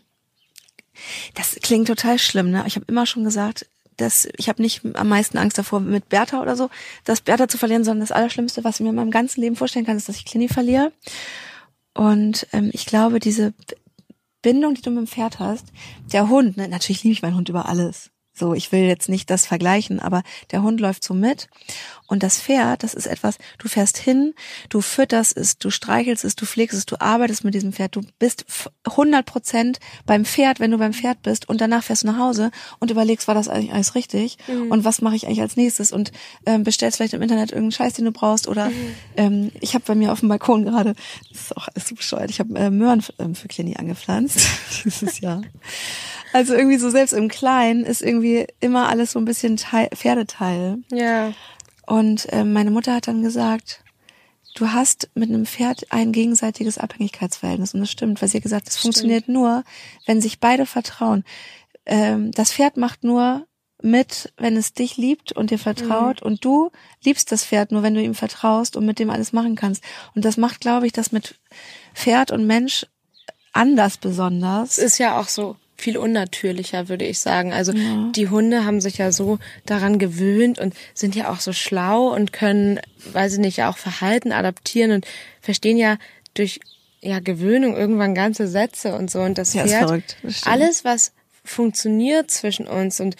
das 1.35 1.57
klingt 1.61 1.87
total 1.87 2.17
schlimm, 2.19 2.51
ne? 2.51 2.63
Ich 2.67 2.75
habe 2.75 2.85
immer 2.87 3.05
schon 3.05 3.25
gesagt, 3.25 3.65
dass 3.97 4.29
ich 4.37 4.47
habe 4.47 4.61
nicht 4.61 4.81
am 4.95 5.09
meisten 5.09 5.37
Angst 5.37 5.57
davor, 5.57 5.81
mit 5.81 6.07
Bertha 6.07 6.41
oder 6.41 6.55
so, 6.55 6.69
das 7.03 7.19
Bertha 7.19 7.49
zu 7.49 7.57
verlieren, 7.57 7.83
sondern 7.83 8.07
das 8.07 8.11
Allerschlimmste, 8.13 8.63
was 8.63 8.75
ich 8.75 8.81
mir 8.81 8.89
in 8.89 8.95
meinem 8.95 9.11
ganzen 9.11 9.41
Leben 9.41 9.57
vorstellen 9.57 9.85
kann, 9.85 9.97
ist, 9.97 10.07
dass 10.07 10.15
ich 10.15 10.25
Clini 10.25 10.47
verliere. 10.47 10.93
Und 11.93 12.47
ähm, 12.53 12.69
ich 12.73 12.85
glaube, 12.85 13.19
diese 13.19 13.53
Bindung, 14.41 14.75
die 14.75 14.81
du 14.81 14.91
mit 14.91 14.99
dem 14.99 15.07
Pferd 15.07 15.39
hast, 15.39 15.65
der 16.13 16.29
Hund, 16.29 16.55
ne, 16.55 16.67
natürlich 16.69 17.03
liebe 17.03 17.13
ich 17.13 17.21
meinen 17.21 17.35
Hund 17.35 17.49
über 17.49 17.67
alles. 17.67 18.11
So, 18.39 18.53
ich 18.53 18.71
will 18.71 18.81
jetzt 18.83 19.09
nicht 19.09 19.29
das 19.29 19.45
vergleichen, 19.45 19.99
aber 19.99 20.23
der 20.51 20.61
Hund 20.63 20.79
läuft 20.79 21.03
so 21.03 21.13
mit. 21.13 21.49
Und 22.07 22.23
das 22.23 22.41
Pferd, 22.41 22.81
das 22.83 22.93
ist 22.95 23.05
etwas, 23.05 23.37
du 23.59 23.67
fährst 23.67 23.97
hin, 23.97 24.33
du 24.69 24.81
fütterst 24.81 25.37
es, 25.37 25.57
du 25.59 25.69
streichelst 25.69 26.23
es, 26.23 26.35
du 26.35 26.45
pflegst 26.45 26.75
es, 26.75 26.85
du 26.87 26.99
arbeitest 26.99 27.43
mit 27.43 27.53
diesem 27.53 27.71
Pferd. 27.73 27.95
Du 27.95 28.01
bist 28.17 28.45
f- 28.47 28.69
100 28.85 29.25
Prozent 29.25 29.79
beim 30.07 30.25
Pferd, 30.25 30.59
wenn 30.59 30.71
du 30.71 30.77
beim 30.79 30.93
Pferd 30.93 31.21
bist. 31.21 31.47
Und 31.49 31.61
danach 31.61 31.83
fährst 31.83 32.03
du 32.03 32.07
nach 32.07 32.17
Hause 32.17 32.49
und 32.79 32.89
überlegst, 32.89 33.27
war 33.27 33.35
das 33.35 33.47
eigentlich 33.49 33.73
alles 33.73 33.93
richtig? 33.93 34.37
Und 34.71 34.85
was 34.85 35.01
mache 35.01 35.15
ich 35.17 35.27
eigentlich 35.27 35.41
als 35.41 35.55
nächstes? 35.57 35.91
Und 35.91 36.11
ähm, 36.47 36.63
bestellst 36.63 36.97
vielleicht 36.97 37.13
im 37.13 37.21
Internet 37.21 37.51
irgendeinen 37.51 37.73
Scheiß, 37.73 37.93
den 37.93 38.05
du 38.05 38.11
brauchst. 38.11 38.47
Oder 38.47 38.71
ähm, 39.17 39.51
ich 39.59 39.75
habe 39.75 39.83
bei 39.85 39.93
mir 39.95 40.11
auf 40.11 40.21
dem 40.21 40.29
Balkon 40.29 40.63
gerade, 40.65 40.95
das 41.29 41.41
ist 41.41 41.57
auch 41.57 41.67
alles 41.67 41.89
so 41.89 41.93
bescheuert, 41.95 42.31
ich 42.31 42.39
habe 42.39 42.57
äh, 42.57 42.69
Möhren 42.71 43.03
ähm, 43.19 43.35
für 43.35 43.49
Clini 43.49 43.75
angepflanzt 43.75 44.39
dieses 44.85 45.19
Jahr. 45.19 45.41
Also 46.33 46.53
irgendwie 46.53 46.77
so 46.77 46.89
selbst 46.89 47.13
im 47.13 47.27
Kleinen 47.27 47.85
ist 47.85 48.01
irgendwie 48.01 48.47
immer 48.59 48.89
alles 48.89 49.11
so 49.11 49.19
ein 49.19 49.25
bisschen 49.25 49.57
Teil, 49.57 49.89
Pferdeteil. 49.93 50.79
Ja. 50.91 51.33
Und 51.85 52.27
ähm, 52.31 52.53
meine 52.53 52.71
Mutter 52.71 52.93
hat 52.93 53.07
dann 53.07 53.23
gesagt, 53.23 53.83
du 54.55 54.71
hast 54.71 55.09
mit 55.15 55.29
einem 55.29 55.45
Pferd 55.45 55.87
ein 55.89 56.11
gegenseitiges 56.11 56.77
Abhängigkeitsverhältnis. 56.77 57.73
Und 57.73 57.79
das 57.81 57.91
stimmt, 57.91 58.21
weil 58.21 58.29
sie 58.29 58.37
hat 58.37 58.43
gesagt, 58.43 58.67
es 58.67 58.77
funktioniert 58.77 59.27
nur, 59.27 59.63
wenn 60.05 60.21
sich 60.21 60.39
beide 60.39 60.65
vertrauen. 60.65 61.23
Ähm, 61.85 62.31
das 62.31 62.51
Pferd 62.51 62.77
macht 62.77 63.03
nur 63.03 63.47
mit, 63.81 64.33
wenn 64.37 64.57
es 64.57 64.73
dich 64.73 64.97
liebt 64.97 65.31
und 65.31 65.51
dir 65.51 65.57
vertraut. 65.57 66.21
Und 66.21 66.43
du 66.43 66.69
liebst 67.03 67.31
das 67.31 67.45
Pferd 67.45 67.71
nur, 67.71 67.81
wenn 67.81 67.93
du 67.95 68.01
ihm 68.01 68.15
vertraust 68.15 68.75
und 68.75 68.85
mit 68.85 68.99
dem 68.99 69.09
alles 69.09 69.33
machen 69.33 69.55
kannst. 69.55 69.83
Und 70.15 70.25
das 70.25 70.37
macht, 70.37 70.61
glaube 70.61 70.85
ich, 70.85 70.91
das 70.91 71.11
mit 71.11 71.39
Pferd 71.95 72.31
und 72.31 72.45
Mensch 72.45 72.85
anders 73.53 73.97
besonders. 73.97 74.77
Es 74.77 74.77
ist 74.77 74.97
ja 74.97 75.19
auch 75.19 75.27
so 75.27 75.55
viel 75.79 75.97
unnatürlicher, 75.97 76.89
würde 76.89 77.05
ich 77.05 77.19
sagen. 77.19 77.53
Also 77.53 77.73
die 78.11 78.29
Hunde 78.29 78.65
haben 78.65 78.81
sich 78.81 78.97
ja 78.97 79.11
so 79.11 79.39
daran 79.65 79.99
gewöhnt 79.99 80.59
und 80.59 80.73
sind 80.93 81.15
ja 81.15 81.31
auch 81.31 81.39
so 81.39 81.53
schlau 81.53 82.13
und 82.13 82.33
können, 82.33 82.79
weiß 83.13 83.33
ich 83.33 83.39
nicht, 83.39 83.63
auch 83.63 83.77
Verhalten 83.77 84.31
adaptieren 84.31 84.91
und 84.91 85.07
verstehen 85.41 85.77
ja 85.77 85.97
durch 86.33 86.59
ja 87.01 87.19
Gewöhnung 87.19 87.75
irgendwann 87.75 88.13
ganze 88.13 88.47
Sätze 88.47 88.95
und 88.95 89.09
so. 89.09 89.21
Und 89.21 89.37
das 89.37 89.53
Ja, 89.53 89.63
ist 89.63 89.71
Pferd 89.71 90.17
alles 90.45 90.83
was 90.83 91.13
funktioniert 91.45 92.29
zwischen 92.29 92.67
uns 92.67 92.99
und 92.99 93.15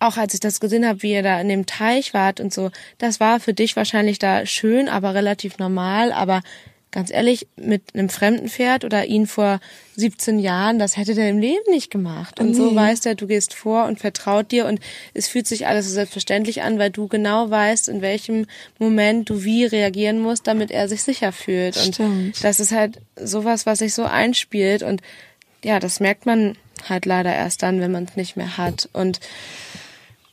auch 0.00 0.16
als 0.16 0.34
ich 0.34 0.40
das 0.40 0.60
gesehen 0.60 0.86
habe, 0.86 1.02
wie 1.02 1.12
ihr 1.12 1.22
da 1.22 1.40
in 1.40 1.48
dem 1.48 1.66
Teich 1.66 2.12
wart 2.14 2.40
und 2.40 2.52
so, 2.52 2.70
das 2.98 3.20
war 3.20 3.40
für 3.40 3.54
dich 3.54 3.76
wahrscheinlich 3.76 4.18
da 4.18 4.44
schön, 4.44 4.88
aber 4.88 5.14
relativ 5.14 5.58
normal, 5.58 6.12
aber 6.12 6.42
ganz 6.94 7.10
ehrlich, 7.10 7.48
mit 7.56 7.82
einem 7.94 8.08
fremden 8.08 8.48
Pferd 8.48 8.84
oder 8.84 9.04
ihn 9.06 9.26
vor 9.26 9.58
17 9.96 10.38
Jahren, 10.38 10.78
das 10.78 10.96
hätte 10.96 11.14
der 11.14 11.28
im 11.28 11.38
Leben 11.38 11.68
nicht 11.70 11.90
gemacht. 11.90 12.38
Und 12.38 12.54
so 12.54 12.70
Nee. 12.70 12.76
weiß 12.76 13.04
er, 13.06 13.16
du 13.16 13.26
gehst 13.26 13.52
vor 13.52 13.86
und 13.86 13.98
vertraut 13.98 14.52
dir 14.52 14.66
und 14.66 14.78
es 15.12 15.26
fühlt 15.26 15.46
sich 15.48 15.66
alles 15.66 15.86
so 15.88 15.92
selbstverständlich 15.92 16.62
an, 16.62 16.78
weil 16.78 16.90
du 16.90 17.08
genau 17.08 17.50
weißt, 17.50 17.88
in 17.88 18.00
welchem 18.00 18.46
Moment 18.78 19.28
du 19.28 19.42
wie 19.42 19.64
reagieren 19.64 20.20
musst, 20.20 20.46
damit 20.46 20.70
er 20.70 20.88
sich 20.88 21.02
sicher 21.02 21.32
fühlt. 21.32 21.76
Und 21.76 21.94
Stimmt. 21.96 22.44
das 22.44 22.60
ist 22.60 22.70
halt 22.72 23.00
sowas, 23.16 23.66
was 23.66 23.80
sich 23.80 23.92
so 23.92 24.04
einspielt 24.04 24.82
und 24.84 25.02
ja, 25.64 25.80
das 25.80 25.98
merkt 25.98 26.26
man 26.26 26.56
halt 26.88 27.06
leider 27.06 27.34
erst 27.34 27.62
dann, 27.64 27.80
wenn 27.80 27.90
man 27.90 28.04
es 28.04 28.14
nicht 28.16 28.36
mehr 28.36 28.56
hat. 28.56 28.88
Und 28.92 29.18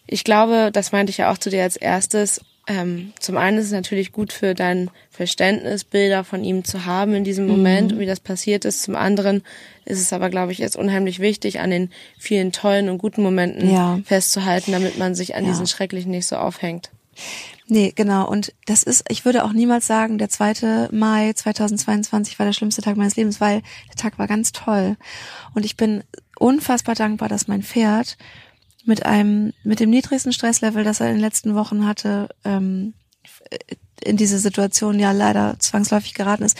ich 0.08 0.24
glaube, 0.24 0.70
das 0.72 0.92
meinte 0.92 1.10
ich 1.10 1.18
ja 1.18 1.32
auch 1.32 1.38
zu 1.38 1.50
dir 1.50 1.64
als 1.64 1.76
erstes. 1.78 2.42
Ähm, 2.68 3.14
zum 3.20 3.38
einen 3.38 3.58
ist 3.58 3.66
es 3.66 3.72
natürlich 3.72 4.12
gut 4.12 4.32
für 4.32 4.54
dein 4.54 4.92
Verständnis, 5.10 5.84
Bilder 5.84 6.24
von 6.24 6.44
ihm 6.44 6.64
zu 6.64 6.86
haben 6.86 7.14
in 7.16 7.24
diesem 7.24 7.48
Moment, 7.48 7.98
wie 7.98 8.06
das 8.06 8.20
passiert 8.20 8.66
ist. 8.66 8.84
Zum 8.84 8.96
anderen 8.96 9.44
ist 9.86 10.00
es 10.00 10.14
aber, 10.14 10.30
glaube 10.30 10.52
ich, 10.52 10.60
jetzt 10.60 10.76
unheimlich 10.76 11.20
wichtig, 11.20 11.60
an 11.60 11.72
den 11.72 11.90
vielen 12.20 12.52
tollen 12.52 12.90
und 12.90 13.00
guten 13.00 13.24
Momenten 13.24 13.72
Ja. 13.74 14.00
festzuhalten, 14.06 14.72
damit 14.72 14.98
man 14.98 15.16
sich 15.16 15.36
an 15.36 15.44
Ja. 15.44 15.50
diesen 15.50 15.66
schrecklichen 15.68 16.12
nicht 16.12 16.28
so 16.28 16.36
aufhängt. 16.38 16.92
Nee, 17.68 17.94
genau. 17.96 18.28
Und 18.28 18.54
das 18.68 18.84
ist, 18.84 19.06
ich 19.10 19.26
würde 19.26 19.44
auch 19.44 19.54
niemals 19.54 19.88
sagen, 19.88 20.18
der 20.18 20.30
2. 20.30 20.90
Mai 20.92 21.34
2022 21.34 22.38
war 22.38 22.46
der 22.46 22.54
schlimmste 22.54 22.82
Tag 22.82 22.96
meines 22.98 23.16
Lebens, 23.16 23.42
weil 23.42 23.62
der 23.90 23.96
Tag 23.96 24.20
war 24.20 24.28
ganz 24.28 24.52
toll. 24.52 24.98
Und 25.56 25.66
ich 25.66 25.78
bin 25.78 26.04
unfassbar 26.38 26.96
dankbar, 26.96 27.28
dass 27.30 27.48
mein 27.48 27.64
Pferd 27.64 28.18
mit 28.86 29.06
einem, 29.06 29.54
mit 29.64 29.80
dem 29.80 29.90
niedrigsten 29.90 30.34
Stresslevel, 30.34 30.84
das 30.84 31.00
er 31.00 31.08
in 31.08 31.16
den 31.16 31.22
letzten 31.22 31.56
Wochen 31.56 31.86
hatte, 31.86 32.30
ähm, 32.44 32.94
in 34.04 34.18
diese 34.18 34.40
Situation 34.40 35.00
ja 35.00 35.12
leider 35.12 35.60
zwangsläufig 35.60 36.14
geraten 36.14 36.44
ist. 36.44 36.58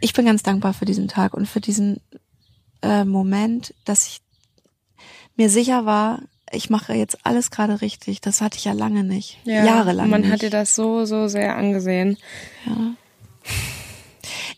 Ich 0.00 0.12
bin 0.12 0.26
ganz 0.26 0.42
dankbar 0.42 0.74
für 0.74 0.84
diesen 0.84 1.08
Tag 1.08 1.34
und 1.34 1.46
für 1.46 1.60
diesen 1.60 2.00
äh, 2.82 3.04
Moment, 3.04 3.74
dass 3.84 4.06
ich 4.06 4.20
mir 5.36 5.50
sicher 5.50 5.86
war, 5.86 6.22
ich 6.52 6.70
mache 6.70 6.94
jetzt 6.94 7.26
alles 7.26 7.50
gerade 7.50 7.80
richtig. 7.80 8.20
Das 8.20 8.40
hatte 8.40 8.58
ich 8.58 8.64
ja 8.64 8.72
lange 8.72 9.04
nicht. 9.04 9.38
Jahrelang. 9.44 10.06
Und 10.06 10.10
man 10.10 10.20
nicht. 10.22 10.32
hat 10.32 10.42
dir 10.42 10.50
das 10.50 10.74
so, 10.74 11.04
so 11.04 11.28
sehr 11.28 11.56
angesehen. 11.56 12.16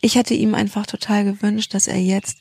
Ich 0.01 0.15
hätte 0.15 0.33
ihm 0.33 0.55
einfach 0.55 0.85
total 0.85 1.25
gewünscht, 1.25 1.73
dass 1.73 1.87
er 1.87 1.99
jetzt, 1.99 2.37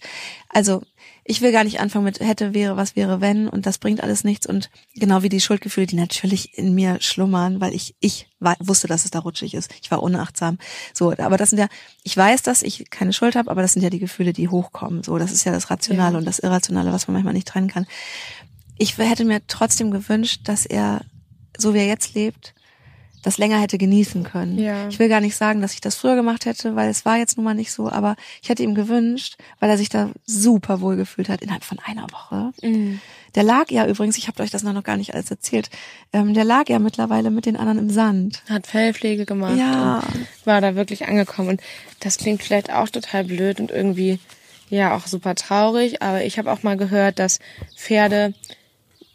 also 0.49 0.83
ich 1.31 1.43
will 1.43 1.53
gar 1.53 1.62
nicht 1.62 1.79
anfangen 1.79 2.07
mit 2.07 2.21
hätte, 2.21 2.55
wäre, 2.55 2.79
was 2.79 2.97
wäre, 2.97 3.21
wenn 3.21 3.49
und 3.49 3.67
das 3.67 3.77
bringt 3.77 4.03
alles 4.03 4.25
nichts 4.25 4.47
und 4.47 4.71
genau 4.95 5.23
wie 5.23 5.29
die 5.29 5.43
Schuldgefühle, 5.43 5.87
die 5.87 5.97
natürlich 5.97 6.57
in 6.57 6.75
mir 6.75 7.03
schlummern, 7.03 7.61
weil 7.61 7.75
ich, 7.75 7.95
ich 8.01 8.29
wa- 8.41 8.57
wusste, 8.61 8.87
dass 8.88 9.05
es 9.05 9.11
da 9.11 9.19
rutschig 9.19 9.53
ist. 9.53 9.71
Ich 9.83 9.91
war 9.91 10.03
unachtsam. 10.03 10.57
So, 10.95 11.12
aber 11.19 11.37
das 11.37 11.51
sind 11.51 11.59
ja, 11.59 11.69
ich 12.03 12.17
weiß, 12.17 12.41
dass 12.43 12.62
ich 12.62 12.88
keine 12.88 13.12
Schuld 13.12 13.37
habe, 13.37 13.51
aber 13.51 13.61
das 13.61 13.75
sind 13.75 13.83
ja 13.83 13.91
die 13.91 13.99
Gefühle, 13.99 14.33
die 14.33 14.49
hochkommen. 14.49 15.03
So, 15.03 15.19
das 15.19 15.31
ist 15.31 15.45
ja 15.45 15.53
das 15.53 15.69
Rationale 15.71 16.12
Ja. 16.14 16.19
und 16.19 16.25
das 16.25 16.38
Irrationale, 16.38 16.93
was 16.93 17.07
man 17.09 17.12
manchmal 17.12 17.35
nicht 17.35 17.47
trennen 17.49 17.69
kann. 17.69 17.87
Ich 18.79 18.97
hätte 18.97 19.27
mir 19.27 19.47
trotzdem 19.47 19.91
gewünscht, 19.91 20.41
dass 20.45 20.64
er, 20.64 21.03
so 21.59 21.75
wie 21.75 21.79
er 21.79 21.87
jetzt 21.87 22.14
lebt, 22.14 22.55
das 23.23 23.39
länger 23.39 23.61
hätte 23.61 23.79
genießen 23.79 24.23
können. 24.25 24.59
Ja. 24.59 24.89
Ich 24.89 24.99
will 24.99 25.09
gar 25.09 25.21
nicht 25.21 25.37
sagen, 25.37 25.61
dass 25.61 25.75
ich 25.75 25.81
das 25.81 25.97
früher 25.97 26.15
gemacht 26.15 26.47
hätte, 26.47 26.77
weil 26.77 26.89
es 26.89 27.05
war 27.05 27.17
jetzt 27.19 27.37
nun 27.37 27.45
mal 27.45 27.55
nicht 27.55 27.73
so, 27.73 27.91
aber 27.91 28.17
ich 28.43 28.49
hätte 28.49 28.63
ihm 28.63 28.75
gewünscht, 28.75 29.37
weil 29.61 29.71
er 29.71 29.77
sich 29.79 29.89
da 29.89 30.11
super 30.27 30.81
wohl 30.81 30.97
gefühlt 30.97 31.29
hat 31.29 31.43
innerhalb 31.43 31.65
von 31.65 31.79
einer 31.85 32.07
Woche. 32.13 32.53
Mhm. 32.63 33.01
Der 33.35 33.43
lag 33.43 33.71
ja 33.71 33.87
übrigens, 33.87 34.17
ich 34.17 34.27
habe 34.29 34.43
euch 34.43 34.51
das 34.51 34.63
noch 34.63 34.83
gar 34.83 34.97
nicht 34.97 35.15
alles 35.15 35.31
erzählt, 35.31 35.69
ähm, 36.13 36.33
der 36.35 36.45
lag 36.45 36.69
ja 36.69 36.79
mittlerweile 36.79 37.31
mit 37.31 37.45
den 37.47 37.57
anderen 37.57 37.79
im 37.79 37.91
Sand. 37.91 38.43
Hat 38.49 38.67
Fellpflege 38.67 39.27
gemacht 39.27 39.59
Ja. 39.59 39.99
und 40.15 40.27
war 40.47 40.61
da 40.61 40.75
wirklich 40.77 41.07
angekommen. 41.09 41.51
Und 41.51 41.61
das 42.01 42.17
klingt 42.19 42.43
vielleicht 42.43 42.73
auch 42.73 42.89
total 42.89 43.25
blöd 43.25 43.61
und 43.61 43.71
irgendwie 43.71 44.19
ja 44.71 44.95
auch 44.97 45.07
super 45.07 45.35
traurig, 45.35 46.03
aber 46.03 46.25
ich 46.25 46.39
habe 46.39 46.53
auch 46.53 46.63
mal 46.63 46.77
gehört, 46.77 47.19
dass 47.19 47.39
Pferde, 47.77 48.35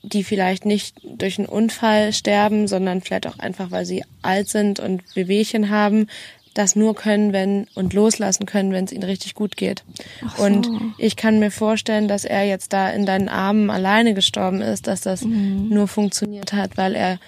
die 0.03 0.23
vielleicht 0.23 0.65
nicht 0.65 0.95
durch 1.03 1.39
einen 1.39 1.47
Unfall 1.47 2.13
sterben, 2.13 2.67
sondern 2.67 3.01
vielleicht 3.01 3.25
auch 3.25 3.39
einfach, 3.39 3.71
weil 3.71 3.85
sie 3.85 4.03
alt 4.21 4.49
sind 4.49 4.79
und 4.79 5.01
Wehwehchen 5.15 5.69
haben, 5.69 6.07
das 6.53 6.75
nur 6.75 6.93
können, 6.93 7.33
wenn 7.33 7.67
und 7.73 7.93
loslassen 7.93 8.45
können, 8.45 8.73
wenn 8.73 8.85
es 8.85 8.91
ihnen 8.91 9.03
richtig 9.03 9.33
gut 9.33 9.57
geht. 9.57 9.83
so. 10.37 10.43
Und 10.43 10.69
ich 10.97 11.15
kann 11.15 11.39
mir 11.39 11.51
vorstellen, 11.51 12.07
dass 12.07 12.25
er 12.25 12.43
jetzt 12.43 12.73
da 12.73 12.89
in 12.89 13.05
deinen 13.05 13.29
Armen 13.29 13.69
alleine 13.69 14.13
gestorben 14.13 14.61
ist, 14.61 14.85
dass 14.87 15.01
das 15.01 15.23
nur 15.23 15.87
funktioniert 15.87 16.53
hat, 16.53 16.77
weil 16.77 16.95
er 16.95 17.19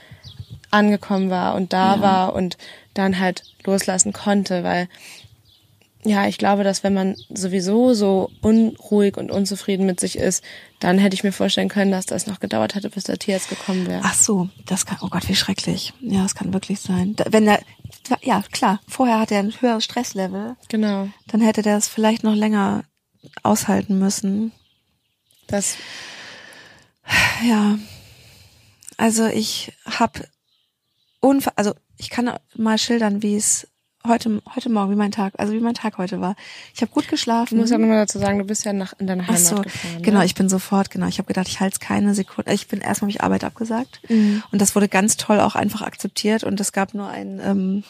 angekommen 0.70 1.30
war 1.30 1.56
und 1.56 1.74
da 1.74 2.02
war 2.02 2.36
und 2.36 2.58
dann 2.94 3.20
halt 3.20 3.44
loslassen 3.64 4.14
konnte, 4.14 4.64
weil 4.64 4.88
ja, 6.06 6.28
ich 6.28 6.38
glaube, 6.38 6.64
dass 6.64 6.84
wenn 6.84 6.94
man 6.94 7.16
sowieso 7.34 7.94
so 7.94 8.30
unruhig 8.42 9.18
und 9.18 9.32
unzufrieden 9.32 9.86
mit 9.86 10.00
sich 10.00 10.18
ist, 10.18 10.44
dann 10.80 10.98
hätte 10.98 11.16
ich 11.16 11.24
mir 11.24 11.32
vorstellen 11.32 11.70
können, 11.70 11.92
dass 11.92 12.06
das 12.06 12.28
noch 12.28 12.40
gedauert 12.40 12.76
hätte, 12.76 12.90
bis 12.90 13.06
der 13.06 13.18
Tierarzt 13.18 13.50
gekommen 13.50 13.88
wäre. 13.88 14.02
Ach 14.04 14.14
so, 14.14 14.50
das 14.66 14.86
kann, 14.86 15.00
oh 15.02 15.08
Gott, 15.10 15.28
wie 15.28 15.36
schrecklich. 15.36 15.94
Ja, 16.02 16.24
das 16.24 16.36
kann 16.36 16.54
wirklich 16.54 16.80
sein. 16.80 17.16
Wenn 17.30 17.48
er, 17.48 17.60
ja, 18.22 18.44
klar, 18.52 18.80
vorher 18.88 19.20
hat 19.20 19.32
er 19.32 19.40
ein 19.40 19.54
höheres 19.60 19.84
Stresslevel. 19.84 20.56
Genau. 20.70 21.10
Dann 21.28 21.42
hätte 21.42 21.62
der 21.62 21.78
es 21.78 21.88
vielleicht 21.88 22.24
noch 22.24 22.36
länger 22.36 22.84
aushalten 23.44 23.98
müssen. 23.98 24.52
Das, 25.48 25.78
Ja. 27.44 27.78
Also 28.98 29.26
ich 29.26 29.74
habe 29.86 30.28
unver 31.20 31.52
also 31.56 31.74
ich 31.98 32.10
kann 32.10 32.32
mal 32.56 32.78
schildern, 32.78 33.22
wie 33.22 33.36
es 33.36 33.68
heute 34.08 34.42
heute 34.56 34.70
Morgen, 34.70 34.92
wie 34.92 34.96
mein 34.96 35.12
Tag, 35.12 35.34
also 35.38 35.54
wie 35.54 35.60
mein 35.60 35.74
Tag 35.74 35.98
heute 35.98 36.22
war. 36.22 36.36
Ich 36.74 36.82
habe 36.82 36.92
gut 36.92 37.04
ich 37.06 37.10
geschlafen. 37.10 37.58
muss 37.58 37.70
ja 37.70 37.78
nochmal 37.78 37.98
dazu 37.98 38.20
sagen, 38.20 38.38
du 38.40 38.46
bist 38.46 38.66
ja 38.66 38.74
nach, 38.74 38.94
in 39.00 39.08
deine 39.08 39.24
Ach 39.24 39.28
Heimat 39.30 39.42
so, 39.42 39.56
gefahren. 39.62 40.02
genau, 40.04 40.20
Ne? 40.20 40.26
ich 40.26 40.36
bin 40.36 40.50
sofort, 40.50 40.90
genau. 40.92 41.08
Ich 41.08 41.18
habe 41.18 41.28
gedacht, 41.28 41.48
ich 41.48 41.60
halte 41.60 41.76
es 41.76 41.80
keine 41.80 42.14
Sekunde. 42.16 42.54
Ich 42.54 42.68
bin 42.68 42.82
erstmal 42.82 43.10
habe 43.10 43.18
ich 43.18 43.24
Arbeit 43.24 43.44
abgesagt 43.44 44.00
Mhm. 44.10 44.44
und 44.52 44.62
das 44.62 44.76
wurde 44.76 44.88
ganz 44.88 45.18
toll 45.18 45.40
auch 45.40 45.56
einfach 45.56 45.82
akzeptiert 45.82 46.44
und 46.44 46.60
es 46.60 46.72
gab 46.72 46.94
nur 46.94 47.08
ein 47.10 47.40
ähm, 47.44 47.84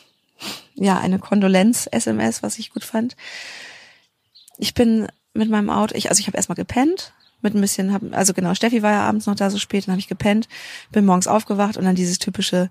ja 0.75 0.97
eine 0.99 1.19
Kondolenz-SMS, 1.19 2.43
was 2.43 2.59
ich 2.59 2.71
gut 2.73 2.83
fand. 2.83 3.15
Ich 4.57 4.73
bin 4.73 5.07
mit 5.33 5.49
meinem 5.49 5.69
Auto, 5.69 5.95
ich 5.95 6.09
also 6.09 6.19
ich 6.19 6.27
habe 6.27 6.37
erstmal 6.37 6.55
gepennt 6.55 7.13
mit 7.41 7.53
ein 7.53 7.61
bisschen, 7.61 7.93
hab, 7.93 8.01
also 8.11 8.33
genau, 8.33 8.53
Steffi 8.55 8.81
war 8.81 8.91
ja 8.91 9.01
abends 9.07 9.27
noch 9.27 9.35
da 9.35 9.49
so 9.49 9.59
spät, 9.59 9.85
dann 9.87 9.91
habe 9.91 9.99
ich 9.99 10.07
gepennt, 10.07 10.47
bin 10.91 11.05
morgens 11.05 11.27
aufgewacht 11.27 11.77
und 11.77 11.85
dann 11.85 11.93
dieses 11.95 12.17
typische 12.19 12.69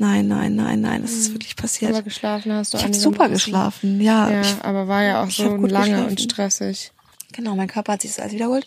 Nein, 0.00 0.28
nein, 0.28 0.54
nein, 0.54 0.80
nein, 0.80 1.02
das 1.02 1.12
ist 1.12 1.32
wirklich 1.32 1.56
passiert. 1.56 1.92
Aber 1.92 2.02
geschlafen 2.02 2.52
hast 2.52 2.72
du 2.72 2.78
ich 2.78 2.84
habe 2.84 2.94
super 2.94 3.28
geschlafen, 3.28 4.00
ja. 4.00 4.30
Ja, 4.30 4.40
Ich, 4.42 4.54
aber 4.62 4.86
war 4.86 5.02
ja 5.02 5.22
auch 5.24 5.30
so 5.30 5.56
lange 5.56 5.66
geschlafen. 5.90 6.08
und 6.10 6.20
stressig. 6.20 6.92
Genau, 7.32 7.56
mein 7.56 7.68
Körper 7.68 7.92
hat 7.94 8.02
sich 8.02 8.12
das 8.12 8.20
alles 8.20 8.32
wiederholt. 8.34 8.66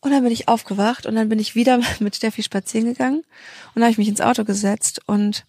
Und 0.00 0.10
dann 0.10 0.24
bin 0.24 0.32
ich 0.32 0.48
aufgewacht 0.48 1.06
und 1.06 1.14
dann 1.14 1.28
bin 1.28 1.38
ich 1.38 1.54
wieder 1.54 1.80
mit 2.00 2.16
Steffi 2.16 2.42
spazieren 2.42 2.86
gegangen 2.86 3.18
und 3.18 3.76
dann 3.76 3.84
habe 3.84 3.92
ich 3.92 3.98
mich 3.98 4.08
ins 4.08 4.20
Auto 4.20 4.44
gesetzt 4.44 5.00
und 5.06 5.44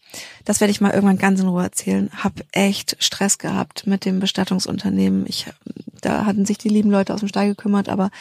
das 0.45 0.59
werde 0.61 0.69
ich 0.71 0.79
mal 0.79 0.91
irgendwann 0.91 1.17
ganz 1.17 1.39
in 1.41 1.47
Ruhe 1.47 1.63
erzählen. 1.63 2.09
Hab 2.23 2.33
echt 2.51 2.95
Stress 2.99 3.39
gehabt 3.39 3.87
mit 3.87 4.05
dem 4.05 4.19
Bestattungsunternehmen. 4.19 5.25
Ich 5.27 5.47
da 6.01 6.25
hatten 6.25 6.45
sich 6.45 6.57
die 6.59 6.69
lieben 6.69 6.91
Leute 6.91 7.13
aus 7.13 7.21
dem 7.21 7.29
Stall 7.29 7.47
gekümmert, 7.47 7.89
aber 7.89 8.11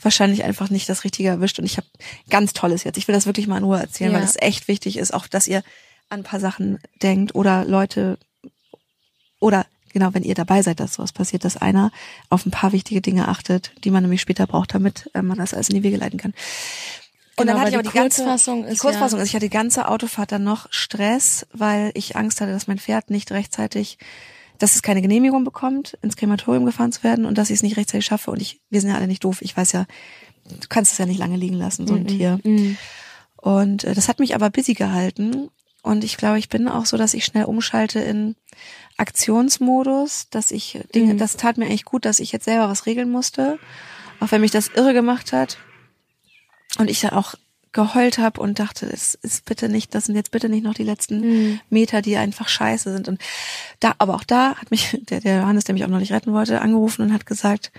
wahrscheinlich 0.00 0.44
einfach 0.44 0.70
nicht 0.70 0.88
das 0.88 1.04
Richtige 1.04 1.30
erwischt 1.30 1.58
und 1.58 1.64
ich 1.64 1.76
habe 1.76 1.86
ganz 2.30 2.52
tolles 2.52 2.84
jetzt. 2.84 2.96
Ich 2.96 3.08
will 3.08 3.14
das 3.14 3.26
wirklich 3.26 3.46
mal 3.48 3.58
in 3.58 3.64
Ruhe 3.64 3.80
erzählen, 3.80 4.12
Ja. 4.12 4.18
weil 4.18 4.24
es 4.24 4.36
echt 4.38 4.68
wichtig 4.68 4.96
ist, 4.96 5.12
auch 5.12 5.26
dass 5.26 5.48
ihr 5.48 5.62
an 6.10 6.20
ein 6.20 6.24
paar 6.24 6.40
Sachen 6.40 6.78
denkt 7.02 7.34
oder 7.34 7.64
Leute 7.64 8.18
oder 9.40 9.66
genau, 9.92 10.12
wenn 10.12 10.22
ihr 10.22 10.34
dabei 10.34 10.62
seid, 10.62 10.80
dass 10.80 10.94
sowas 10.94 11.12
passiert, 11.12 11.44
dass 11.44 11.56
einer 11.56 11.90
auf 12.28 12.46
ein 12.46 12.50
paar 12.50 12.72
wichtige 12.72 13.00
Dinge 13.00 13.28
achtet, 13.28 13.72
die 13.84 13.90
man 13.90 14.02
nämlich 14.02 14.20
später 14.20 14.46
braucht, 14.46 14.74
damit 14.74 15.10
äh, 15.14 15.22
man 15.22 15.38
das 15.38 15.54
alles 15.54 15.68
in 15.70 15.76
die 15.76 15.82
Wege 15.82 15.96
leiten 15.96 16.18
kann. 16.18 16.32
Und 17.36 17.46
Genau, 17.46 17.52
dann 17.52 17.60
hatte 17.60 17.70
ich 17.70 17.74
aber 17.76 17.82
die 17.84 17.88
die 17.88 17.94
ganze 17.94 18.22
Kurzfassung 18.22 18.66
die 18.66 18.72
ist 18.72 18.80
Kurzfassung 18.80 19.18
ja- 19.18 19.22
ist, 19.22 19.30
ich 19.30 19.34
hatte 19.34 19.46
die 19.46 19.50
ganze 19.50 19.88
Autofahrt 19.88 20.30
dann 20.32 20.44
noch 20.44 20.66
Stress, 20.70 21.46
weil 21.52 21.90
ich 21.94 22.16
Angst 22.16 22.40
hatte, 22.40 22.52
dass 22.52 22.66
mein 22.66 22.78
Pferd 22.78 23.08
nicht 23.08 23.32
rechtzeitig, 23.32 23.98
dass 24.58 24.74
es 24.74 24.82
keine 24.82 25.00
Genehmigung 25.00 25.44
bekommt, 25.44 25.96
ins 26.02 26.16
Krematorium 26.16 26.66
gefahren 26.66 26.92
zu 26.92 27.02
werden 27.02 27.24
und 27.24 27.38
dass 27.38 27.48
ich 27.48 27.54
es 27.56 27.62
nicht 27.62 27.78
rechtzeitig 27.78 28.04
schaffe. 28.04 28.30
Und 28.30 28.42
ich, 28.42 28.60
wir 28.68 28.80
sind 28.82 28.90
ja 28.90 28.96
alle 28.96 29.06
nicht 29.06 29.24
doof. 29.24 29.40
Ich 29.40 29.56
weiß 29.56 29.72
ja, 29.72 29.86
du 30.48 30.68
kannst 30.68 30.92
es 30.92 30.98
ja 30.98 31.06
nicht 31.06 31.18
lange 31.18 31.36
liegen 31.36 31.56
lassen, 31.56 31.86
so 31.86 31.94
ein 31.94 32.06
Tier. 32.06 32.40
Mhm. 32.44 32.76
Und 33.36 33.84
äh, 33.84 33.94
das 33.94 34.08
hat 34.08 34.18
mich 34.18 34.34
aber 34.34 34.50
busy 34.50 34.74
gehalten. 34.74 35.48
Und 35.82 36.04
ich 36.04 36.16
glaube, 36.16 36.38
ich 36.38 36.48
bin 36.48 36.68
auch 36.68 36.84
so, 36.86 36.96
dass 36.96 37.14
ich 37.14 37.24
schnell 37.24 37.44
umschalte 37.44 38.00
in 38.00 38.36
Aktionsmodus, 38.98 40.28
dass 40.30 40.50
ich 40.50 40.78
Dinge, 40.94 41.14
Mhm. 41.14 41.18
das 41.18 41.36
tat 41.36 41.56
mir 41.58 41.68
echt 41.68 41.84
gut, 41.84 42.04
dass 42.04 42.20
ich 42.20 42.32
jetzt 42.32 42.44
selber 42.44 42.68
was 42.68 42.86
regeln 42.86 43.10
musste, 43.10 43.58
auch 44.20 44.30
wenn 44.30 44.42
mich 44.42 44.50
das 44.50 44.68
irre 44.68 44.92
gemacht 44.92 45.32
hat. 45.32 45.58
Und 46.78 46.88
ich 46.90 47.00
dann 47.00 47.10
auch 47.12 47.34
geheult 47.72 48.18
habe 48.18 48.40
und 48.40 48.58
dachte, 48.58 48.86
es 48.86 49.14
ist 49.14 49.44
bitte 49.44 49.68
nicht, 49.68 49.94
das 49.94 50.04
sind 50.06 50.16
jetzt 50.16 50.30
bitte 50.32 50.48
nicht 50.48 50.64
noch 50.64 50.74
die 50.74 50.82
letzten 50.84 51.20
Mhm. 51.20 51.60
Meter, 51.70 52.02
die 52.02 52.16
einfach 52.16 52.48
scheiße 52.48 52.92
sind. 52.92 53.08
Und 53.08 53.20
da, 53.78 53.94
aber 53.98 54.14
auch 54.16 54.24
da 54.24 54.56
hat 54.56 54.70
mich 54.70 54.98
der, 55.08 55.20
der 55.20 55.38
Johannes, 55.40 55.64
der 55.64 55.74
mich 55.74 55.84
auch 55.84 55.88
noch 55.88 56.00
nicht 56.00 56.12
retten 56.12 56.32
wollte, 56.32 56.60
angerufen 56.60 57.02
und 57.02 57.12
hat 57.12 57.26
gesagt, 57.26 57.72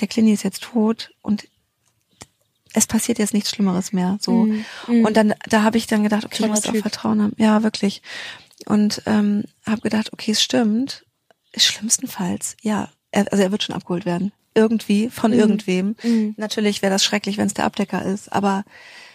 der 0.00 0.08
Klini 0.08 0.32
ist 0.32 0.44
jetzt 0.44 0.62
tot 0.62 1.10
und 1.20 1.46
es 2.74 2.86
passiert 2.86 3.18
jetzt 3.18 3.34
nichts 3.34 3.50
Schlimmeres 3.50 3.92
mehr. 3.92 4.18
So. 4.20 4.44
Mhm. 4.44 5.04
Und 5.04 5.16
dann, 5.16 5.34
da 5.48 5.62
habe 5.62 5.78
ich 5.78 5.86
dann 5.86 6.02
gedacht, 6.02 6.24
okay, 6.24 6.34
ich 6.34 6.40
Toller 6.40 6.54
muss 6.54 6.66
auch 6.66 6.72
Typ. 6.72 6.82
Vertrauen 6.82 7.22
haben. 7.22 7.32
Ja, 7.36 7.62
wirklich. 7.62 8.02
Und 8.66 9.02
ähm, 9.06 9.44
habe 9.66 9.80
gedacht, 9.80 10.12
okay, 10.12 10.32
es 10.32 10.42
stimmt. 10.42 11.04
Schlimmstenfalls, 11.56 12.56
ja. 12.62 12.90
Er, 13.10 13.30
also 13.32 13.42
er 13.42 13.50
wird 13.50 13.62
schon 13.64 13.74
abgeholt 13.74 14.06
werden. 14.06 14.32
Irgendwie, 14.54 15.10
von 15.10 15.32
irgendwem. 15.32 15.96
Mhm. 16.02 16.34
Natürlich 16.36 16.82
wäre 16.82 16.92
das 16.92 17.04
schrecklich, 17.04 17.38
wenn 17.38 17.46
es 17.46 17.54
der 17.54 17.64
Abdecker 17.64 18.04
ist, 18.04 18.32
aber 18.32 18.64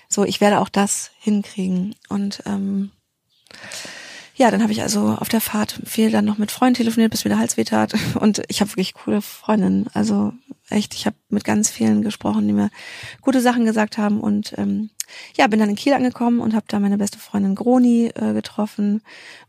so, 0.08 0.24
ich 0.24 0.42
werde 0.42 0.60
auch 0.60 0.70
das 0.70 1.12
hinkriegen. 1.20 1.96
Und 2.10 2.44
ähm, 2.46 2.92
ja, 4.36 4.52
dann 4.52 4.62
habe 4.62 4.72
ich 4.72 4.82
also 4.82 5.16
auf 5.20 5.30
der 5.30 5.42
Fahrt 5.42 5.80
viel 5.86 6.12
dann 6.12 6.26
noch 6.26 6.38
mit 6.38 6.52
Freunden 6.52 6.76
telefoniert, 6.76 7.12
bis 7.12 7.24
mir 7.24 7.30
der 7.30 7.40
Hals 7.40 7.58
weh 7.58 7.64
tat. 7.64 7.94
Und 8.20 8.44
ich 8.48 8.62
habe 8.62 8.72
wirklich 8.72 8.94
coole 8.94 9.22
Freundinnen. 9.22 9.88
Also 9.94 10.34
echt, 10.70 10.94
ich 10.94 11.06
habe 11.06 11.16
mit 11.30 11.44
ganz 11.44 11.70
vielen 11.70 12.02
gesprochen, 12.02 12.48
die 12.48 12.54
mir 12.54 12.70
gute 13.22 13.42
Sachen 13.42 13.66
gesagt 13.66 13.98
haben. 13.98 14.20
Und 14.20 14.54
ähm, 14.58 14.90
ja, 15.38 15.48
bin 15.48 15.60
dann 15.60 15.70
in 15.70 15.76
Kiel 15.76 15.94
angekommen 15.94 16.40
und 16.40 16.54
habe 16.54 16.66
da 16.68 16.80
meine 16.80 16.98
beste 16.98 17.20
Freundin 17.20 17.56
Groni 17.56 18.12
äh, 18.16 18.34
getroffen, 18.34 19.02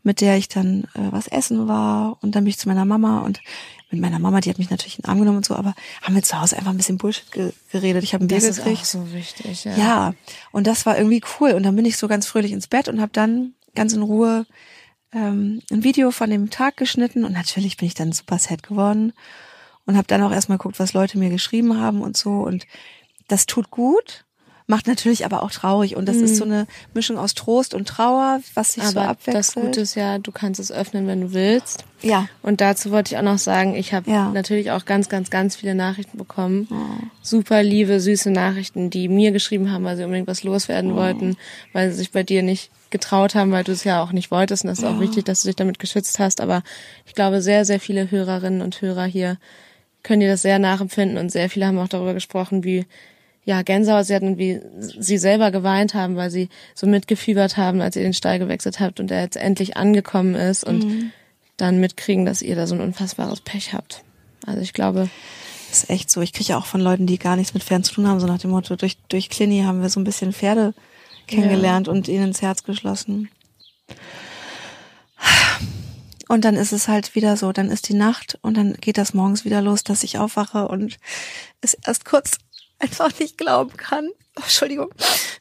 mit 0.03 0.21
der 0.21 0.37
ich 0.37 0.47
dann 0.47 0.83
äh, 0.93 1.11
was 1.11 1.27
essen 1.27 1.67
war. 1.67 2.17
Und 2.21 2.35
dann 2.35 2.43
bin 2.43 2.51
ich 2.51 2.57
zu 2.59 2.69
meiner 2.69 2.85
Mama 2.85 3.19
und 3.21 3.41
mit 3.89 4.01
meiner 4.01 4.19
Mama, 4.19 4.41
die 4.41 4.49
hat 4.49 4.59
mich 4.59 4.69
natürlich 4.69 4.99
in 4.99 5.03
den 5.03 5.09
Arm 5.09 5.19
genommen 5.19 5.37
und 5.37 5.45
so, 5.45 5.55
aber 5.55 5.73
haben 6.01 6.13
wir 6.13 6.21
zu 6.21 6.39
Hause 6.39 6.57
einfach 6.57 6.71
ein 6.71 6.77
bisschen 6.77 6.97
Bullshit 6.97 7.31
ge 7.31 7.53
geredet. 7.71 8.03
Ich 8.03 8.13
habe 8.13 8.25
ein 8.25 8.27
Bier 8.27 8.37
Das 8.37 8.45
ist 8.45 8.57
gekriegt. 8.57 8.81
auch 8.81 8.85
so 8.85 9.13
wichtig, 9.13 9.63
ja. 9.63 9.75
Ja, 9.77 10.13
und 10.51 10.67
das 10.67 10.85
war 10.85 10.97
irgendwie 10.97 11.21
cool. 11.39 11.51
Und 11.51 11.63
dann 11.63 11.75
bin 11.75 11.85
ich 11.85 11.97
so 11.97 12.07
ganz 12.07 12.27
fröhlich 12.27 12.51
ins 12.51 12.67
Bett 12.67 12.89
und 12.89 12.99
habe 12.99 13.11
dann 13.13 13.53
ganz 13.75 13.93
in 13.93 14.01
Ruhe 14.01 14.45
ähm, 15.13 15.61
ein 15.71 15.83
Video 15.83 16.11
von 16.11 16.29
dem 16.29 16.49
Tag 16.49 16.77
geschnitten. 16.77 17.25
Und 17.25 17.33
natürlich 17.33 17.77
bin 17.77 17.87
ich 17.87 17.93
dann 17.93 18.11
super 18.11 18.37
sad 18.39 18.63
geworden 18.63 19.13
und 19.85 19.97
habe 19.97 20.07
dann 20.07 20.21
auch 20.21 20.31
erstmal 20.31 20.57
geguckt, 20.57 20.79
was 20.79 20.93
Leute 20.93 21.17
mir 21.17 21.29
geschrieben 21.29 21.79
haben 21.79 22.01
und 22.01 22.15
so. 22.15 22.41
Und 22.41 22.67
das 23.27 23.45
tut 23.45 23.71
gut, 23.71 24.25
macht 24.69 24.85
natürlich 24.87 25.23
aber 25.25 25.43
auch 25.43 25.51
traurig. 25.51 25.95
Und 25.95 26.07
das 26.07 26.17
ist 26.17 26.35
so 26.35 26.43
eine 26.43 26.67
Mischung 26.93 27.17
aus 27.17 27.33
Trost 27.33 27.73
und 27.73 27.87
Trauer, 27.87 28.41
was 28.53 28.73
sich 28.73 28.83
so 28.83 28.99
Aber 28.99 29.07
abwechselt. 29.09 29.35
das 29.35 29.55
Gute 29.55 29.81
ist 29.81 29.95
ja, 29.95 30.19
du 30.19 30.31
kannst 30.33 30.59
es 30.59 30.71
öffnen, 30.73 31.07
wenn 31.07 31.21
du 31.21 31.33
willst. 31.33 31.85
ja, 32.01 32.27
Und 32.41 32.59
dazu 32.59 32.91
wollte 32.91 33.13
ich 33.13 33.17
auch 33.17 33.23
noch 33.23 33.37
sagen, 33.37 33.75
ich 33.75 33.93
habe 33.93 34.11
Ja. 34.11 34.29
natürlich 34.31 34.71
auch 34.71 34.83
ganz, 34.85 35.07
ganz, 35.07 35.29
ganz 35.29 35.55
viele 35.55 35.73
Nachrichten 35.73 36.17
bekommen. 36.17 36.67
Super 37.21 37.63
liebe, 37.63 37.99
süße 38.01 38.29
Nachrichten, 38.29 38.89
die 38.89 39.07
mir 39.07 39.31
geschrieben 39.31 39.71
haben, 39.71 39.85
weil 39.85 39.95
sie 39.95 40.03
unbedingt 40.03 40.27
was 40.27 40.43
loswerden 40.43 40.95
wollten, 40.95 41.37
weil 41.71 41.89
sie 41.91 41.97
sich 41.99 42.11
bei 42.11 42.23
dir 42.23 42.43
nicht 42.43 42.69
getraut 42.89 43.35
haben, 43.35 43.51
weil 43.51 43.63
du 43.63 43.71
es 43.71 43.85
ja 43.85 44.03
auch 44.03 44.11
nicht 44.11 44.31
wolltest. 44.31 44.63
Und 44.63 44.69
das 44.69 44.79
ist 44.79 44.85
auch 44.85 44.99
wichtig, 44.99 45.23
dass 45.25 45.41
du 45.43 45.47
dich 45.47 45.55
damit 45.55 45.79
geschützt 45.79 46.19
hast. 46.19 46.41
Aber 46.41 46.61
ich 47.05 47.15
glaube, 47.15 47.41
sehr, 47.41 47.63
sehr 47.65 47.79
viele 47.79 48.11
Hörerinnen 48.11 48.61
und 48.61 48.81
Hörer 48.81 49.05
hier 49.05 49.37
können 50.03 50.19
dir 50.21 50.29
das 50.29 50.41
sehr 50.41 50.59
nachempfinden 50.59 51.17
und 51.17 51.31
sehr 51.31 51.49
viele 51.49 51.67
haben 51.67 51.79
auch 51.79 51.87
darüber 51.89 52.13
gesprochen, 52.13 52.63
wie 52.63 52.85
ja, 53.47 53.61
Gänsehaut 53.61 54.05
sie 54.05 54.13
hatten 54.13 54.37
wie 54.37 54.59
sie 54.99 55.17
selber 55.17 55.51
geweint 55.51 55.93
haben, 55.93 56.17
weil 56.17 56.29
sie 56.29 56.49
so 56.75 56.85
mitgefiebert 56.85 57.55
haben, 57.55 57.79
als 57.79 57.95
ihr 57.95 58.03
den 58.03 58.13
Stall 58.13 58.39
gewechselt 58.39 58.81
habt 58.81 58.99
und 58.99 59.09
er 59.09 59.21
jetzt 59.21 59.37
endlich 59.37 59.77
angekommen 59.77 60.35
ist 60.35 60.65
und 60.65 61.13
dann 61.55 61.79
mitkriegen, 61.79 62.25
dass 62.25 62.41
ihr 62.41 62.57
da 62.57 62.67
so 62.67 62.75
ein 62.75 62.81
unfassbares 62.81 63.39
Pech 63.39 63.71
habt. 63.71 64.03
Also 64.45 64.59
ich 64.59 64.73
glaube, 64.73 65.09
Das 65.69 65.83
ist 65.83 65.89
echt 65.89 66.11
so. 66.11 66.21
Ich 66.21 66.33
kriege 66.33 66.49
ja 66.49 66.57
auch 66.57 66.65
von 66.65 66.81
Leuten, 66.81 67.07
die 67.07 67.17
gar 67.17 67.37
nichts 67.37 67.53
mit 67.53 67.63
Pferden 67.63 67.85
zu 67.85 67.93
tun 67.93 68.07
haben, 68.07 68.19
so 68.19 68.27
nach 68.27 68.37
dem 68.39 68.51
Motto, 68.51 68.75
durch, 68.75 68.97
durch 69.07 69.29
Clini 69.29 69.61
haben 69.63 69.81
wir 69.81 69.89
so 69.89 70.01
ein 70.01 70.05
bisschen 70.05 70.33
Pferde 70.33 70.73
kennengelernt 71.27 71.87
und 71.87 72.09
ihnen 72.09 72.27
ins 72.27 72.41
Herz 72.41 72.63
geschlossen. 72.63 73.29
Und 76.27 76.43
dann 76.43 76.55
ist 76.55 76.73
es 76.73 76.89
halt 76.89 77.15
wieder 77.15 77.37
so, 77.37 77.53
dann 77.53 77.71
ist 77.71 77.87
die 77.87 77.93
Nacht 77.93 78.37
und 78.41 78.57
dann 78.57 78.73
geht 78.73 78.97
das 78.97 79.13
morgens 79.13 79.45
wieder 79.45 79.61
los, 79.61 79.85
dass 79.85 80.03
ich 80.03 80.17
aufwache 80.17 80.67
und 80.67 80.97
es 81.61 81.73
erst 81.73 82.03
kurz 82.03 82.39
einfach 82.79 83.17
nicht 83.19 83.37
glauben 83.37 83.75
kann. 83.75 84.09
Oh, 84.37 84.41
Entschuldigung. 84.43 84.89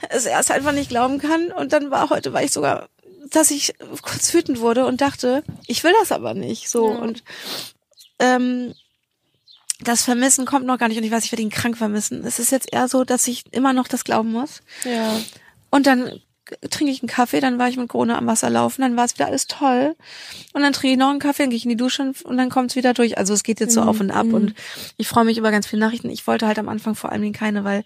Es 0.09 0.27
erst 0.27 0.51
einfach 0.51 0.73
nicht 0.73 0.89
glauben 0.89 1.19
kann. 1.19 1.53
Und 1.53 1.73
dann 1.73 1.91
war 1.91 2.11
heute, 2.11 2.33
war 2.33 2.43
ich 2.43 2.53
sogar, 2.53 2.89
dass 3.31 3.51
ich 3.51 3.75
kurz 4.03 4.33
wütend 4.33 4.61
wurde 4.61 4.87
und 4.87 5.01
dachte, 5.01 5.43
ich 5.67 5.85
will 5.85 5.93
das 6.01 6.13
aber 6.13 6.35
nicht. 6.35 6.69
So. 6.69 6.91
Ja. 6.91 6.99
Und 6.99 7.25
ähm, 8.19 8.75
das 9.81 10.03
Vermissen 10.03 10.47
kommt 10.47 10.67
noch 10.67 10.79
gar 10.79 10.89
nicht 10.89 10.97
und 10.99 11.05
ich 11.05 11.11
weiß, 11.11 11.25
ich 11.25 11.33
werde 11.33 11.43
ihn 11.43 11.51
krank 11.51 11.77
vermissen. 11.77 12.25
Es 12.25 12.39
ist 12.39 12.51
jetzt 12.51 12.73
eher 12.73 12.89
so, 12.89 13.05
dass 13.05 13.27
ich 13.27 13.45
immer 13.53 13.73
noch 13.73 13.89
das 13.89 14.05
glauben 14.05 14.33
muss. 14.33 14.63
ja, 14.85 15.21
Und 15.71 15.87
dann 15.87 16.21
trinke 16.71 16.93
ich 16.93 17.03
einen 17.03 17.09
Kaffee, 17.09 17.41
dann 17.41 17.59
war 17.59 17.69
ich 17.69 17.77
mit 17.77 17.89
Krone 17.89 18.17
am 18.17 18.27
Wasser 18.27 18.51
laufen, 18.51 18.83
dann 18.83 18.97
war 18.97 19.05
es 19.05 19.15
wieder 19.15 19.27
alles 19.27 19.47
toll. 19.47 19.97
Und 20.53 20.63
dann 20.63 20.73
trinke 20.73 20.93
ich 20.93 20.99
noch 20.99 21.11
einen 21.11 21.19
Kaffee, 21.19 21.43
dann 21.43 21.51
gehe 21.51 21.57
ich 21.57 21.65
in 21.65 21.71
die 21.71 21.77
Dusche 21.77 22.03
und- 22.03 22.23
und 22.23 22.37
dann 22.37 22.51
kommt 22.51 22.71
es 22.71 22.77
wieder 22.77 22.95
durch. 22.95 23.19
Also 23.19 23.35
es 23.35 23.43
geht 23.43 23.61
jetzt 23.61 23.75
so 23.75 23.83
auf 23.83 24.01
und 24.01 24.11
ab 24.11 24.27
und 24.33 24.55
ich 24.97 25.09
freue 25.09 25.25
mich 25.25 25.39
über 25.39 25.51
ganz 25.51 25.67
viele 25.67 25.81
Nachrichten. 25.81 26.11
Ich 26.11 26.27
wollte 26.27 26.47
halt 26.47 26.59
am 26.59 26.69
Anfang 26.69 26.95
vor 26.95 27.11
allen 27.13 27.23
Dingen 27.23 27.35
keine, 27.35 27.65
weil 27.65 27.85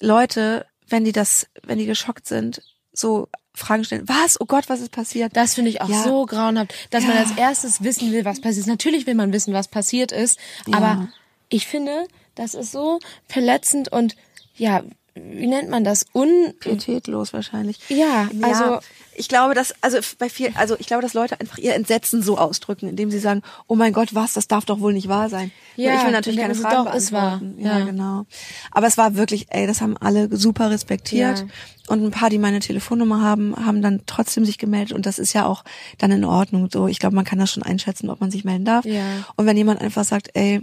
Leute, 0.00 0.66
wenn 0.88 1.04
die 1.04 1.12
das, 1.12 1.46
wenn 1.64 1.78
die 1.78 1.86
geschockt 1.86 2.26
sind, 2.26 2.62
so 2.92 3.28
Fragen 3.54 3.84
stellen. 3.84 4.08
Was? 4.08 4.40
Oh 4.40 4.46
Gott, 4.46 4.68
was 4.68 4.80
ist 4.80 4.92
passiert? 4.92 5.36
Das 5.36 5.54
finde 5.54 5.70
ich 5.70 5.82
auch 5.82 5.88
Ja. 5.88 6.02
so 6.02 6.24
grauenhaft, 6.26 6.72
dass 6.90 7.04
man 7.04 7.14
Ja. 7.16 7.20
als 7.22 7.32
erstes 7.36 7.82
wissen 7.82 8.12
will, 8.12 8.24
was 8.24 8.40
passiert 8.40 8.60
ist. 8.64 8.68
Natürlich 8.68 9.06
will 9.06 9.14
man 9.14 9.32
wissen, 9.32 9.52
was 9.52 9.68
passiert 9.68 10.12
ist, 10.12 10.38
aber 10.72 11.08
ich 11.48 11.66
finde, 11.66 12.06
das 12.36 12.54
ist 12.54 12.72
so 12.72 13.00
verletzend 13.26 13.90
und 13.92 14.16
ja, 14.54 14.82
wie 15.14 15.46
nennt 15.46 15.68
man 15.70 15.84
das? 15.84 16.06
Un 16.14 16.54
pietätlos 16.60 17.32
wahrscheinlich. 17.32 17.78
Ja, 17.88 18.28
also- 18.42 18.78
ich 19.16 19.28
glaube, 19.28 19.52
dass 19.54 19.74
also 19.82 19.98
bei 20.18 20.30
viel, 20.30 20.50
also 20.54 20.76
ich 20.78 20.86
glaube, 20.86 21.02
dass 21.02 21.12
Leute 21.12 21.38
einfach 21.40 21.58
ihr 21.58 21.74
Entsetzen 21.74 22.22
so 22.22 22.38
ausdrücken, 22.38 22.88
indem 22.88 23.10
sie 23.10 23.18
sagen, 23.18 23.42
oh 23.66 23.74
mein 23.74 23.92
Gott, 23.92 24.14
was, 24.14 24.32
das 24.32 24.48
darf 24.48 24.64
doch 24.64 24.80
wohl 24.80 24.94
nicht 24.94 25.08
wahr 25.08 25.28
sein. 25.28 25.50
Ja, 25.76 25.94
ich 25.98 26.04
will 26.04 26.12
natürlich 26.12 26.40
keine 26.40 26.54
Fragen 26.54 26.86
doch, 26.86 26.94
es 26.94 27.12
war. 27.12 27.38
beantworten. 27.38 27.62
Ja, 27.62 27.78
Ja. 27.80 27.84
genau. 27.84 28.24
Aber 28.70 28.86
es 28.86 28.96
war 28.96 29.16
wirklich, 29.16 29.48
ey, 29.50 29.66
das 29.66 29.82
haben 29.82 29.96
alle 29.98 30.34
super 30.34 30.70
respektiert 30.70 31.40
Ja. 31.40 31.46
und 31.88 32.02
ein 32.02 32.10
paar, 32.12 32.30
die 32.30 32.38
meine 32.38 32.60
Telefonnummer 32.60 33.20
haben, 33.20 33.54
haben 33.56 33.82
dann 33.82 34.00
trotzdem 34.06 34.46
sich 34.46 34.56
gemeldet 34.56 34.92
und 34.94 35.04
das 35.04 35.18
ist 35.18 35.34
ja 35.34 35.44
auch 35.44 35.64
dann 35.98 36.12
in 36.12 36.24
Ordnung. 36.24 36.70
So, 36.72 36.86
ich 36.88 36.98
glaube, 36.98 37.14
man 37.16 37.26
kann 37.26 37.38
das 37.38 37.50
schon 37.50 37.62
einschätzen, 37.64 38.08
ob 38.08 38.20
man 38.22 38.30
sich 38.30 38.44
melden 38.44 38.64
darf. 38.64 38.86
Ja. 38.86 39.02
Und 39.36 39.44
wenn 39.44 39.56
jemand 39.56 39.82
einfach 39.82 40.04
sagt, 40.04 40.30
ey, 40.32 40.62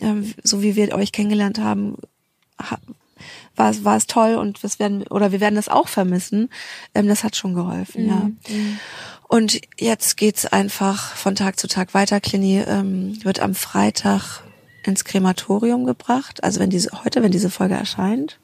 ähm, 0.00 0.34
so 0.42 0.60
wie 0.62 0.76
wir 0.76 0.94
euch 0.94 1.10
kennengelernt 1.12 1.58
haben, 1.58 1.96
ha- 2.60 2.78
war 3.56 3.70
es, 3.70 3.84
war 3.84 3.96
es 3.96 4.06
toll 4.06 4.34
und 4.34 4.62
das 4.64 4.78
werden, 4.78 5.06
oder 5.08 5.32
wir 5.32 5.40
werden 5.40 5.54
das 5.54 5.68
auch 5.68 5.88
vermissen. 5.88 6.50
Ähm, 6.94 7.08
das 7.08 7.24
hat 7.24 7.36
schon 7.36 7.54
geholfen, 7.54 8.08
ja. 8.08 8.30
Und 9.28 9.60
jetzt 9.78 10.16
geht's 10.16 10.46
einfach 10.46 11.14
von 11.16 11.34
Tag 11.34 11.58
zu 11.58 11.66
Tag 11.66 11.94
weiter. 11.94 12.20
Clini 12.20 12.62
ähm, 12.66 13.18
wird 13.24 13.40
am 13.40 13.54
Freitag 13.54 14.42
ins 14.84 15.04
Krematorium 15.04 15.86
gebracht, 15.86 16.44
also 16.44 16.60
wenn 16.60 16.70
diese, 16.70 16.90
heute, 17.04 17.22
wenn 17.22 17.32
diese 17.32 17.50
Folge 17.50 17.74
erscheint. 17.74 18.38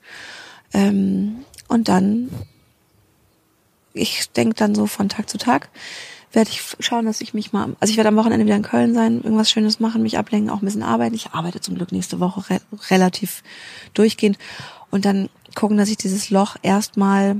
Ähm, 0.73 1.45
und 1.69 1.89
dann, 1.89 2.31
ich 3.93 4.31
denke 4.31 4.55
dann 4.55 4.75
so 4.75 4.87
von 4.87 5.09
Tag 5.09 5.29
zu 5.29 5.39
Tag, 5.39 5.69
werde 6.33 6.51
ich 6.51 6.63
schauen, 6.79 7.07
dass 7.07 7.21
ich 7.21 7.35
mich 7.35 7.53
mal, 7.53 7.77
also 7.81 7.91
ich 7.91 7.97
werde 7.97 8.09
am 8.09 8.17
Wochenende 8.17 8.47
wieder 8.47 8.57
in 8.57 8.63
Köln 8.63 8.95
sein, 8.95 9.21
irgendwas 9.23 9.51
Schönes 9.51 9.81
machen, 9.81 10.03
mich 10.03 10.17
ablenken, 10.17 10.51
auch 10.51 10.63
ein 10.63 10.65
bisschen 10.65 10.83
arbeiten. 10.83 11.15
Ich 11.15 11.33
arbeite 11.33 11.61
zum 11.61 11.75
Glück 11.75 11.91
nächste 11.93 12.21
Woche 12.21 12.49
re 12.49 12.61
relativ 12.89 13.43
durchgehend 13.95 14.39
und 14.91 15.05
dann 15.05 15.29
gucken, 15.55 15.77
dass 15.77 15.89
ich 15.89 15.97
dieses 15.97 16.31
Loch 16.31 16.57
erstmal 16.63 17.37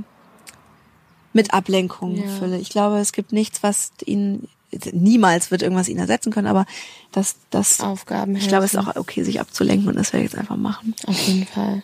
mit 1.33 1.53
Ablenkung 1.53 2.15
Ja. 2.15 2.27
fülle. 2.39 2.57
Ich 2.57 2.69
glaube, 2.69 2.99
es 2.99 3.13
gibt 3.13 3.31
nichts, 3.31 3.63
was 3.63 3.91
ihn 4.05 4.47
niemals 4.93 5.51
wird 5.51 5.63
irgendwas 5.63 5.89
ihn 5.89 5.97
ersetzen 5.97 6.31
können, 6.31 6.47
aber 6.47 6.65
das, 7.11 7.35
das 7.49 7.81
Aufgaben 7.81 8.35
ich 8.37 8.47
glaube, 8.47 8.63
es 8.63 8.73
ist 8.73 8.79
auch 8.79 8.95
okay, 8.95 9.23
sich 9.23 9.41
abzulenken 9.41 9.89
und 9.89 9.95
das 9.97 10.13
werde 10.13 10.25
ich 10.25 10.31
jetzt 10.31 10.39
einfach 10.39 10.55
machen. 10.55 10.95
Auf 11.07 11.27
jeden 11.27 11.45
Fall. 11.45 11.83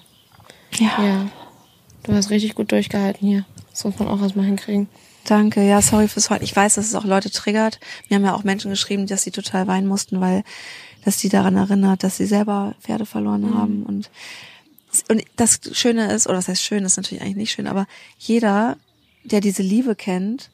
Ja. 0.77 1.03
Ja. 1.03 1.27
Du 2.03 2.13
hast 2.13 2.29
richtig 2.29 2.55
gut 2.55 2.71
durchgehalten 2.71 3.27
hier. 3.27 3.45
Das 3.71 3.83
muss 3.83 3.99
man 3.99 4.07
auch 4.07 4.21
erstmal 4.21 4.45
hinkriegen. 4.45 4.87
Danke, 5.25 5.67
ja, 5.67 5.81
sorry 5.81 6.07
fürs 6.07 6.29
heute. 6.29 6.45
Ich 6.45 6.55
weiß, 6.55 6.75
dass 6.75 6.85
es 6.85 6.95
auch 6.95 7.03
Leute 7.03 7.29
triggert. 7.29 7.81
Mir 8.07 8.15
haben 8.15 8.23
ja 8.23 8.33
auch 8.33 8.45
Menschen 8.45 8.71
geschrieben, 8.71 9.05
dass 9.07 9.23
sie 9.23 9.31
total 9.31 9.67
weinen 9.67 9.87
mussten, 9.87 10.21
weil 10.21 10.43
dass 11.03 11.17
die 11.17 11.29
daran 11.29 11.57
erinnert, 11.57 12.03
dass 12.03 12.15
sie 12.17 12.25
selber 12.25 12.73
Pferde 12.81 13.05
verloren 13.05 13.53
haben 13.53 13.83
und 13.83 14.09
und 15.09 15.23
das 15.35 15.59
Schöne 15.73 16.11
ist, 16.11 16.27
oder 16.27 16.37
was 16.37 16.47
heißt 16.47 16.61
schön, 16.61 16.85
ist 16.85 16.97
natürlich 16.97 17.21
eigentlich 17.21 17.37
nicht 17.37 17.51
schön, 17.51 17.67
aber 17.67 17.87
jeder, 18.17 18.77
der 19.23 19.41
diese 19.41 19.63
Liebe 19.63 19.95
kennt, 19.95 20.49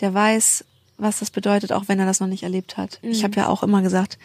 der 0.00 0.14
weiß, 0.14 0.64
was 0.98 1.18
das 1.18 1.30
bedeutet, 1.30 1.72
auch 1.72 1.88
wenn 1.88 1.98
er 1.98 2.06
das 2.06 2.20
noch 2.20 2.26
nicht 2.26 2.42
erlebt 2.42 2.76
hat. 2.76 2.98
Ich 3.02 3.22
habe 3.22 3.36
ja 3.36 3.48
auch 3.48 3.62
immer 3.62 3.82
gesagt, 3.82 4.18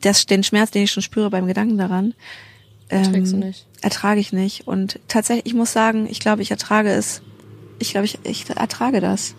das, 0.00 0.26
den 0.26 0.42
Schmerz, 0.42 0.70
den 0.70 0.82
ich 0.82 0.90
schon 0.90 1.02
spüre 1.02 1.30
beim 1.30 1.46
Gedanken 1.46 1.78
daran, 1.78 2.14
ähm, 2.90 3.54
ertrage 3.80 4.20
ich 4.20 4.32
nicht. 4.32 4.66
Und 4.66 4.98
tatsächlich, 5.08 5.46
ich 5.46 5.54
muss 5.54 5.72
sagen, 5.72 6.06
ich 6.10 6.20
glaube, 6.20 6.42
ich 6.42 6.50
ertrage 6.50 6.90
es. 6.90 7.22
Ich 7.78 7.92
glaube, 7.92 8.04
ich, 8.04 8.18
ich 8.24 8.50
ertrage 8.50 9.00
das. 9.00 9.34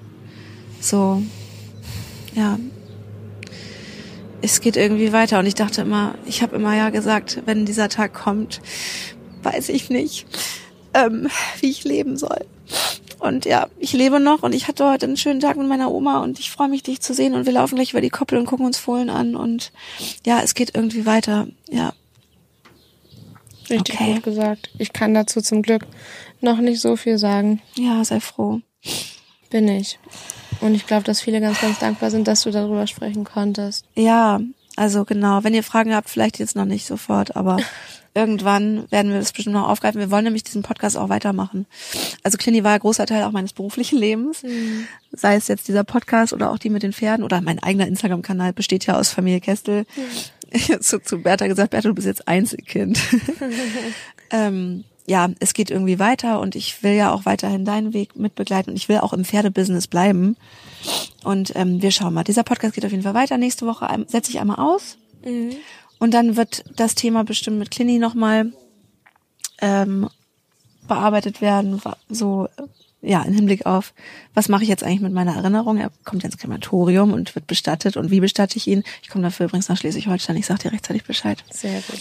So, 0.79 1.21
ja. 2.33 2.57
Es 4.41 4.61
geht 4.61 4.77
irgendwie 4.77 5.13
weiter. 5.13 5.37
Und 5.37 5.45
ich 5.45 5.55
dachte 5.55 5.81
immer, 5.81 6.15
ich 6.25 6.41
habe 6.41 6.55
immer 6.55 6.75
ja 6.75 6.89
gesagt, 6.89 7.43
wenn 7.45 7.65
dieser 7.65 7.89
Tag 7.89 8.13
kommt, 8.13 8.61
weiß 9.43 9.69
ich 9.69 9.89
nicht, 9.89 10.25
ähm, 10.93 11.27
wie 11.59 11.69
ich 11.69 11.83
leben 11.83 12.17
soll. 12.17 12.45
Und 13.19 13.45
ja, 13.45 13.67
ich 13.79 13.93
lebe 13.93 14.19
noch 14.19 14.41
und 14.43 14.55
ich 14.55 14.67
hatte 14.67 14.89
heute 14.89 15.05
einen 15.05 15.17
schönen 15.17 15.39
Tag 15.39 15.55
mit 15.57 15.67
meiner 15.67 15.91
Oma 15.91 16.23
und 16.23 16.39
ich 16.39 16.49
freue 16.49 16.69
mich, 16.69 16.81
dich 16.83 17.01
zu 17.01 17.13
sehen 17.13 17.35
und 17.35 17.45
wir 17.45 17.53
laufen 17.53 17.75
gleich 17.75 17.91
über 17.91 18.01
die 18.01 18.09
Koppel 18.09 18.37
und 18.39 18.45
gucken 18.47 18.65
uns 18.65 18.77
Fohlen 18.79 19.09
an 19.11 19.35
und 19.35 19.71
ja, 20.25 20.41
es 20.41 20.53
geht 20.55 20.73
irgendwie 20.75 21.05
weiter. 21.05 21.47
Ja, 21.69 21.93
Richtig 23.69 23.95
Okay. 23.95 24.13
gut 24.15 24.23
gesagt. 24.23 24.69
Ich 24.79 24.91
kann 24.91 25.13
dazu 25.13 25.39
zum 25.41 25.61
Glück 25.61 25.85
noch 26.41 26.57
nicht 26.57 26.81
so 26.81 26.95
viel 26.95 27.17
sagen. 27.17 27.61
ja, 27.75 28.03
sei 28.03 28.19
froh. 28.19 28.59
Bin 29.49 29.67
ich. 29.67 29.99
Und 30.61 30.75
ich 30.75 30.87
glaube, 30.87 31.03
dass 31.03 31.21
viele 31.21 31.41
ganz, 31.41 31.61
ganz 31.61 31.79
dankbar 31.79 32.09
sind, 32.11 32.27
dass 32.27 32.41
du 32.43 32.51
darüber 32.51 32.87
sprechen 32.87 33.23
konntest. 33.23 33.85
Ja, 33.95 34.39
also 34.75 35.05
genau. 35.05 35.43
Wenn 35.43 35.53
ihr 35.53 35.63
Fragen 35.63 35.93
habt, 35.93 36.09
vielleicht 36.09 36.39
jetzt 36.39 36.55
noch 36.55 36.65
nicht 36.65 36.85
sofort, 36.85 37.35
aber 37.35 37.57
irgendwann 38.13 38.91
werden 38.91 39.11
wir 39.11 39.19
das 39.19 39.31
bestimmt 39.31 39.55
noch 39.55 39.69
aufgreifen. 39.69 39.99
Wir 39.99 40.11
wollen 40.11 40.25
nämlich 40.25 40.43
diesen 40.43 40.63
Podcast 40.63 40.97
auch 40.97 41.09
weitermachen. 41.09 41.65
Also 42.23 42.37
Clini 42.37 42.63
war 42.63 42.73
ein 42.73 42.79
großer 42.79 43.05
Teil 43.05 43.23
auch 43.23 43.31
meines 43.31 43.53
beruflichen 43.53 43.97
Lebens. 43.97 44.43
Sei 45.11 45.35
es 45.35 45.47
jetzt 45.47 45.67
dieser 45.67 45.83
Podcast 45.83 46.33
oder 46.33 46.51
auch 46.51 46.57
die 46.57 46.69
mit 46.69 46.83
den 46.83 46.93
Pferden 46.93 47.23
oder 47.23 47.41
mein 47.41 47.61
eigener 47.63 47.87
Instagram-Kanal 47.87 48.53
besteht 48.53 48.85
ja 48.85 48.97
aus 48.99 49.09
Familie 49.09 49.39
Kestel. 49.39 49.85
Ich 50.51 50.69
habe 50.69 50.79
zu, 50.81 50.99
zu 51.01 51.21
Bertha 51.21 51.47
gesagt, 51.47 51.71
Bertha, 51.71 51.87
du 51.89 51.95
bist 51.95 52.07
jetzt 52.07 52.27
Einzelkind. 52.27 52.99
ähm, 54.31 54.83
ja, 55.07 55.29
es 55.39 55.53
geht 55.53 55.71
irgendwie 55.71 55.99
weiter 55.99 56.39
und 56.39 56.55
ich 56.55 56.83
will 56.83 56.93
ja 56.93 57.11
auch 57.11 57.25
weiterhin 57.25 57.65
deinen 57.65 57.93
Weg 57.93 58.15
mitbegleiten 58.15 58.71
und 58.71 58.77
ich 58.77 58.87
will 58.87 58.99
auch 58.99 59.13
im 59.13 59.25
Pferdebusiness 59.25 59.87
bleiben. 59.87 60.37
Und 61.23 61.53
ähm, 61.55 61.81
wir 61.81 61.91
schauen 61.91 62.13
mal. 62.13 62.23
Dieser 62.23 62.43
Podcast 62.43 62.75
geht 62.75 62.85
auf 62.85 62.91
jeden 62.91 63.03
Fall 63.03 63.13
weiter. 63.13 63.37
Nächste 63.37 63.65
Woche 63.65 63.89
ein- 63.89 64.07
setze 64.07 64.31
ich 64.31 64.39
einmal 64.39 64.57
aus. 64.59 64.97
Und 66.01 66.15
dann 66.15 66.35
wird 66.35 66.63
das 66.75 66.95
Thema 66.95 67.23
bestimmt 67.23 67.59
mit 67.59 67.69
Clini 67.69 67.99
nochmal 67.99 68.51
ähm, 69.61 70.09
bearbeitet 70.87 71.41
werden. 71.41 71.79
So, 72.09 72.49
ja, 73.03 73.21
im 73.21 73.35
Hinblick 73.35 73.67
auf, 73.67 73.93
was 74.33 74.49
mache 74.49 74.63
ich 74.63 74.69
jetzt 74.69 74.83
eigentlich 74.83 75.01
mit 75.01 75.13
meiner 75.13 75.35
Erinnerung? 75.35 75.77
Er 75.77 75.91
kommt 76.03 76.23
ins 76.23 76.39
Krematorium 76.39 77.13
und 77.13 77.35
wird 77.35 77.45
bestattet. 77.45 77.97
Und 77.97 78.09
wie 78.09 78.19
bestatte 78.19 78.57
ich 78.57 78.65
ihn? 78.65 78.83
Ich 79.03 79.09
komme 79.09 79.25
dafür 79.25 79.45
übrigens 79.45 79.69
nach 79.69 79.77
Schleswig-Holstein. 79.77 80.37
Ich 80.37 80.47
sage 80.47 80.63
dir 80.63 80.71
rechtzeitig 80.71 81.03
Bescheid. 81.03 81.43
Sehr 81.51 81.81
gut. 81.81 81.99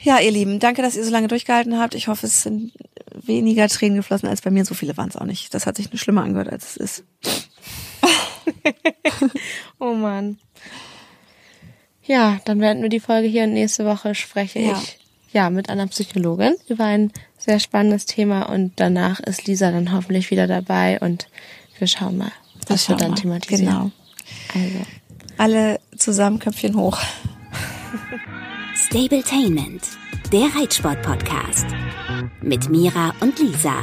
Ja, 0.00 0.18
ihr 0.18 0.30
Lieben, 0.30 0.58
danke, 0.58 0.80
dass 0.80 0.96
ihr 0.96 1.04
so 1.04 1.10
lange 1.10 1.28
durchgehalten 1.28 1.78
habt. 1.78 1.94
Ich 1.94 2.08
hoffe, 2.08 2.24
es 2.24 2.44
sind 2.44 2.72
weniger 3.12 3.68
Tränen 3.68 3.98
geflossen 3.98 4.26
als 4.26 4.40
bei 4.40 4.50
mir. 4.50 4.64
So 4.64 4.72
viele 4.72 4.96
waren 4.96 5.10
es 5.10 5.16
auch 5.16 5.26
nicht. 5.26 5.52
Das 5.52 5.66
hat 5.66 5.76
sich 5.76 5.92
nur 5.92 5.98
schlimmer 5.98 6.22
angehört, 6.22 6.48
als 6.48 6.70
es 6.70 6.76
ist. 6.78 7.04
Oh 9.78 9.92
Mann. 9.92 10.38
Ja, 12.06 12.38
dann 12.44 12.58
beenden 12.58 12.82
wir 12.82 12.88
die 12.90 13.00
Folge 13.00 13.28
hier 13.28 13.44
und 13.44 13.52
nächste 13.52 13.84
Woche 13.84 14.14
spreche 14.14 14.60
Ja. 14.60 14.72
ich 14.80 14.98
ja 15.32 15.50
mit 15.50 15.68
einer 15.68 15.86
Psychologin 15.88 16.54
über 16.68 16.84
ein 16.84 17.12
sehr 17.38 17.58
spannendes 17.60 18.06
Thema 18.06 18.42
und 18.48 18.72
danach 18.76 19.20
ist 19.20 19.46
Lisa 19.46 19.70
dann 19.70 19.92
hoffentlich 19.92 20.30
wieder 20.30 20.46
dabei 20.46 20.98
und 21.00 21.26
wir 21.78 21.86
schauen 21.86 22.16
mal, 22.16 22.32
was 22.68 22.88
wir 22.88 22.94
schauen 22.94 22.98
dann 22.98 23.10
wir. 23.12 23.16
thematisieren. 23.22 23.66
Genau. 23.66 23.90
Also, 24.54 24.86
Alle 25.36 25.80
zusammen 25.96 26.38
Köpfchen 26.38 26.76
hoch. 26.76 26.98
Stabletainment, 28.74 29.82
der 30.32 30.46
Reitsport-Podcast. 30.58 31.66
Mit 32.42 32.68
Mira 32.70 33.14
und 33.20 33.38
Lisa. 33.38 33.82